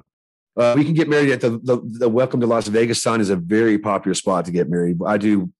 uh, 0.57 0.73
we 0.75 0.83
can 0.83 0.93
get 0.93 1.07
married 1.07 1.29
at 1.31 1.41
the, 1.41 1.51
the 1.63 1.79
the 1.83 2.09
Welcome 2.09 2.41
to 2.41 2.47
Las 2.47 2.67
Vegas 2.67 3.01
sign 3.01 3.21
is 3.21 3.29
a 3.29 3.35
very 3.35 3.77
popular 3.77 4.15
spot 4.15 4.45
to 4.45 4.51
get 4.51 4.69
married. 4.69 4.97
I 5.05 5.17
do, 5.17 5.51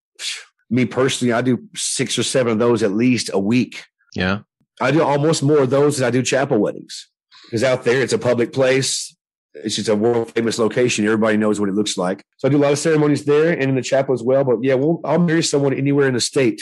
me 0.70 0.86
personally, 0.86 1.34
I 1.34 1.42
do 1.42 1.68
six 1.76 2.18
or 2.18 2.24
seven 2.24 2.54
of 2.54 2.60
those 2.60 2.82
at 2.84 2.92
least 2.92 3.30
a 3.34 3.40
week. 3.40 3.84
Yeah. 4.16 4.40
I 4.82 4.92
do 4.92 5.04
almost 5.04 5.44
more 5.44 5.60
of 5.60 5.70
those 5.70 5.98
than 5.98 6.08
I 6.08 6.12
do 6.12 6.22
chapel 6.22 6.58
weddings 6.60 7.10
because 7.46 7.64
out 7.64 7.84
there 7.84 8.02
it's 8.02 8.14
a 8.14 8.20
public 8.20 8.54
place. 8.54 9.16
It's 9.54 9.76
just 9.76 9.90
a 9.90 9.96
world 9.96 10.32
famous 10.32 10.60
location. 10.60 11.06
Everybody 11.06 11.38
knows 11.38 11.60
what 11.60 11.70
it 11.70 11.76
looks 11.76 11.98
like. 11.98 12.24
So 12.38 12.48
I 12.48 12.52
do 12.52 12.58
a 12.58 12.60
lot 12.60 12.72
of 12.72 12.80
ceremonies 12.80 13.26
there 13.26 13.52
and 13.52 13.64
in 13.64 13.76
the 13.76 13.82
chapel 13.82 14.14
as 14.14 14.22
well. 14.22 14.44
But 14.44 14.58
yeah, 14.62 14.76
we'll, 14.76 15.02
I'll 15.04 15.20
marry 15.20 15.42
someone 15.42 15.74
anywhere 15.74 16.08
in 16.08 16.14
the 16.14 16.22
state 16.22 16.62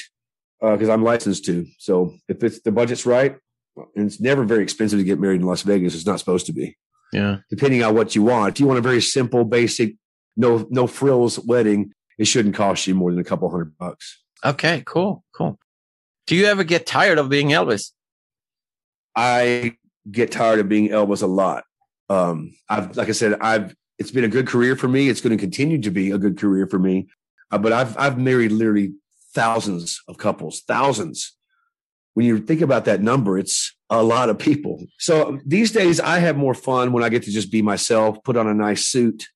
because 0.62 0.88
uh, 0.88 0.94
I'm 0.94 1.04
licensed 1.04 1.44
to. 1.46 1.66
So 1.78 2.16
if 2.30 2.42
it's 2.42 2.62
the 2.62 2.72
budget's 2.72 3.06
right, 3.06 3.38
and 3.96 4.08
it's 4.08 4.22
never 4.22 4.44
very 4.46 4.64
expensive 4.64 5.00
to 5.00 5.04
get 5.04 5.20
married 5.20 5.42
in 5.42 5.48
Las 5.48 5.64
Vegas. 5.64 5.96
It's 5.96 6.06
not 6.06 6.20
supposed 6.20 6.46
to 6.46 6.54
be. 6.54 6.78
Yeah. 7.14 7.38
Depending 7.50 7.84
on 7.84 7.96
what 7.96 8.16
you 8.16 8.24
want. 8.24 8.56
If 8.56 8.60
you 8.60 8.68
want 8.68 8.80
a 8.80 8.82
very 8.82 9.02
simple, 9.02 9.46
basic, 9.46 9.96
no 10.36 10.68
no 10.70 10.88
frills 10.88 11.40
wedding, 11.40 11.94
it 12.18 12.26
shouldn't 12.26 12.56
cost 12.56 12.88
you 12.88 12.96
more 12.96 13.12
than 13.12 13.20
a 13.20 13.24
couple 13.24 13.50
hundred 13.50 13.78
bucks. 13.78 14.24
Okay. 14.44 14.84
Cool. 14.86 15.24
Cool. 15.34 15.60
Do 16.28 16.36
you 16.36 16.46
ever 16.46 16.64
get 16.64 16.86
tired 16.86 17.18
of 17.18 17.30
being 17.30 17.50
Elvis? 17.50 17.92
I 19.16 19.78
get 20.12 20.32
tired 20.32 20.60
of 20.60 20.68
being 20.68 20.90
Elvis 20.90 21.24
a 21.24 21.28
lot. 21.28 21.64
Um, 22.10 22.56
I've, 22.70 22.96
like 22.98 23.10
I 23.10 23.14
said, 23.14 23.40
I've, 23.40 23.76
it's 23.98 24.12
been 24.12 24.24
a 24.24 24.30
good 24.30 24.48
career 24.48 24.76
for 24.76 24.88
me. 24.88 25.08
It's 25.08 25.22
going 25.22 25.36
to 25.38 25.42
continue 25.42 25.82
to 25.82 25.92
be 25.92 26.12
a 26.12 26.18
good 26.18 26.38
career 26.38 26.68
for 26.68 26.80
me. 26.80 27.08
Uh, 27.52 27.58
but 27.58 27.72
I've, 27.72 27.98
I've 27.98 28.18
married 28.18 28.52
literally 28.52 28.94
thousands 29.34 30.02
of 30.08 30.18
couples, 30.18 30.62
thousands. 30.62 31.34
When 32.14 32.26
you 32.26 32.40
think 32.40 32.62
about 32.62 32.86
that 32.86 33.02
number, 33.02 33.38
it's 33.38 33.75
a 33.90 34.04
lot 34.04 34.30
of 34.30 34.40
people. 34.40 34.84
So 34.98 35.40
these 35.46 35.72
days 35.72 36.00
I 36.00 36.20
have 36.20 36.38
more 36.38 36.54
fun 36.54 36.92
when 36.92 37.04
I 37.04 37.10
get 37.10 37.24
to 37.24 37.32
just 37.32 37.52
be 37.52 37.62
myself, 37.62 38.24
put 38.24 38.38
on 38.38 38.48
a 38.48 38.54
nice 38.54 38.86
suit, 38.88 39.28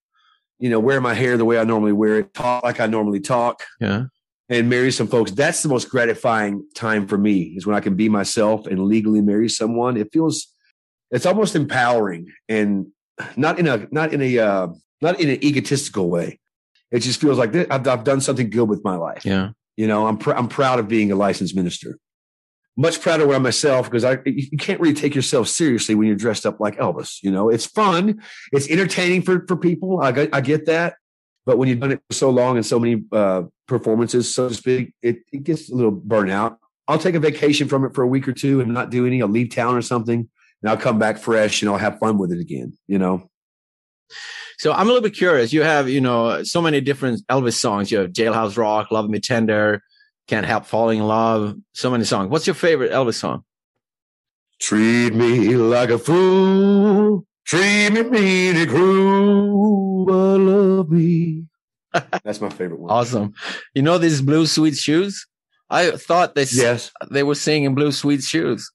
you 0.58 0.70
know, 0.70 0.80
wear 0.80 1.00
my 1.02 1.14
hair 1.14 1.38
the 1.38 1.46
way 1.46 1.60
I 1.60 1.64
normally 1.64 1.94
wear 1.94 2.20
it, 2.20 2.34
talk 2.34 2.64
like 2.64 2.80
I 2.80 2.88
normally 2.88 3.20
talk. 3.20 3.64
Yeah. 3.80 4.06
And 4.52 4.68
marry 4.68 4.92
some 4.92 5.08
folks. 5.08 5.30
That's 5.32 5.62
the 5.62 5.70
most 5.70 5.90
gratifying 5.90 6.68
time 6.74 7.08
for 7.08 7.20
me 7.20 7.54
is 7.56 7.68
when 7.68 7.76
I 7.76 7.82
can 7.82 7.96
be 7.96 8.10
myself 8.10 8.66
and 8.66 8.84
legally 8.86 9.22
marry 9.22 9.48
someone. 9.48 9.96
It 9.96 10.12
feels 10.12 10.48
it's 11.12 11.28
almost 11.28 11.56
empowering 11.56 12.32
and 12.48 12.88
not 13.36 13.60
in 13.60 13.68
a 13.68 13.88
not 13.92 14.12
in 14.12 14.22
a 14.22 14.40
uh, 14.40 14.68
not 15.02 15.20
in 15.20 15.30
an 15.30 15.44
egotistical 15.44 16.10
way. 16.10 16.40
It 16.92 17.02
just 17.02 17.22
feels 17.22 17.38
like 17.38 17.52
this, 17.52 17.68
I've, 17.70 17.88
I've 17.88 18.04
done 18.04 18.22
something 18.22 18.50
good 18.50 18.68
with 18.68 18.84
my 18.84 18.96
life. 18.96 19.24
Yeah. 19.24 19.52
You 19.78 19.88
know, 19.88 20.08
I'm 20.08 20.18
pr- 20.18 20.34
I'm 20.34 20.48
proud 20.48 20.80
of 20.80 20.88
being 20.88 21.12
a 21.12 21.16
licensed 21.16 21.56
minister. 21.56 22.00
Much 22.80 23.02
prouder 23.02 23.32
of 23.32 23.42
myself 23.42 23.88
because 23.88 24.06
I 24.06 24.20
you 24.26 24.58
can't 24.58 24.80
really 24.80 24.94
take 24.94 25.14
yourself 25.14 25.48
seriously 25.50 25.96
when 25.96 26.08
you're 26.08 26.16
dressed 26.16 26.46
up 26.46 26.60
like 26.60 26.78
Elvis. 26.78 27.18
You 27.22 27.32
know, 27.32 27.50
it's 27.50 27.66
fun, 27.66 28.22
it's 28.54 28.70
entertaining 28.70 29.22
for 29.22 29.46
for 29.48 29.58
people. 29.58 30.02
I 30.02 30.30
I 30.32 30.42
get 30.42 30.66
that, 30.68 30.96
but 31.46 31.58
when 31.58 31.68
you've 31.68 31.82
done 31.82 31.92
it 31.92 32.02
for 32.10 32.16
so 32.16 32.30
long 32.30 32.56
and 32.56 32.66
so 32.66 32.80
many 32.80 33.04
uh, 33.12 33.44
performances, 33.68 34.34
so 34.34 34.48
to 34.48 34.56
speak, 34.56 34.94
it 35.02 35.18
it 35.34 35.44
gets 35.44 35.70
a 35.70 35.76
little 35.76 35.92
burnout. 35.92 36.58
I'll 36.88 36.98
take 36.98 37.16
a 37.16 37.20
vacation 37.20 37.68
from 37.68 37.84
it 37.86 37.94
for 37.94 38.04
a 38.04 38.08
week 38.08 38.28
or 38.28 38.34
two 38.34 38.62
and 38.62 38.74
not 38.74 38.90
do 38.90 39.06
any. 39.06 39.22
I'll 39.22 39.28
leave 39.28 39.54
town 39.54 39.76
or 39.76 39.82
something 39.82 40.30
and 40.62 40.70
I'll 40.70 40.78
come 40.78 41.00
back 41.00 41.18
fresh 41.18 41.62
and 41.62 41.70
I'll 41.70 41.78
have 41.78 42.00
fun 42.00 42.18
with 42.18 42.32
it 42.32 42.40
again, 42.40 42.78
you 42.88 42.98
know? 42.98 43.30
So 44.58 44.74
I'm 44.74 44.88
a 44.88 44.92
little 44.92 45.02
bit 45.02 45.16
curious. 45.16 45.54
You 45.54 45.64
have, 45.64 45.88
you 45.88 46.02
know, 46.02 46.44
so 46.44 46.62
many 46.62 46.82
different 46.82 47.26
Elvis 47.28 47.54
songs. 47.54 47.92
You 47.92 48.00
have 48.00 48.12
Jailhouse 48.12 48.58
Rock, 48.58 48.92
Love 48.92 49.10
Me 49.10 49.20
Tender, 49.20 49.82
Can't 50.30 50.46
Help 50.46 50.68
Falling 50.68 51.00
in 51.00 51.08
Love, 51.08 51.56
so 51.74 51.90
many 51.90 52.04
songs. 52.04 52.30
What's 52.30 52.46
your 52.46 52.54
favorite 52.54 52.92
Elvis 52.92 53.16
song? 53.16 53.44
Treat 54.60 55.16
me 55.16 55.56
like 55.56 55.90
a 55.90 55.98
fool, 55.98 57.26
treat 57.48 57.90
me 57.90 58.04
mean 58.04 58.56
and 58.56 58.70
cruel, 58.70 60.06
but 60.06 60.38
love 60.38 60.92
me. 60.92 61.46
That's 62.24 62.42
my 62.42 62.50
favorite 62.50 62.80
one. 62.80 62.92
Awesome. 62.92 63.34
You 63.74 63.82
know 63.82 63.98
these 63.98 64.22
blue 64.22 64.46
suede 64.46 64.78
shoes? 64.78 65.26
I 65.72 65.92
thought 65.98 66.36
they 66.36 66.44
yes 66.44 66.92
they 67.10 67.24
were 67.24 67.34
singing 67.34 67.74
blue 67.74 67.92
suede 67.92 68.24
shoes. 68.24 68.72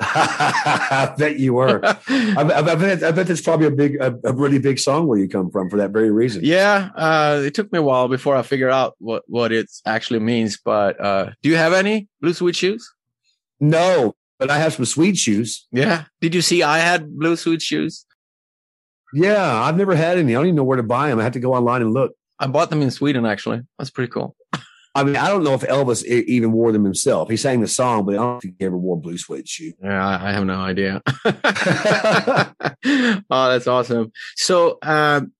I 0.00 1.14
bet 1.16 1.38
you 1.38 1.54
were. 1.54 1.80
I, 1.84 1.96
I, 2.36 2.72
I, 2.72 2.74
bet, 2.74 3.02
I 3.02 3.10
bet 3.12 3.26
that's 3.26 3.40
probably 3.40 3.66
a 3.66 3.70
big, 3.70 3.96
a, 3.96 4.18
a, 4.24 4.32
really 4.32 4.58
big 4.58 4.78
song 4.78 5.06
where 5.06 5.18
you 5.18 5.28
come 5.28 5.50
from 5.50 5.70
for 5.70 5.78
that 5.78 5.90
very 5.90 6.10
reason. 6.10 6.44
Yeah, 6.44 6.90
uh, 6.94 7.42
it 7.44 7.54
took 7.54 7.72
me 7.72 7.78
a 7.78 7.82
while 7.82 8.08
before 8.08 8.36
I 8.36 8.42
figured 8.42 8.70
out 8.70 8.94
what 8.98 9.22
what 9.26 9.52
it 9.52 9.70
actually 9.86 10.20
means. 10.20 10.58
But 10.62 11.00
uh, 11.00 11.30
do 11.42 11.48
you 11.48 11.56
have 11.56 11.72
any 11.72 12.08
blue 12.20 12.34
suede 12.34 12.56
shoes? 12.56 12.92
No, 13.58 14.14
but 14.38 14.50
I 14.50 14.58
have 14.58 14.74
some 14.74 14.84
suede 14.84 15.16
shoes. 15.16 15.66
Yeah. 15.72 16.04
Did 16.20 16.34
you 16.34 16.42
see 16.42 16.62
I 16.62 16.78
had 16.78 17.16
blue 17.18 17.36
suede 17.36 17.62
shoes? 17.62 18.04
Yeah, 19.14 19.62
I've 19.62 19.76
never 19.76 19.94
had 19.94 20.18
any. 20.18 20.34
I 20.34 20.38
don't 20.38 20.46
even 20.46 20.56
know 20.56 20.64
where 20.64 20.76
to 20.76 20.82
buy 20.82 21.08
them. 21.08 21.18
I 21.18 21.22
had 21.22 21.32
to 21.34 21.40
go 21.40 21.54
online 21.54 21.80
and 21.80 21.92
look. 21.92 22.12
I 22.38 22.46
bought 22.48 22.68
them 22.68 22.82
in 22.82 22.90
Sweden, 22.90 23.24
actually. 23.24 23.62
That's 23.78 23.90
pretty 23.90 24.12
cool. 24.12 24.36
I 24.96 25.04
mean, 25.04 25.16
I 25.16 25.28
don't 25.28 25.44
know 25.44 25.52
if 25.52 25.60
Elvis 25.60 26.02
even 26.04 26.52
wore 26.52 26.72
them 26.72 26.84
himself. 26.84 27.28
He 27.28 27.36
sang 27.36 27.60
the 27.60 27.68
song, 27.68 28.06
but 28.06 28.14
I 28.14 28.16
don't 28.16 28.40
think 28.40 28.54
he 28.58 28.64
ever 28.64 28.78
wore 28.78 28.98
blue 28.98 29.18
suede 29.18 29.46
shoes. 29.46 29.74
Yeah, 29.82 30.08
I 30.08 30.32
have 30.32 30.46
no 30.46 30.54
idea. 30.54 31.02
oh, 33.30 33.50
that's 33.50 33.66
awesome. 33.66 34.10
So, 34.36 34.78
um, 34.80 35.32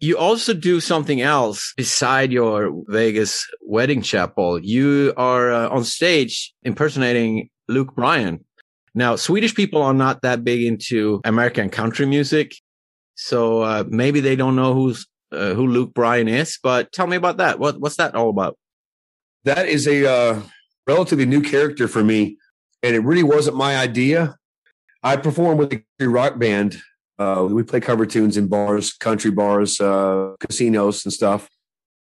you 0.00 0.18
also 0.18 0.52
do 0.52 0.78
something 0.80 1.22
else 1.22 1.72
beside 1.76 2.32
your 2.32 2.70
Vegas 2.88 3.48
wedding 3.62 4.02
chapel. 4.02 4.60
You 4.60 5.14
are 5.16 5.50
uh, 5.52 5.70
on 5.70 5.84
stage 5.84 6.52
impersonating 6.62 7.48
Luke 7.66 7.94
Bryan. 7.94 8.44
Now, 8.94 9.16
Swedish 9.16 9.54
people 9.54 9.82
are 9.82 9.94
not 9.94 10.20
that 10.20 10.44
big 10.44 10.62
into 10.62 11.22
American 11.24 11.70
country 11.70 12.04
music. 12.04 12.54
So, 13.14 13.62
uh, 13.62 13.84
maybe 13.88 14.20
they 14.20 14.36
don't 14.36 14.54
know 14.54 14.74
who's, 14.74 15.06
uh, 15.32 15.54
who 15.54 15.66
Luke 15.66 15.94
Bryan 15.94 16.28
is, 16.28 16.58
but 16.62 16.92
tell 16.92 17.06
me 17.06 17.16
about 17.16 17.38
that. 17.38 17.58
What, 17.58 17.80
what's 17.80 17.96
that 17.96 18.14
all 18.14 18.28
about? 18.28 18.58
That 19.44 19.68
is 19.68 19.86
a 19.86 20.10
uh, 20.10 20.42
relatively 20.86 21.26
new 21.26 21.40
character 21.42 21.88
for 21.88 22.02
me, 22.02 22.38
and 22.82 22.94
it 22.94 23.00
really 23.00 23.22
wasn't 23.22 23.56
my 23.56 23.76
idea. 23.76 24.36
I 25.02 25.16
perform 25.16 25.58
with 25.58 25.72
a 26.00 26.08
rock 26.08 26.38
band. 26.38 26.80
Uh, 27.18 27.48
we 27.50 27.62
play 27.62 27.80
cover 27.80 28.06
tunes 28.06 28.36
in 28.36 28.48
bars, 28.48 28.92
country 28.92 29.30
bars, 29.30 29.80
uh, 29.80 30.34
casinos, 30.40 31.04
and 31.04 31.12
stuff. 31.12 31.48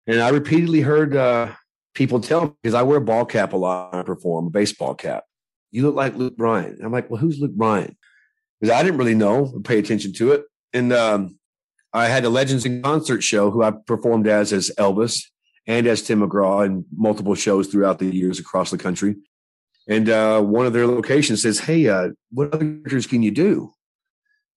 And 0.07 0.21
I 0.21 0.29
repeatedly 0.29 0.81
heard 0.81 1.15
uh, 1.15 1.53
people 1.93 2.19
tell 2.19 2.45
me 2.45 2.51
because 2.61 2.73
I 2.73 2.83
wear 2.83 2.97
a 2.97 3.01
ball 3.01 3.25
cap 3.25 3.53
a 3.53 3.57
lot 3.57 3.91
when 3.91 4.01
I 4.01 4.03
perform, 4.03 4.47
a 4.47 4.49
baseball 4.49 4.95
cap. 4.95 5.23
You 5.71 5.83
look 5.83 5.95
like 5.95 6.15
Luke 6.15 6.35
Bryan. 6.35 6.79
I'm 6.83 6.91
like, 6.91 7.09
well, 7.09 7.19
who's 7.19 7.39
Luke 7.39 7.53
Bryan? 7.53 7.95
Because 8.59 8.75
I 8.75 8.83
didn't 8.83 8.97
really 8.97 9.15
know, 9.15 9.59
pay 9.63 9.79
attention 9.79 10.13
to 10.13 10.31
it. 10.31 10.43
And 10.73 10.91
um, 10.93 11.37
I 11.93 12.07
had 12.07 12.25
a 12.25 12.29
Legends 12.29 12.65
in 12.65 12.81
Concert 12.81 13.21
show 13.21 13.51
who 13.51 13.63
I 13.63 13.71
performed 13.71 14.27
as 14.27 14.53
as 14.53 14.71
Elvis 14.77 15.23
and 15.67 15.87
as 15.87 16.01
Tim 16.01 16.21
McGraw 16.21 16.65
in 16.65 16.85
multiple 16.95 17.35
shows 17.35 17.67
throughout 17.67 17.99
the 17.99 18.05
years 18.05 18.39
across 18.39 18.71
the 18.71 18.77
country. 18.77 19.15
And 19.87 20.09
uh, 20.09 20.41
one 20.41 20.65
of 20.65 20.73
their 20.73 20.87
locations 20.87 21.41
says, 21.41 21.59
Hey, 21.59 21.87
uh, 21.87 22.09
what 22.31 22.53
other 22.53 22.65
characters 22.65 23.07
can 23.07 23.23
you 23.23 23.31
do? 23.31 23.71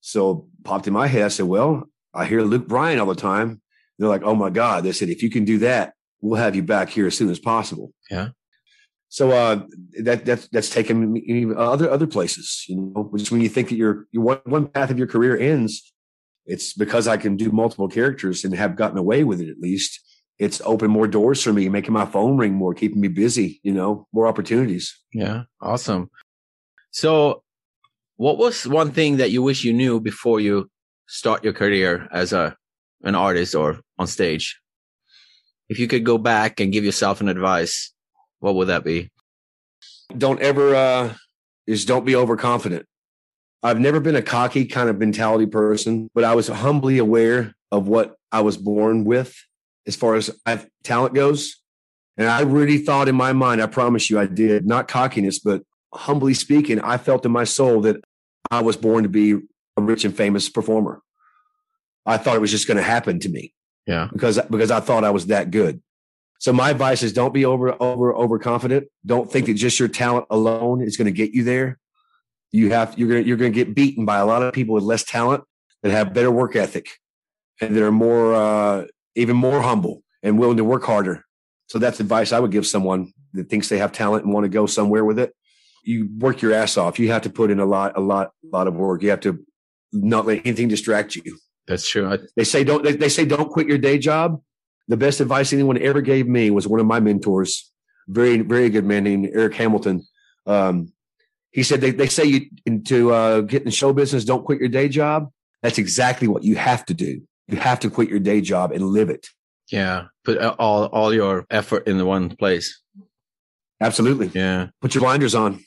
So 0.00 0.48
popped 0.64 0.86
in 0.86 0.92
my 0.92 1.06
head. 1.06 1.24
I 1.24 1.28
said, 1.28 1.46
Well, 1.46 1.84
I 2.12 2.26
hear 2.26 2.42
Luke 2.42 2.68
Bryan 2.68 2.98
all 2.98 3.06
the 3.06 3.14
time. 3.14 3.60
They're 3.98 4.08
like, 4.08 4.22
Oh 4.22 4.34
my 4.34 4.50
God. 4.50 4.84
They 4.84 4.92
said, 4.92 5.08
If 5.08 5.22
you 5.22 5.30
can 5.30 5.44
do 5.44 5.58
that, 5.58 5.94
we'll 6.20 6.40
have 6.40 6.56
you 6.56 6.62
back 6.62 6.90
here 6.90 7.06
as 7.06 7.16
soon 7.16 7.30
as 7.30 7.38
possible. 7.38 7.92
Yeah. 8.10 8.30
So 9.08 9.30
uh, 9.30 9.62
that 10.02 10.24
that's 10.24 10.48
that's 10.48 10.70
taken 10.70 11.12
me 11.12 11.46
other 11.56 11.88
other 11.88 12.06
places, 12.06 12.64
you 12.68 12.76
know. 12.76 13.12
Just 13.16 13.30
when 13.30 13.42
you 13.42 13.48
think 13.48 13.68
that 13.68 13.76
your 13.76 14.06
your 14.10 14.24
one, 14.24 14.40
one 14.44 14.66
path 14.66 14.90
of 14.90 14.98
your 14.98 15.06
career 15.06 15.38
ends, 15.38 15.92
it's 16.46 16.72
because 16.72 17.06
I 17.06 17.16
can 17.16 17.36
do 17.36 17.52
multiple 17.52 17.88
characters 17.88 18.44
and 18.44 18.52
have 18.54 18.74
gotten 18.74 18.98
away 18.98 19.22
with 19.22 19.40
it 19.40 19.48
at 19.48 19.60
least 19.60 20.00
it's 20.38 20.60
opened 20.64 20.92
more 20.92 21.06
doors 21.06 21.42
for 21.42 21.52
me, 21.52 21.68
making 21.68 21.92
my 21.92 22.06
phone 22.06 22.36
ring 22.36 22.54
more, 22.54 22.74
keeping 22.74 23.00
me 23.00 23.08
busy, 23.08 23.60
you 23.62 23.72
know, 23.72 24.06
more 24.12 24.26
opportunities. 24.26 24.98
Yeah. 25.12 25.44
Awesome. 25.60 26.10
So 26.90 27.42
what 28.16 28.38
was 28.38 28.66
one 28.66 28.90
thing 28.90 29.18
that 29.18 29.30
you 29.30 29.42
wish 29.42 29.64
you 29.64 29.72
knew 29.72 30.00
before 30.00 30.40
you 30.40 30.70
start 31.06 31.44
your 31.44 31.52
career 31.52 32.08
as 32.12 32.32
a 32.32 32.56
an 33.02 33.14
artist 33.14 33.54
or 33.54 33.80
on 33.98 34.06
stage? 34.06 34.60
If 35.68 35.78
you 35.78 35.86
could 35.86 36.04
go 36.04 36.18
back 36.18 36.60
and 36.60 36.72
give 36.72 36.84
yourself 36.84 37.20
an 37.20 37.28
advice, 37.28 37.92
what 38.40 38.54
would 38.54 38.68
that 38.68 38.84
be? 38.84 39.10
Don't 40.16 40.40
ever 40.40 40.74
uh 40.74 41.14
is 41.66 41.84
don't 41.84 42.04
be 42.04 42.16
overconfident. 42.16 42.86
I've 43.62 43.80
never 43.80 43.98
been 43.98 44.16
a 44.16 44.22
cocky 44.22 44.66
kind 44.66 44.90
of 44.90 44.98
mentality 44.98 45.46
person, 45.46 46.10
but 46.14 46.24
I 46.24 46.34
was 46.34 46.48
humbly 46.48 46.98
aware 46.98 47.54
of 47.72 47.88
what 47.88 48.16
I 48.30 48.42
was 48.42 48.58
born 48.58 49.04
with 49.04 49.34
as 49.86 49.96
far 49.96 50.14
as 50.14 50.30
talent 50.82 51.14
goes. 51.14 51.56
And 52.16 52.28
I 52.28 52.42
really 52.42 52.78
thought 52.78 53.08
in 53.08 53.16
my 53.16 53.32
mind, 53.32 53.60
I 53.60 53.66
promise 53.66 54.08
you 54.08 54.18
I 54.18 54.26
did, 54.26 54.66
not 54.66 54.88
cockiness, 54.88 55.38
but 55.40 55.62
humbly 55.92 56.34
speaking, 56.34 56.80
I 56.80 56.96
felt 56.96 57.26
in 57.26 57.32
my 57.32 57.44
soul 57.44 57.80
that 57.82 57.96
I 58.50 58.62
was 58.62 58.76
born 58.76 59.02
to 59.02 59.08
be 59.08 59.32
a 59.76 59.82
rich 59.82 60.04
and 60.04 60.16
famous 60.16 60.48
performer. 60.48 61.02
I 62.06 62.18
thought 62.18 62.36
it 62.36 62.40
was 62.40 62.50
just 62.50 62.68
going 62.68 62.76
to 62.76 62.82
happen 62.82 63.18
to 63.20 63.28
me. 63.28 63.52
Yeah. 63.86 64.08
Because 64.12 64.38
because 64.50 64.70
I 64.70 64.80
thought 64.80 65.04
I 65.04 65.10
was 65.10 65.26
that 65.26 65.50
good. 65.50 65.82
So 66.38 66.52
my 66.52 66.70
advice 66.70 67.02
is 67.02 67.12
don't 67.12 67.34
be 67.34 67.44
over 67.44 67.80
over 67.82 68.14
overconfident. 68.14 68.88
Don't 69.04 69.30
think 69.30 69.46
that 69.46 69.54
just 69.54 69.78
your 69.78 69.88
talent 69.88 70.26
alone 70.30 70.82
is 70.82 70.96
going 70.96 71.06
to 71.06 71.12
get 71.12 71.32
you 71.32 71.44
there. 71.44 71.78
You 72.52 72.70
have 72.70 72.98
you're 72.98 73.08
going 73.08 73.26
you're 73.26 73.36
going 73.36 73.52
to 73.52 73.64
get 73.64 73.74
beaten 73.74 74.04
by 74.04 74.18
a 74.18 74.26
lot 74.26 74.42
of 74.42 74.52
people 74.52 74.74
with 74.74 74.84
less 74.84 75.04
talent 75.04 75.44
that 75.82 75.92
have 75.92 76.14
better 76.14 76.30
work 76.30 76.56
ethic 76.56 76.88
and 77.60 77.74
that 77.74 77.82
are 77.82 77.92
more 77.92 78.34
uh, 78.34 78.84
even 79.14 79.36
more 79.36 79.62
humble 79.62 80.02
and 80.22 80.38
willing 80.38 80.56
to 80.56 80.64
work 80.64 80.84
harder. 80.84 81.24
So 81.66 81.78
that's 81.78 82.00
advice 82.00 82.32
I 82.32 82.40
would 82.40 82.50
give 82.50 82.66
someone 82.66 83.12
that 83.32 83.48
thinks 83.48 83.68
they 83.68 83.78
have 83.78 83.92
talent 83.92 84.24
and 84.24 84.32
want 84.32 84.44
to 84.44 84.48
go 84.48 84.66
somewhere 84.66 85.04
with 85.04 85.18
it. 85.18 85.34
You 85.82 86.08
work 86.18 86.40
your 86.42 86.52
ass 86.52 86.76
off. 86.76 86.98
You 86.98 87.10
have 87.12 87.22
to 87.22 87.30
put 87.30 87.50
in 87.50 87.60
a 87.60 87.66
lot, 87.66 87.96
a 87.96 88.00
lot, 88.00 88.32
a 88.42 88.56
lot 88.56 88.66
of 88.66 88.74
work. 88.74 89.02
You 89.02 89.10
have 89.10 89.20
to 89.20 89.44
not 89.92 90.26
let 90.26 90.38
anything 90.44 90.68
distract 90.68 91.14
you. 91.16 91.38
That's 91.66 91.88
true. 91.88 92.10
I, 92.10 92.18
they 92.36 92.44
say 92.44 92.64
don't. 92.64 92.82
They, 92.84 92.92
they 92.92 93.08
say 93.08 93.24
don't 93.24 93.50
quit 93.50 93.66
your 93.66 93.78
day 93.78 93.98
job. 93.98 94.40
The 94.88 94.96
best 94.96 95.20
advice 95.20 95.52
anyone 95.52 95.80
ever 95.80 96.02
gave 96.02 96.26
me 96.26 96.50
was 96.50 96.68
one 96.68 96.80
of 96.80 96.86
my 96.86 97.00
mentors, 97.00 97.70
very 98.06 98.38
very 98.40 98.68
good 98.68 98.84
man 98.84 99.04
named 99.04 99.30
Eric 99.32 99.54
Hamilton. 99.54 100.06
Um, 100.46 100.92
he 101.52 101.62
said 101.62 101.80
they, 101.80 101.90
they 101.90 102.08
say 102.08 102.24
you 102.24 102.80
to 102.84 103.12
uh, 103.12 103.40
get 103.42 103.62
in 103.62 103.70
show 103.70 103.92
business, 103.92 104.24
don't 104.24 104.44
quit 104.44 104.58
your 104.58 104.68
day 104.68 104.88
job. 104.88 105.30
That's 105.62 105.78
exactly 105.78 106.28
what 106.28 106.44
you 106.44 106.56
have 106.56 106.84
to 106.86 106.94
do. 106.94 107.22
You 107.48 107.58
have 107.58 107.80
to 107.80 107.90
quit 107.90 108.08
your 108.08 108.20
day 108.20 108.40
job 108.40 108.72
and 108.72 108.84
live 108.84 109.10
it. 109.10 109.28
Yeah, 109.70 110.06
put 110.24 110.38
all 110.38 110.86
all 110.86 111.12
your 111.12 111.46
effort 111.50 111.86
in 111.86 111.98
the 111.98 112.04
one 112.04 112.36
place. 112.36 112.82
Absolutely. 113.80 114.30
Yeah. 114.34 114.68
Put 114.80 114.94
your 114.94 115.02
blinders 115.02 115.34
on. 115.34 115.64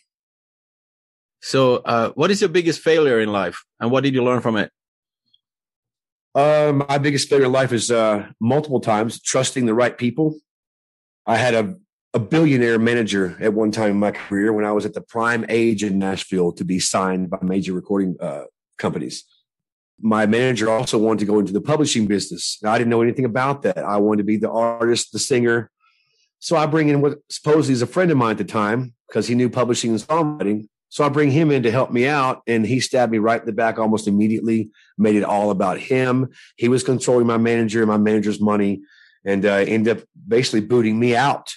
So, 1.41 1.77
uh, 1.77 2.11
what 2.11 2.31
is 2.31 2.41
your 2.41 2.49
biggest 2.49 2.81
failure 2.81 3.19
in 3.19 3.31
life, 3.31 3.63
and 3.79 3.91
what 3.91 4.03
did 4.03 4.13
you 4.13 4.23
learn 4.23 4.41
from 4.41 4.57
it? 4.57 4.71
Uh, 6.33 6.71
my 6.87 6.97
biggest 6.97 7.29
failure 7.29 7.45
in 7.45 7.51
life 7.51 7.71
is 7.71 7.91
uh, 7.91 8.27
multiple 8.39 8.79
times 8.79 9.21
trusting 9.21 9.65
the 9.65 9.73
right 9.73 9.97
people. 9.97 10.35
I 11.25 11.37
had 11.37 11.53
a, 11.53 11.75
a 12.13 12.19
billionaire 12.19 12.79
manager 12.79 13.37
at 13.39 13.53
one 13.53 13.71
time 13.71 13.91
in 13.91 13.99
my 13.99 14.11
career 14.11 14.53
when 14.53 14.65
I 14.65 14.71
was 14.71 14.85
at 14.85 14.93
the 14.93 15.01
prime 15.01 15.45
age 15.49 15.83
in 15.83 15.99
Nashville 15.99 16.51
to 16.53 16.63
be 16.63 16.79
signed 16.79 17.29
by 17.29 17.39
major 17.41 17.73
recording 17.73 18.15
uh, 18.19 18.43
companies. 18.77 19.25
My 19.99 20.25
manager 20.25 20.69
also 20.69 20.97
wanted 20.97 21.19
to 21.19 21.25
go 21.25 21.39
into 21.39 21.53
the 21.53 21.61
publishing 21.61 22.05
business. 22.05 22.59
I 22.63 22.77
didn't 22.77 22.91
know 22.91 23.01
anything 23.01 23.25
about 23.25 23.63
that. 23.63 23.79
I 23.79 23.97
wanted 23.97 24.17
to 24.17 24.23
be 24.23 24.37
the 24.37 24.51
artist, 24.51 25.11
the 25.11 25.19
singer. 25.19 25.71
So 26.39 26.55
I 26.55 26.67
bring 26.67 26.89
in 26.89 27.01
what 27.01 27.17
supposedly 27.29 27.73
is 27.73 27.81
a 27.81 27.87
friend 27.87 28.11
of 28.11 28.17
mine 28.17 28.31
at 28.31 28.37
the 28.37 28.43
time 28.43 28.93
because 29.07 29.27
he 29.27 29.35
knew 29.35 29.49
publishing 29.49 29.91
and 29.91 29.99
songwriting. 29.99 30.67
So 30.89 31.03
I 31.03 31.09
bring 31.09 31.31
him 31.31 31.51
in 31.51 31.63
to 31.63 31.71
help 31.71 31.91
me 31.91 32.07
out, 32.07 32.41
and 32.47 32.65
he 32.65 32.79
stabbed 32.79 33.11
me 33.11 33.17
right 33.17 33.41
in 33.41 33.45
the 33.45 33.51
back 33.51 33.77
almost 33.77 34.07
immediately. 34.07 34.69
Made 34.97 35.15
it 35.15 35.23
all 35.23 35.51
about 35.51 35.79
him. 35.79 36.29
He 36.55 36.69
was 36.69 36.83
controlling 36.83 37.27
my 37.27 37.37
manager 37.37 37.81
and 37.81 37.89
my 37.89 37.97
manager's 37.97 38.39
money, 38.39 38.81
and 39.25 39.45
uh, 39.45 39.65
ended 39.67 39.97
up 39.97 40.03
basically 40.27 40.61
booting 40.61 40.97
me 40.97 41.15
out. 41.15 41.53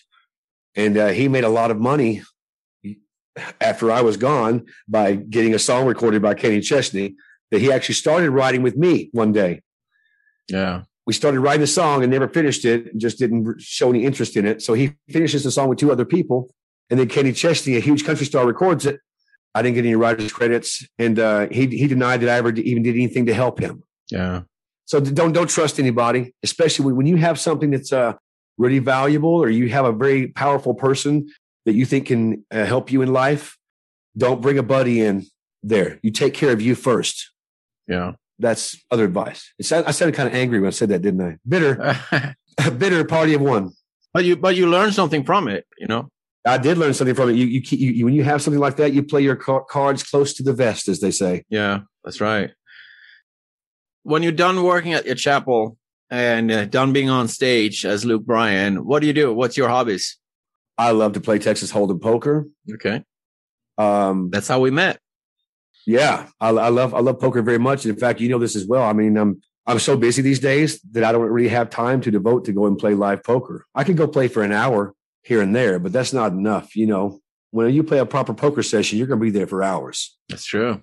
And 0.75 0.97
uh, 0.97 1.09
he 1.09 1.29
made 1.29 1.45
a 1.45 1.49
lot 1.49 1.71
of 1.71 1.79
money 1.79 2.23
after 3.61 3.93
I 3.93 4.01
was 4.03 4.17
gone 4.17 4.67
by 4.89 5.15
getting 5.15 5.55
a 5.55 5.59
song 5.59 5.87
recorded 5.87 6.23
by 6.23 6.35
Kenny 6.35 6.61
Chesney 6.61 7.15
that 7.51 7.61
he 7.61 7.73
actually 7.73 7.97
started 7.97 8.31
writing 8.31 8.63
with 8.63 8.77
me 8.77 9.11
one 9.13 9.33
day. 9.33 9.63
Yeah. 10.49 10.83
We 11.07 11.13
started 11.13 11.41
writing 11.41 11.63
the 11.63 11.67
song 11.67 12.03
and 12.03 12.13
never 12.13 12.29
finished 12.29 12.65
it, 12.65 12.97
just 12.97 13.19
didn't 13.19 13.61
show 13.61 13.91
any 13.91 14.05
interest 14.05 14.37
in 14.37 14.47
it. 14.47 14.63
So 14.63 14.75
he 14.75 14.93
finishes 15.09 15.43
the 15.45 15.51
song 15.51 15.69
with 15.69 15.79
two 15.79 15.91
other 15.91 16.05
people. 16.05 16.51
And 16.91 16.99
then 16.99 17.09
Kenny 17.09 17.33
Chesney, 17.33 17.77
a 17.77 17.81
huge 17.81 18.05
country 18.05 18.27
star, 18.27 18.47
records 18.47 18.87
it. 18.87 19.01
I 19.55 19.63
didn't 19.63 19.77
get 19.77 19.85
any 19.85 19.97
writers 19.97 20.33
credits, 20.33 20.87
and 20.99 21.19
uh, 21.19 21.49
he 21.51 21.67
he 21.67 21.89
denied 21.89 22.21
that 22.21 22.29
I 22.29 22.37
ever 22.37 22.53
even 22.53 22.83
did 22.83 22.95
anything 22.95 23.27
to 23.27 23.35
help 23.35 23.59
him. 23.59 23.83
Yeah. 24.09 24.43
So 24.85 25.01
don't 25.01 25.33
don't 25.33 25.51
trust 25.51 25.81
anybody, 25.81 26.35
especially 26.43 26.85
when, 26.87 26.97
when 26.97 27.07
you 27.07 27.17
have 27.17 27.39
something 27.39 27.71
that's 27.71 27.93
uh, 27.93 28.15
really 28.59 28.79
valuable, 28.79 29.35
or 29.35 29.49
you 29.49 29.69
have 29.69 29.85
a 29.85 29.93
very 29.93 30.29
powerful 30.29 30.75
person 30.75 31.29
that 31.65 31.75
you 31.75 31.85
think 31.85 32.07
can 32.07 32.45
uh, 32.51 32.65
help 32.65 32.93
you 32.93 33.03
in 33.03 33.13
life. 33.13 33.57
Don't 34.17 34.41
bring 34.41 34.59
a 34.59 34.63
buddy 34.63 35.01
in 35.01 35.27
there. 35.63 35.99
You 36.03 36.13
take 36.13 36.35
care 36.35 36.53
of 36.53 36.61
you 36.61 36.75
first. 36.75 37.31
Yeah. 37.91 38.13
That's 38.39 38.83
other 38.91 39.05
advice. 39.05 39.53
It's, 39.59 39.71
I 39.71 39.91
sounded 39.91 40.15
kind 40.15 40.29
of 40.29 40.35
angry 40.35 40.61
when 40.61 40.69
I 40.69 40.71
said 40.71 40.89
that, 40.89 41.03
didn't 41.03 41.21
I? 41.21 41.37
Bitter, 41.47 41.99
bitter 42.79 43.05
party 43.05 43.35
of 43.35 43.43
one. 43.43 43.73
But 44.15 44.25
you, 44.25 44.37
but 44.37 44.57
you 44.57 44.67
learn 44.67 44.93
something 44.93 45.25
from 45.25 45.47
it, 45.47 45.67
you 45.79 45.87
know. 45.87 46.09
I 46.47 46.57
did 46.57 46.79
learn 46.79 46.95
something 46.95 47.15
from 47.15 47.29
it. 47.31 47.35
You, 47.35 47.47
you, 47.47 47.61
you, 47.71 48.05
when 48.07 48.15
you 48.15 48.25
have 48.25 48.41
something 48.41 48.61
like 48.61 48.77
that, 48.77 48.95
you 48.95 49.03
play 49.03 49.21
your 49.21 49.37
cards 49.37 50.03
close 50.03 50.33
to 50.35 50.43
the 50.43 50.55
vest, 50.55 50.89
as 50.89 51.01
they 51.01 51.11
say. 51.11 51.45
Yeah, 51.51 51.81
that's 52.03 52.21
right. 52.21 52.51
When 54.05 54.23
you're 54.23 54.33
done 54.33 54.63
working 54.63 54.95
at 54.95 55.05
your 55.05 55.17
chapel 55.17 55.77
and 56.09 56.51
uh, 56.51 56.65
done 56.65 56.95
being 56.95 57.11
on 57.11 57.29
stage 57.29 57.85
as 57.85 58.07
Luke 58.07 58.25
Bryan, 58.25 58.87
what 58.87 59.01
do 59.01 59.07
you 59.07 59.13
do? 59.13 59.35
What's 59.35 59.59
your 59.59 59.69
hobbies? 59.69 60.17
I 60.79 60.93
love 60.93 61.13
to 61.13 61.21
play 61.21 61.39
Texas 61.39 61.71
Hold'em 61.71 62.01
poker. 62.01 62.47
Okay, 62.73 63.05
um, 63.77 64.31
that's 64.31 64.49
how 64.49 64.61
we 64.61 64.71
met. 64.71 64.99
Yeah, 65.87 66.29
I, 66.41 66.51
I 66.51 66.69
love 66.69 66.95
I 66.95 67.01
love 67.01 67.21
poker 67.21 67.43
very 67.43 67.59
much. 67.59 67.85
And 67.85 67.95
in 67.95 68.01
fact, 68.01 68.21
you 68.21 68.29
know 68.29 68.39
this 68.39 68.57
as 68.57 68.67
well. 68.67 68.83
I 68.83 68.93
mean, 68.93 69.17
I'm 69.17 69.41
I'm 69.67 69.79
so 69.79 69.97
busy 69.97 70.23
these 70.23 70.41
days 70.41 70.81
that 70.93 71.05
I 71.05 71.13
don't 71.13 71.23
really 71.23 71.49
have 71.49 71.71
time 71.71 72.01
to 72.03 72.11
devote 72.11 72.45
to 72.47 72.53
go 72.53 72.67
and 72.67 72.79
play 72.79 72.95
live 72.95 73.23
poker. 73.23 73.67
I 73.75 73.85
can 73.85 73.97
go 73.97 74.07
play 74.07 74.29
for 74.29 74.43
an 74.43 74.53
hour 74.53 74.95
here 75.23 75.41
and 75.41 75.55
there, 75.55 75.79
but 75.79 75.93
that's 75.93 76.13
not 76.13 76.33
enough. 76.33 76.75
You 76.77 76.87
know, 76.87 77.21
when 77.51 77.73
you 77.73 77.83
play 77.83 77.99
a 77.99 78.07
proper 78.07 78.35
poker 78.35 78.63
session, 78.63 78.99
you're 78.99 79.07
going 79.07 79.21
to 79.21 79.25
be 79.25 79.31
there 79.31 79.47
for 79.47 79.63
hours. 79.63 80.17
That's 80.29 80.45
true. 80.45 80.83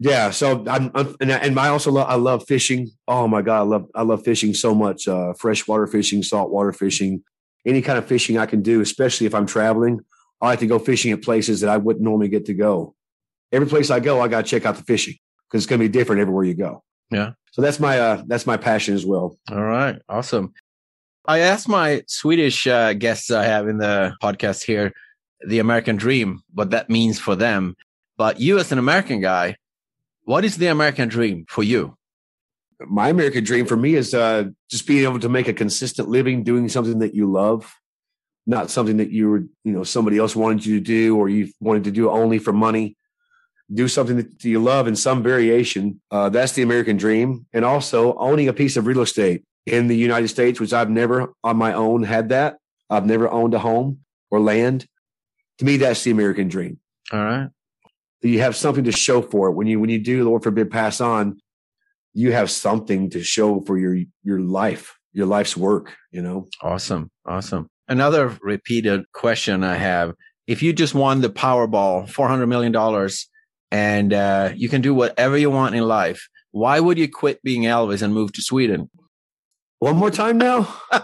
Yeah. 0.00 0.30
So 0.30 0.64
I'm, 0.68 0.90
I'm 0.94 1.16
and, 1.20 1.32
I, 1.32 1.36
and 1.38 1.58
I 1.58 1.68
also 1.68 1.90
love, 1.92 2.08
I 2.08 2.16
love 2.16 2.44
fishing. 2.46 2.90
Oh 3.06 3.28
my 3.28 3.42
God. 3.42 3.60
I 3.60 3.62
love, 3.62 3.86
I 3.94 4.02
love 4.02 4.24
fishing 4.24 4.52
so 4.52 4.74
much. 4.74 5.06
Uh, 5.08 5.32
freshwater 5.34 5.86
fishing, 5.86 6.22
saltwater 6.22 6.72
fishing, 6.72 7.22
any 7.64 7.80
kind 7.80 7.98
of 7.98 8.06
fishing 8.06 8.36
I 8.36 8.46
can 8.46 8.60
do, 8.60 8.80
especially 8.80 9.26
if 9.26 9.34
I'm 9.34 9.46
traveling. 9.46 10.00
I 10.40 10.46
like 10.48 10.58
to 10.58 10.66
go 10.66 10.78
fishing 10.78 11.12
at 11.12 11.22
places 11.22 11.60
that 11.60 11.70
I 11.70 11.76
wouldn't 11.76 12.04
normally 12.04 12.28
get 12.28 12.46
to 12.46 12.54
go. 12.54 12.94
Every 13.54 13.68
place 13.68 13.90
I 13.90 14.00
go, 14.00 14.20
I 14.20 14.28
got 14.28 14.44
to 14.44 14.50
check 14.50 14.66
out 14.66 14.76
the 14.76 14.82
fishing 14.82 15.14
because 15.48 15.62
it's 15.62 15.70
going 15.70 15.80
to 15.80 15.88
be 15.88 15.92
different 15.92 16.20
everywhere 16.20 16.44
you 16.44 16.54
go. 16.54 16.82
Yeah. 17.10 17.32
So 17.52 17.62
that's 17.62 17.78
my, 17.78 17.98
uh, 17.98 18.22
that's 18.26 18.46
my 18.46 18.56
passion 18.56 18.94
as 18.94 19.06
well. 19.06 19.38
All 19.50 19.62
right. 19.62 20.00
Awesome. 20.08 20.52
I 21.26 21.38
asked 21.38 21.68
my 21.68 22.02
Swedish 22.06 22.66
uh, 22.66 22.92
guests 22.92 23.30
I 23.30 23.44
have 23.44 23.68
in 23.68 23.78
the 23.78 24.14
podcast 24.22 24.64
here 24.64 24.92
the 25.46 25.58
American 25.58 25.96
dream, 25.96 26.42
what 26.52 26.70
that 26.70 26.90
means 26.90 27.18
for 27.18 27.36
them. 27.36 27.76
But 28.16 28.40
you, 28.40 28.58
as 28.58 28.72
an 28.72 28.78
American 28.78 29.20
guy, 29.20 29.56
what 30.24 30.44
is 30.44 30.56
the 30.56 30.68
American 30.68 31.08
dream 31.08 31.44
for 31.48 31.62
you? 31.62 31.96
My 32.80 33.08
American 33.08 33.44
dream 33.44 33.66
for 33.66 33.76
me 33.76 33.94
is 33.94 34.14
uh, 34.14 34.44
just 34.70 34.86
being 34.86 35.04
able 35.04 35.20
to 35.20 35.28
make 35.28 35.48
a 35.48 35.52
consistent 35.52 36.08
living 36.08 36.42
doing 36.42 36.68
something 36.68 36.98
that 37.00 37.14
you 37.14 37.30
love, 37.30 37.74
not 38.46 38.70
something 38.70 38.96
that 38.98 39.10
you 39.10 39.30
were, 39.30 39.44
you 39.64 39.72
know, 39.72 39.84
somebody 39.84 40.18
else 40.18 40.34
wanted 40.34 40.66
you 40.66 40.78
to 40.78 40.84
do 40.84 41.16
or 41.16 41.28
you 41.28 41.48
wanted 41.60 41.84
to 41.84 41.90
do 41.90 42.10
only 42.10 42.38
for 42.38 42.52
money. 42.52 42.96
Do 43.72 43.88
something 43.88 44.16
that 44.16 44.44
you 44.44 44.62
love 44.62 44.86
in 44.86 44.96
some 44.96 45.22
variation. 45.22 46.00
Uh, 46.10 46.28
that's 46.28 46.52
the 46.52 46.62
American 46.62 46.96
dream. 46.96 47.46
And 47.52 47.64
also 47.64 48.14
owning 48.16 48.48
a 48.48 48.52
piece 48.52 48.76
of 48.76 48.86
real 48.86 49.00
estate 49.00 49.44
in 49.66 49.86
the 49.88 49.96
United 49.96 50.28
States, 50.28 50.60
which 50.60 50.72
I've 50.72 50.90
never 50.90 51.32
on 51.42 51.56
my 51.56 51.72
own 51.72 52.02
had 52.02 52.28
that. 52.28 52.58
I've 52.90 53.06
never 53.06 53.30
owned 53.30 53.54
a 53.54 53.58
home 53.58 54.00
or 54.30 54.40
land. 54.40 54.86
To 55.58 55.64
me, 55.64 55.78
that's 55.78 56.02
the 56.02 56.10
American 56.10 56.48
dream. 56.48 56.78
All 57.12 57.24
right. 57.24 57.48
You 58.20 58.40
have 58.40 58.56
something 58.56 58.84
to 58.84 58.92
show 58.92 59.22
for 59.22 59.48
it. 59.48 59.52
When 59.52 59.66
you 59.66 59.80
when 59.80 59.90
you 59.90 59.98
do, 59.98 60.24
Lord 60.24 60.42
forbid, 60.42 60.70
pass 60.70 61.00
on, 61.00 61.38
you 62.14 62.32
have 62.32 62.50
something 62.50 63.10
to 63.10 63.22
show 63.22 63.60
for 63.60 63.76
your 63.76 63.96
your 64.22 64.40
life, 64.40 64.96
your 65.12 65.26
life's 65.26 65.56
work, 65.56 65.94
you 66.10 66.22
know. 66.22 66.48
Awesome. 66.62 67.10
Awesome. 67.26 67.68
Another 67.86 68.36
repeated 68.40 69.04
question 69.12 69.62
I 69.62 69.74
have. 69.74 70.14
If 70.46 70.62
you 70.62 70.72
just 70.72 70.94
won 70.94 71.20
the 71.20 71.28
Powerball, 71.28 72.10
$400 72.10 72.48
million, 72.48 72.72
and 73.74 74.12
uh, 74.12 74.52
you 74.54 74.68
can 74.68 74.82
do 74.82 74.94
whatever 74.94 75.36
you 75.36 75.50
want 75.50 75.74
in 75.74 75.82
life, 75.82 76.28
why 76.52 76.78
would 76.78 76.96
you 76.96 77.08
quit 77.08 77.42
being 77.42 77.62
Elvis 77.62 78.02
and 78.02 78.14
move 78.14 78.32
to 78.34 78.40
Sweden? 78.40 78.88
One 79.80 79.96
more 79.96 80.12
time 80.12 80.38
now. 80.38 80.72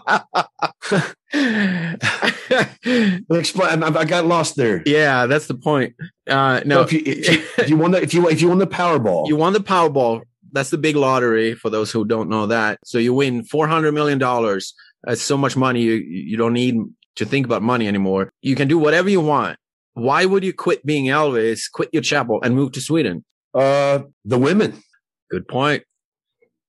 Explain. 3.29 3.83
I 3.83 4.05
got 4.05 4.25
lost 4.25 4.55
there. 4.55 4.85
Yeah, 4.87 5.27
that's 5.27 5.49
the 5.49 5.57
point. 5.57 5.97
Uh, 6.29 6.61
no, 6.65 6.77
so 6.77 6.83
if, 6.83 6.93
you, 6.93 7.03
if, 7.05 7.29
you, 7.29 7.43
if 7.59 7.69
you 7.71 7.77
won 7.77 7.91
the 7.91 8.01
if 8.01 8.15
you 8.15 8.29
if 8.29 8.41
you 8.41 8.49
won 8.49 8.59
the 8.59 8.69
Powerball, 8.69 9.27
you 9.27 9.35
won 9.35 9.53
the 9.53 9.59
Powerball. 9.59 10.23
That's 10.53 10.71
the 10.71 10.79
big 10.79 10.95
lottery 10.95 11.55
for 11.55 11.71
those 11.71 11.91
who 11.91 12.05
don't 12.05 12.29
know 12.29 12.47
that. 12.47 12.79
So 12.85 12.99
you 12.99 13.13
win 13.13 13.43
four 13.43 13.67
hundred 13.67 13.93
million 13.93 14.19
dollars. 14.19 14.75
That's 15.03 15.23
so 15.23 15.37
much 15.37 15.57
money. 15.57 15.83
You 15.83 15.95
you 15.95 16.37
don't 16.37 16.53
need 16.53 16.77
to 17.17 17.27
think 17.27 17.47
about 17.47 17.63
money 17.63 17.89
anymore. 17.89 18.33
You 18.43 18.55
can 18.55 18.69
do 18.69 18.79
whatever 18.79 19.11
you 19.11 19.21
want. 19.21 19.59
Why 19.95 20.25
would 20.25 20.45
you 20.45 20.53
quit 20.53 20.85
being 20.87 21.07
Elvis, 21.07 21.71
quit 21.73 21.91
your 21.93 22.03
chapel, 22.03 22.41
and 22.43 22.55
move 22.55 22.73
to 22.73 22.81
Sweden? 22.81 23.25
Uh, 23.55 24.01
the 24.25 24.39
women. 24.39 24.83
Good 25.31 25.49
point. 25.49 25.85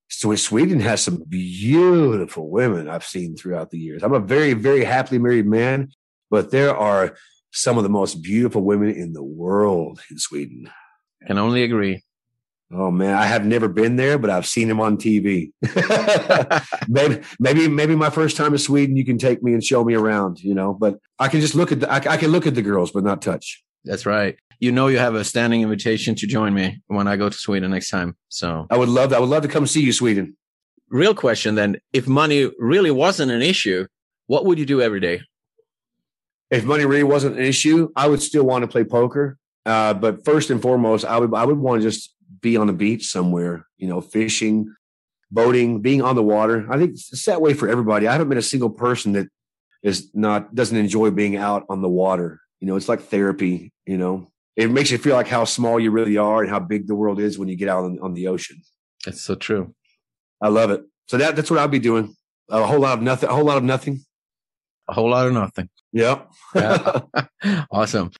So 0.08 0.34
Sweden 0.36 0.80
has 0.80 1.02
some 1.02 1.24
beautiful 1.28 2.50
women 2.50 2.88
I've 2.88 3.04
seen 3.04 3.36
throughout 3.36 3.70
the 3.70 3.78
years. 3.78 4.02
I'm 4.02 4.12
a 4.12 4.20
very, 4.20 4.52
very 4.52 4.84
happily 4.84 5.18
married 5.18 5.46
man, 5.46 5.90
but 6.30 6.50
there 6.50 6.76
are 6.76 7.16
some 7.50 7.78
of 7.78 7.82
the 7.82 7.88
most 7.88 8.22
beautiful 8.22 8.62
women 8.62 8.90
in 8.90 9.14
the 9.14 9.22
world 9.22 10.00
in 10.10 10.18
Sweden. 10.18 10.70
I 11.22 11.26
can 11.28 11.38
only 11.38 11.62
agree. 11.62 12.02
Oh 12.74 12.90
man, 12.90 13.14
I 13.14 13.26
have 13.26 13.44
never 13.44 13.68
been 13.68 13.96
there, 13.96 14.16
but 14.18 14.30
I've 14.30 14.46
seen 14.46 14.70
him 14.70 14.80
on 14.80 14.96
TV. 14.96 15.52
maybe, 16.88 17.22
maybe, 17.38 17.68
maybe 17.68 17.94
my 17.94 18.08
first 18.08 18.36
time 18.36 18.52
in 18.52 18.58
Sweden, 18.58 18.96
you 18.96 19.04
can 19.04 19.18
take 19.18 19.42
me 19.42 19.52
and 19.52 19.62
show 19.62 19.84
me 19.84 19.94
around, 19.94 20.40
you 20.40 20.54
know. 20.54 20.72
But 20.72 20.98
I 21.18 21.28
can 21.28 21.40
just 21.40 21.54
look 21.54 21.70
at 21.70 21.80
the, 21.80 21.92
I, 21.92 21.96
I 21.96 22.16
can 22.16 22.30
look 22.30 22.46
at 22.46 22.54
the 22.54 22.62
girls, 22.62 22.90
but 22.90 23.04
not 23.04 23.20
touch. 23.20 23.62
That's 23.84 24.06
right. 24.06 24.36
You 24.58 24.72
know, 24.72 24.86
you 24.86 24.98
have 24.98 25.14
a 25.14 25.24
standing 25.24 25.60
invitation 25.60 26.14
to 26.14 26.26
join 26.26 26.54
me 26.54 26.80
when 26.86 27.06
I 27.08 27.16
go 27.16 27.28
to 27.28 27.36
Sweden 27.36 27.72
next 27.72 27.90
time. 27.90 28.16
So 28.28 28.66
I 28.70 28.78
would 28.78 28.88
love, 28.88 29.12
I 29.12 29.18
would 29.18 29.28
love 29.28 29.42
to 29.42 29.48
come 29.48 29.66
see 29.66 29.82
you, 29.82 29.92
Sweden. 29.92 30.36
Real 30.88 31.14
question 31.14 31.56
then: 31.56 31.76
If 31.92 32.06
money 32.08 32.50
really 32.58 32.90
wasn't 32.90 33.32
an 33.32 33.42
issue, 33.42 33.86
what 34.28 34.46
would 34.46 34.58
you 34.58 34.66
do 34.66 34.80
every 34.80 35.00
day? 35.00 35.20
If 36.50 36.64
money 36.64 36.84
really 36.84 37.02
wasn't 37.02 37.38
an 37.38 37.44
issue, 37.44 37.90
I 37.96 38.08
would 38.08 38.22
still 38.22 38.44
want 38.44 38.62
to 38.62 38.68
play 38.68 38.84
poker. 38.84 39.36
Uh, 39.64 39.94
but 39.94 40.24
first 40.24 40.50
and 40.50 40.60
foremost, 40.60 41.04
I 41.04 41.18
would 41.18 41.34
I 41.34 41.44
would 41.44 41.58
want 41.58 41.82
to 41.82 41.88
just 41.88 42.14
be 42.40 42.56
on 42.56 42.66
the 42.66 42.72
beach 42.72 43.06
somewhere, 43.06 43.66
you 43.76 43.88
know, 43.88 44.00
fishing, 44.00 44.74
boating, 45.30 45.80
being 45.80 46.02
on 46.02 46.14
the 46.14 46.22
water. 46.22 46.66
I 46.70 46.78
think 46.78 46.92
it's 46.92 47.24
that 47.26 47.40
way 47.40 47.54
for 47.54 47.68
everybody. 47.68 48.06
I 48.06 48.12
haven't 48.12 48.28
been 48.28 48.38
a 48.38 48.42
single 48.42 48.70
person 48.70 49.12
that 49.12 49.28
is 49.82 50.10
not 50.14 50.54
doesn't 50.54 50.76
enjoy 50.76 51.10
being 51.10 51.36
out 51.36 51.64
on 51.68 51.82
the 51.82 51.88
water. 51.88 52.40
You 52.60 52.68
know, 52.68 52.76
it's 52.76 52.88
like 52.88 53.02
therapy. 53.02 53.72
You 53.86 53.98
know, 53.98 54.30
it 54.56 54.70
makes 54.70 54.90
you 54.90 54.98
feel 54.98 55.16
like 55.16 55.28
how 55.28 55.44
small 55.44 55.80
you 55.80 55.90
really 55.90 56.16
are 56.16 56.42
and 56.42 56.50
how 56.50 56.60
big 56.60 56.86
the 56.86 56.94
world 56.94 57.18
is 57.18 57.38
when 57.38 57.48
you 57.48 57.56
get 57.56 57.68
out 57.68 57.84
on, 57.84 57.98
on 58.00 58.14
the 58.14 58.28
ocean. 58.28 58.62
That's 59.04 59.20
so 59.20 59.34
true. 59.34 59.74
I 60.40 60.48
love 60.48 60.70
it. 60.70 60.82
So 61.08 61.16
that 61.18 61.34
that's 61.34 61.50
what 61.50 61.58
I'll 61.58 61.68
be 61.68 61.78
doing. 61.78 62.14
A 62.50 62.64
whole 62.64 62.80
lot 62.80 62.98
of 62.98 63.02
nothing. 63.02 63.28
A 63.28 63.34
whole 63.34 63.44
lot 63.44 63.56
of 63.56 63.64
nothing. 63.64 64.04
A 64.88 64.92
whole 64.92 65.10
lot 65.10 65.26
of 65.26 65.32
nothing. 65.32 65.68
Yep. 65.92 66.30
yeah. 66.54 67.00
awesome. 67.70 68.10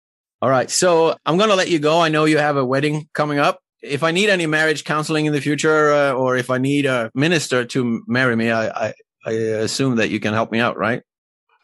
All 0.40 0.50
right. 0.50 0.70
So 0.70 1.16
I'm 1.24 1.36
going 1.36 1.50
to 1.50 1.54
let 1.54 1.70
you 1.70 1.78
go. 1.78 2.00
I 2.00 2.08
know 2.08 2.24
you 2.24 2.38
have 2.38 2.56
a 2.56 2.64
wedding 2.64 3.08
coming 3.12 3.38
up 3.38 3.61
if 3.82 4.02
I 4.02 4.12
need 4.12 4.30
any 4.30 4.46
marriage 4.46 4.84
counseling 4.84 5.26
in 5.26 5.32
the 5.32 5.40
future, 5.40 5.92
uh, 5.92 6.12
or 6.12 6.36
if 6.36 6.50
I 6.50 6.58
need 6.58 6.86
a 6.86 7.10
minister 7.14 7.64
to 7.64 8.02
marry 8.06 8.36
me, 8.36 8.50
I, 8.50 8.88
I, 8.88 8.94
I 9.26 9.30
assume 9.32 9.96
that 9.96 10.10
you 10.10 10.20
can 10.20 10.34
help 10.34 10.52
me 10.52 10.60
out, 10.60 10.76
right? 10.76 11.02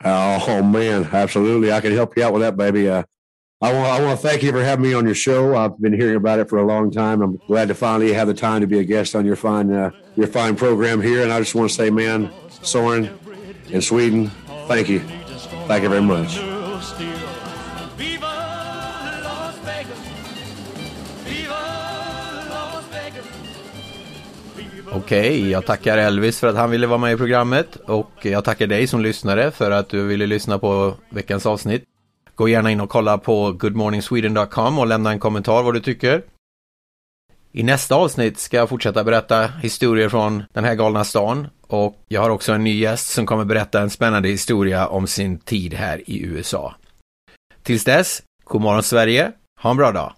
Oh 0.04 0.62
man, 0.62 1.08
absolutely. 1.12 1.72
I 1.72 1.80
can 1.80 1.92
help 1.92 2.16
you 2.16 2.24
out 2.24 2.32
with 2.32 2.42
that, 2.42 2.56
baby. 2.56 2.88
Uh, 2.88 3.02
I 3.60 3.72
want 3.72 3.86
I 3.86 4.00
want 4.04 4.20
to 4.20 4.26
thank 4.28 4.44
you 4.44 4.52
for 4.52 4.62
having 4.62 4.84
me 4.84 4.94
on 4.94 5.04
your 5.04 5.16
show. 5.16 5.56
I've 5.56 5.78
been 5.80 5.92
hearing 5.92 6.14
about 6.14 6.38
it 6.38 6.48
for 6.48 6.58
a 6.58 6.66
long 6.66 6.92
time. 6.92 7.20
I'm 7.20 7.36
glad 7.48 7.68
to 7.68 7.74
finally 7.74 8.12
have 8.12 8.28
the 8.28 8.34
time 8.34 8.60
to 8.60 8.68
be 8.68 8.78
a 8.78 8.84
guest 8.84 9.16
on 9.16 9.26
your 9.26 9.34
fine 9.34 9.72
uh, 9.72 9.90
your 10.14 10.28
fine 10.28 10.54
program 10.54 11.02
here. 11.02 11.24
And 11.24 11.32
I 11.32 11.40
just 11.40 11.56
want 11.56 11.68
to 11.68 11.74
say, 11.74 11.90
man, 11.90 12.32
Soren 12.62 13.18
in 13.70 13.82
Sweden, 13.82 14.30
thank 14.68 14.88
you, 14.88 15.00
thank 15.66 15.82
you 15.82 15.88
very 15.88 16.02
much. 16.02 16.57
Okej, 25.08 25.38
okay, 25.38 25.50
jag 25.50 25.66
tackar 25.66 25.98
Elvis 25.98 26.40
för 26.40 26.46
att 26.46 26.56
han 26.56 26.70
ville 26.70 26.86
vara 26.86 26.98
med 26.98 27.12
i 27.12 27.16
programmet 27.16 27.76
och 27.76 28.10
jag 28.22 28.44
tackar 28.44 28.66
dig 28.66 28.86
som 28.86 29.00
lyssnare 29.00 29.50
för 29.50 29.70
att 29.70 29.88
du 29.88 30.06
ville 30.06 30.26
lyssna 30.26 30.58
på 30.58 30.94
veckans 31.10 31.46
avsnitt. 31.46 31.84
Gå 32.34 32.48
gärna 32.48 32.70
in 32.70 32.80
och 32.80 32.90
kolla 32.90 33.18
på 33.18 33.52
goodmorningsweden.com 33.52 34.78
och 34.78 34.86
lämna 34.86 35.10
en 35.10 35.18
kommentar 35.18 35.62
vad 35.62 35.74
du 35.74 35.80
tycker. 35.80 36.22
I 37.52 37.62
nästa 37.62 37.94
avsnitt 37.94 38.38
ska 38.38 38.56
jag 38.56 38.68
fortsätta 38.68 39.04
berätta 39.04 39.46
historier 39.46 40.08
från 40.08 40.44
den 40.52 40.64
här 40.64 40.74
galna 40.74 41.04
stan 41.04 41.48
och 41.66 42.04
jag 42.08 42.20
har 42.20 42.30
också 42.30 42.52
en 42.52 42.64
ny 42.64 42.78
gäst 42.78 43.08
som 43.08 43.26
kommer 43.26 43.44
berätta 43.44 43.80
en 43.80 43.90
spännande 43.90 44.28
historia 44.28 44.88
om 44.88 45.06
sin 45.06 45.38
tid 45.38 45.74
här 45.74 46.10
i 46.10 46.22
USA. 46.22 46.74
Tills 47.62 47.84
dess, 47.84 48.22
god 48.44 48.62
morgon 48.62 48.82
Sverige, 48.82 49.32
ha 49.62 49.70
en 49.70 49.76
bra 49.76 49.92
dag! 49.92 50.17